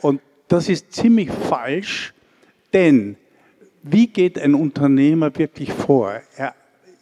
Und 0.00 0.20
das 0.48 0.68
ist 0.68 0.92
ziemlich 0.92 1.30
falsch, 1.30 2.12
Denn 2.72 3.16
wie 3.82 4.06
geht 4.06 4.38
ein 4.38 4.54
Unternehmer 4.54 5.36
wirklich 5.36 5.72
vor? 5.72 6.20
Er 6.36 6.54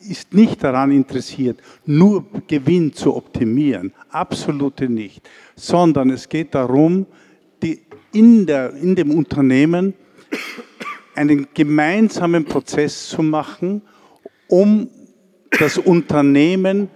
ist 0.09 0.33
nicht 0.33 0.63
daran 0.65 0.91
interessiert, 0.91 1.61
nur 1.85 2.25
Gewinn 2.47 2.93
zu 2.93 3.15
optimieren, 3.15 3.93
absolut 4.09 4.81
nicht, 4.81 5.29
sondern 5.55 6.11
es 6.11 6.29
geht 6.29 6.55
darum, 6.55 7.07
die 7.63 7.83
in, 8.13 8.47
der, 8.47 8.73
in 8.75 8.97
dem 8.97 9.11
Unternehmen 9.11 9.95
einen 11.15 11.49
gemeinsamen 11.53 12.47
Prozess 12.47 13.09
zu 13.09 13.23
machen, 13.23 13.83
um 14.49 14.89
das 15.59 15.77
Unternehmen 15.77 16.89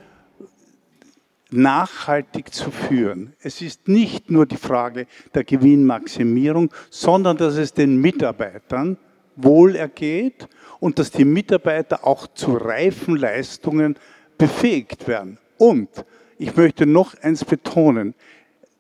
nachhaltig 1.56 2.52
zu 2.52 2.70
führen. 2.70 3.34
Es 3.40 3.60
ist 3.60 3.88
nicht 3.88 4.30
nur 4.30 4.46
die 4.46 4.56
Frage 4.56 5.06
der 5.34 5.44
Gewinnmaximierung, 5.44 6.72
sondern 6.90 7.36
dass 7.36 7.56
es 7.56 7.72
den 7.72 7.96
Mitarbeitern 7.96 8.96
wohl 9.36 9.76
ergeht 9.76 10.48
und 10.80 10.98
dass 10.98 11.10
die 11.10 11.24
Mitarbeiter 11.24 12.06
auch 12.06 12.26
zu 12.34 12.54
reifen 12.54 13.16
Leistungen 13.16 13.96
befähigt 14.38 15.08
werden. 15.08 15.38
Und 15.56 15.88
ich 16.38 16.56
möchte 16.56 16.86
noch 16.86 17.14
eins 17.22 17.44
betonen. 17.44 18.14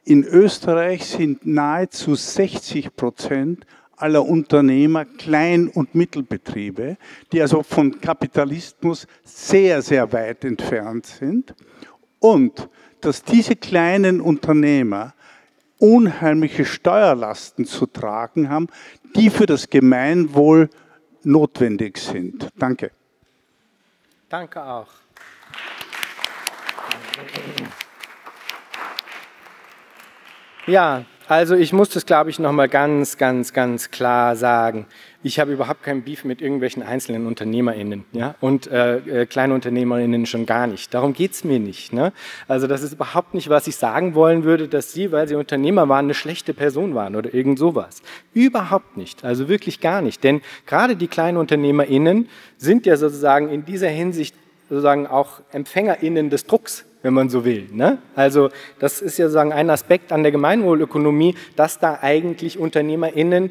In 0.04 0.24
Österreich 0.24 1.06
sind 1.06 1.46
nahezu 1.46 2.14
60 2.14 2.94
Prozent 2.94 3.66
aller 3.96 4.24
Unternehmer 4.24 5.04
Klein- 5.04 5.68
und 5.68 5.94
Mittelbetriebe, 5.94 6.96
die 7.32 7.40
also 7.40 7.62
von 7.62 8.00
Kapitalismus 8.00 9.06
sehr, 9.22 9.80
sehr 9.82 10.12
weit 10.12 10.44
entfernt 10.44 11.06
sind. 11.06 11.54
Und 12.24 12.70
dass 13.02 13.22
diese 13.22 13.54
kleinen 13.54 14.22
Unternehmer 14.22 15.12
unheimliche 15.78 16.64
Steuerlasten 16.64 17.66
zu 17.66 17.84
tragen 17.84 18.48
haben, 18.48 18.68
die 19.14 19.28
für 19.28 19.44
das 19.44 19.68
Gemeinwohl 19.68 20.70
notwendig 21.22 21.98
sind. 21.98 22.48
Danke. 22.56 22.92
Danke 24.30 24.64
auch. 24.64 24.88
Ja, 30.66 31.04
also 31.26 31.54
ich 31.54 31.72
muss 31.72 31.88
das, 31.88 32.04
glaube 32.04 32.30
ich, 32.30 32.38
nochmal 32.38 32.68
ganz, 32.68 33.16
ganz, 33.16 33.52
ganz 33.52 33.90
klar 33.90 34.36
sagen. 34.36 34.86
Ich 35.22 35.40
habe 35.40 35.52
überhaupt 35.52 35.82
keinen 35.82 36.02
Beef 36.02 36.24
mit 36.24 36.42
irgendwelchen 36.42 36.82
einzelnen 36.82 37.26
UnternehmerInnen 37.26 38.04
ja? 38.12 38.34
und 38.40 38.66
äh, 38.66 39.22
äh, 39.22 39.26
KleinunternehmerInnen 39.26 40.26
schon 40.26 40.44
gar 40.44 40.66
nicht. 40.66 40.92
Darum 40.92 41.14
geht 41.14 41.32
es 41.32 41.44
mir 41.44 41.58
nicht. 41.58 41.94
Ne? 41.94 42.12
Also 42.46 42.66
das 42.66 42.82
ist 42.82 42.92
überhaupt 42.92 43.32
nicht, 43.32 43.48
was 43.48 43.66
ich 43.66 43.76
sagen 43.76 44.14
wollen 44.14 44.44
würde, 44.44 44.68
dass 44.68 44.92
Sie, 44.92 45.12
weil 45.12 45.26
Sie 45.26 45.34
Unternehmer 45.34 45.88
waren, 45.88 46.04
eine 46.04 46.14
schlechte 46.14 46.52
Person 46.52 46.94
waren 46.94 47.16
oder 47.16 47.32
irgend 47.32 47.58
sowas. 47.58 48.02
Überhaupt 48.34 48.98
nicht. 48.98 49.24
Also 49.24 49.48
wirklich 49.48 49.80
gar 49.80 50.02
nicht. 50.02 50.22
Denn 50.24 50.42
gerade 50.66 50.94
die 50.94 51.08
KleinunternehmerInnen 51.08 52.28
sind 52.58 52.84
ja 52.84 52.98
sozusagen 52.98 53.48
in 53.48 53.64
dieser 53.64 53.88
Hinsicht 53.88 54.34
sozusagen 54.68 55.06
auch 55.06 55.40
EmpfängerInnen 55.52 56.28
des 56.28 56.46
Drucks 56.46 56.84
wenn 57.04 57.12
man 57.14 57.28
so 57.28 57.44
will. 57.44 57.68
Ne? 57.70 57.98
Also 58.16 58.48
das 58.78 59.02
ist 59.02 59.18
ja 59.18 59.26
sozusagen 59.26 59.52
ein 59.52 59.68
Aspekt 59.68 60.10
an 60.10 60.22
der 60.22 60.32
Gemeinwohlökonomie, 60.32 61.36
dass 61.54 61.78
da 61.78 61.98
eigentlich 62.00 62.58
UnternehmerInnen 62.58 63.50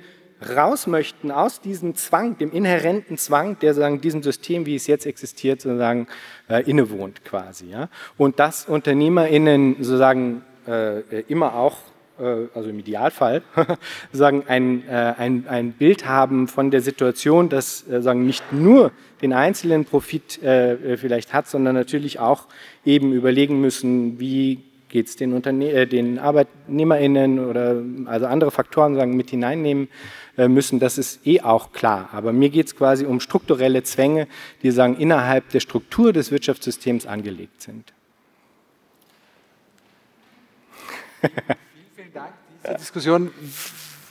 raus 0.55 0.87
möchten 0.87 1.31
aus 1.31 1.61
diesem 1.61 1.95
Zwang, 1.95 2.37
dem 2.39 2.51
inhärenten 2.51 3.17
Zwang, 3.17 3.59
der 3.59 3.75
sozusagen 3.75 4.01
diesem 4.01 4.23
System, 4.23 4.65
wie 4.65 4.75
es 4.75 4.87
jetzt 4.87 5.05
existiert, 5.05 5.61
sozusagen 5.61 6.07
äh, 6.49 6.67
innewohnt 6.69 7.23
quasi. 7.23 7.69
Ja? 7.69 7.89
Und 8.17 8.39
dass 8.39 8.65
UnternehmerInnen 8.65 9.75
sozusagen 9.79 10.41
äh, 10.67 11.21
immer 11.27 11.53
auch 11.53 11.77
also 12.17 12.69
im 12.69 12.79
Idealfall, 12.79 13.41
sagen, 14.11 14.43
ein, 14.47 14.87
äh, 14.87 15.13
ein, 15.17 15.47
ein 15.47 15.71
Bild 15.73 16.05
haben 16.05 16.47
von 16.47 16.69
der 16.69 16.81
Situation, 16.81 17.49
das 17.49 17.87
äh, 17.89 18.01
sagen, 18.01 18.25
nicht 18.25 18.53
nur 18.53 18.91
den 19.21 19.33
einzelnen 19.33 19.85
Profit 19.85 20.39
vielleicht 20.41 21.31
hat, 21.31 21.47
sondern 21.47 21.75
natürlich 21.75 22.19
auch 22.19 22.47
eben 22.83 23.13
überlegen 23.13 23.61
müssen, 23.61 24.19
wie 24.19 24.59
geht 24.89 25.07
es 25.07 25.15
den, 25.15 25.31
Unterne 25.31 25.87
den 25.87 26.19
ArbeitnehmerInnen 26.19 27.39
oder 27.39 27.81
also 28.05 28.25
andere 28.25 28.51
Faktoren 28.51 28.95
sagen, 28.95 29.15
mit 29.15 29.29
hineinnehmen 29.29 29.87
müssen, 30.35 30.81
das 30.81 30.97
ist 30.97 31.25
eh 31.25 31.39
auch 31.39 31.71
klar. 31.71 32.09
Aber 32.11 32.33
mir 32.33 32.49
geht 32.49 32.65
es 32.67 32.75
quasi 32.75 33.05
um 33.05 33.21
strukturelle 33.21 33.83
Zwänge, 33.83 34.27
die 34.61 34.71
sagen, 34.71 34.97
innerhalb 34.97 35.47
der 35.51 35.61
Struktur 35.61 36.11
des 36.11 36.29
Wirtschaftssystems 36.29 37.05
angelegt 37.05 37.61
sind. 37.61 37.93
Die 42.69 42.77
Diskussion 42.77 43.31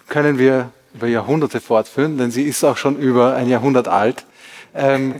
können 0.09 0.39
wir 0.39 0.71
über 0.93 1.07
Jahrhunderte 1.07 1.61
fortführen, 1.61 2.19
denn 2.19 2.31
sie 2.31 2.43
ist 2.43 2.63
auch 2.65 2.77
schon 2.77 2.99
über 2.99 3.35
ein 3.35 3.49
Jahrhundert 3.49 3.89
alt. 3.89 4.27
Ähm, 4.75 5.15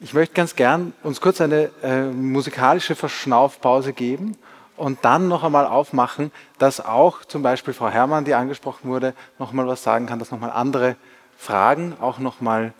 ich 0.00 0.14
möchte 0.14 0.34
ganz 0.34 0.54
gern 0.54 0.92
uns 1.02 1.20
kurz 1.20 1.40
eine 1.40 1.70
äh, 1.82 2.02
musikalische 2.04 2.94
Verschnaufpause 2.94 3.92
geben 3.92 4.36
und 4.76 5.04
dann 5.04 5.26
noch 5.26 5.42
einmal 5.42 5.66
aufmachen, 5.66 6.30
dass 6.58 6.80
auch 6.80 7.24
zum 7.24 7.42
Beispiel 7.42 7.74
Frau 7.74 7.88
Herrmann, 7.88 8.24
die 8.24 8.34
angesprochen 8.34 8.88
wurde, 8.88 9.12
noch 9.40 9.52
mal 9.52 9.66
was 9.66 9.82
sagen 9.82 10.06
kann, 10.06 10.20
dass 10.20 10.30
noch 10.30 10.38
mal 10.38 10.50
andere 10.50 10.94
Fragen 11.36 11.96
auch 12.00 12.20
noch 12.20 12.40
mal 12.40 12.72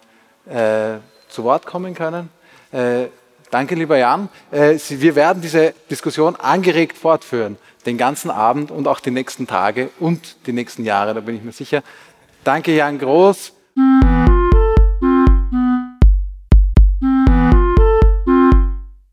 äh, 0.46 0.98
zu 1.28 1.42
Wort 1.42 1.66
kommen 1.66 1.94
können. 1.94 2.30
Äh, 2.70 3.06
danke, 3.54 3.74
lieber 3.76 3.96
Jan. 3.96 4.28
Äh, 4.50 4.76
wir 4.88 5.14
werden 5.14 5.40
diese 5.40 5.74
Diskussion 5.88 6.34
angeregt 6.34 6.98
fortführen 6.98 7.56
den 7.86 7.96
ganzen 7.98 8.30
Abend 8.30 8.72
und 8.72 8.88
auch 8.88 8.98
die 8.98 9.12
nächsten 9.12 9.46
Tage 9.46 9.90
und 10.00 10.34
die 10.46 10.52
nächsten 10.52 10.82
Jahre, 10.84 11.14
da 11.14 11.20
bin 11.20 11.36
ich 11.36 11.44
mir 11.44 11.52
sicher. 11.52 11.84
Danke, 12.42 12.74
Jan 12.74 12.98
Groß. 12.98 13.52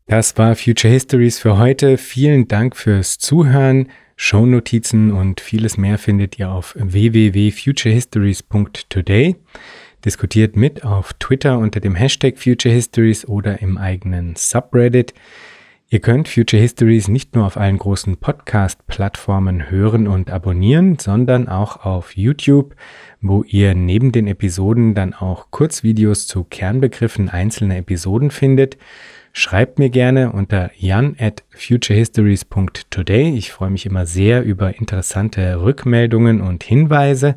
Das 0.06 0.36
war 0.36 0.56
Future 0.56 0.92
Histories 0.92 1.38
für 1.38 1.58
heute. 1.58 1.96
Vielen 1.96 2.48
Dank 2.48 2.76
fürs 2.76 3.18
Zuhören. 3.18 3.88
Shownotizen 4.16 5.12
und 5.12 5.40
vieles 5.40 5.76
mehr 5.76 5.98
findet 5.98 6.36
ihr 6.38 6.50
auf 6.50 6.74
www.futurehistories.today. 6.76 9.36
Diskutiert 10.04 10.56
mit 10.56 10.84
auf 10.84 11.12
Twitter 11.14 11.58
unter 11.58 11.78
dem 11.78 11.94
Hashtag 11.94 12.36
Future 12.36 12.74
Histories 12.74 13.24
oder 13.24 13.62
im 13.62 13.78
eigenen 13.78 14.34
Subreddit. 14.34 15.14
Ihr 15.90 16.00
könnt 16.00 16.26
Future 16.26 16.60
Histories 16.60 17.06
nicht 17.06 17.36
nur 17.36 17.46
auf 17.46 17.56
allen 17.56 17.78
großen 17.78 18.16
Podcast-Plattformen 18.16 19.70
hören 19.70 20.08
und 20.08 20.30
abonnieren, 20.30 20.98
sondern 20.98 21.48
auch 21.48 21.84
auf 21.84 22.16
YouTube, 22.16 22.74
wo 23.20 23.44
ihr 23.44 23.76
neben 23.76 24.10
den 24.10 24.26
Episoden 24.26 24.94
dann 24.94 25.14
auch 25.14 25.52
Kurzvideos 25.52 26.26
zu 26.26 26.42
Kernbegriffen 26.44 27.28
einzelner 27.28 27.76
Episoden 27.76 28.32
findet. 28.32 28.78
Schreibt 29.34 29.78
mir 29.78 29.88
gerne 29.88 30.32
unter 30.32 30.70
jan 30.76 31.14
at 31.18 31.44
futurehistories.today. 31.50 33.36
Ich 33.36 33.52
freue 33.52 33.70
mich 33.70 33.86
immer 33.86 34.04
sehr 34.04 34.42
über 34.42 34.76
interessante 34.76 35.62
Rückmeldungen 35.62 36.40
und 36.40 36.64
Hinweise. 36.64 37.36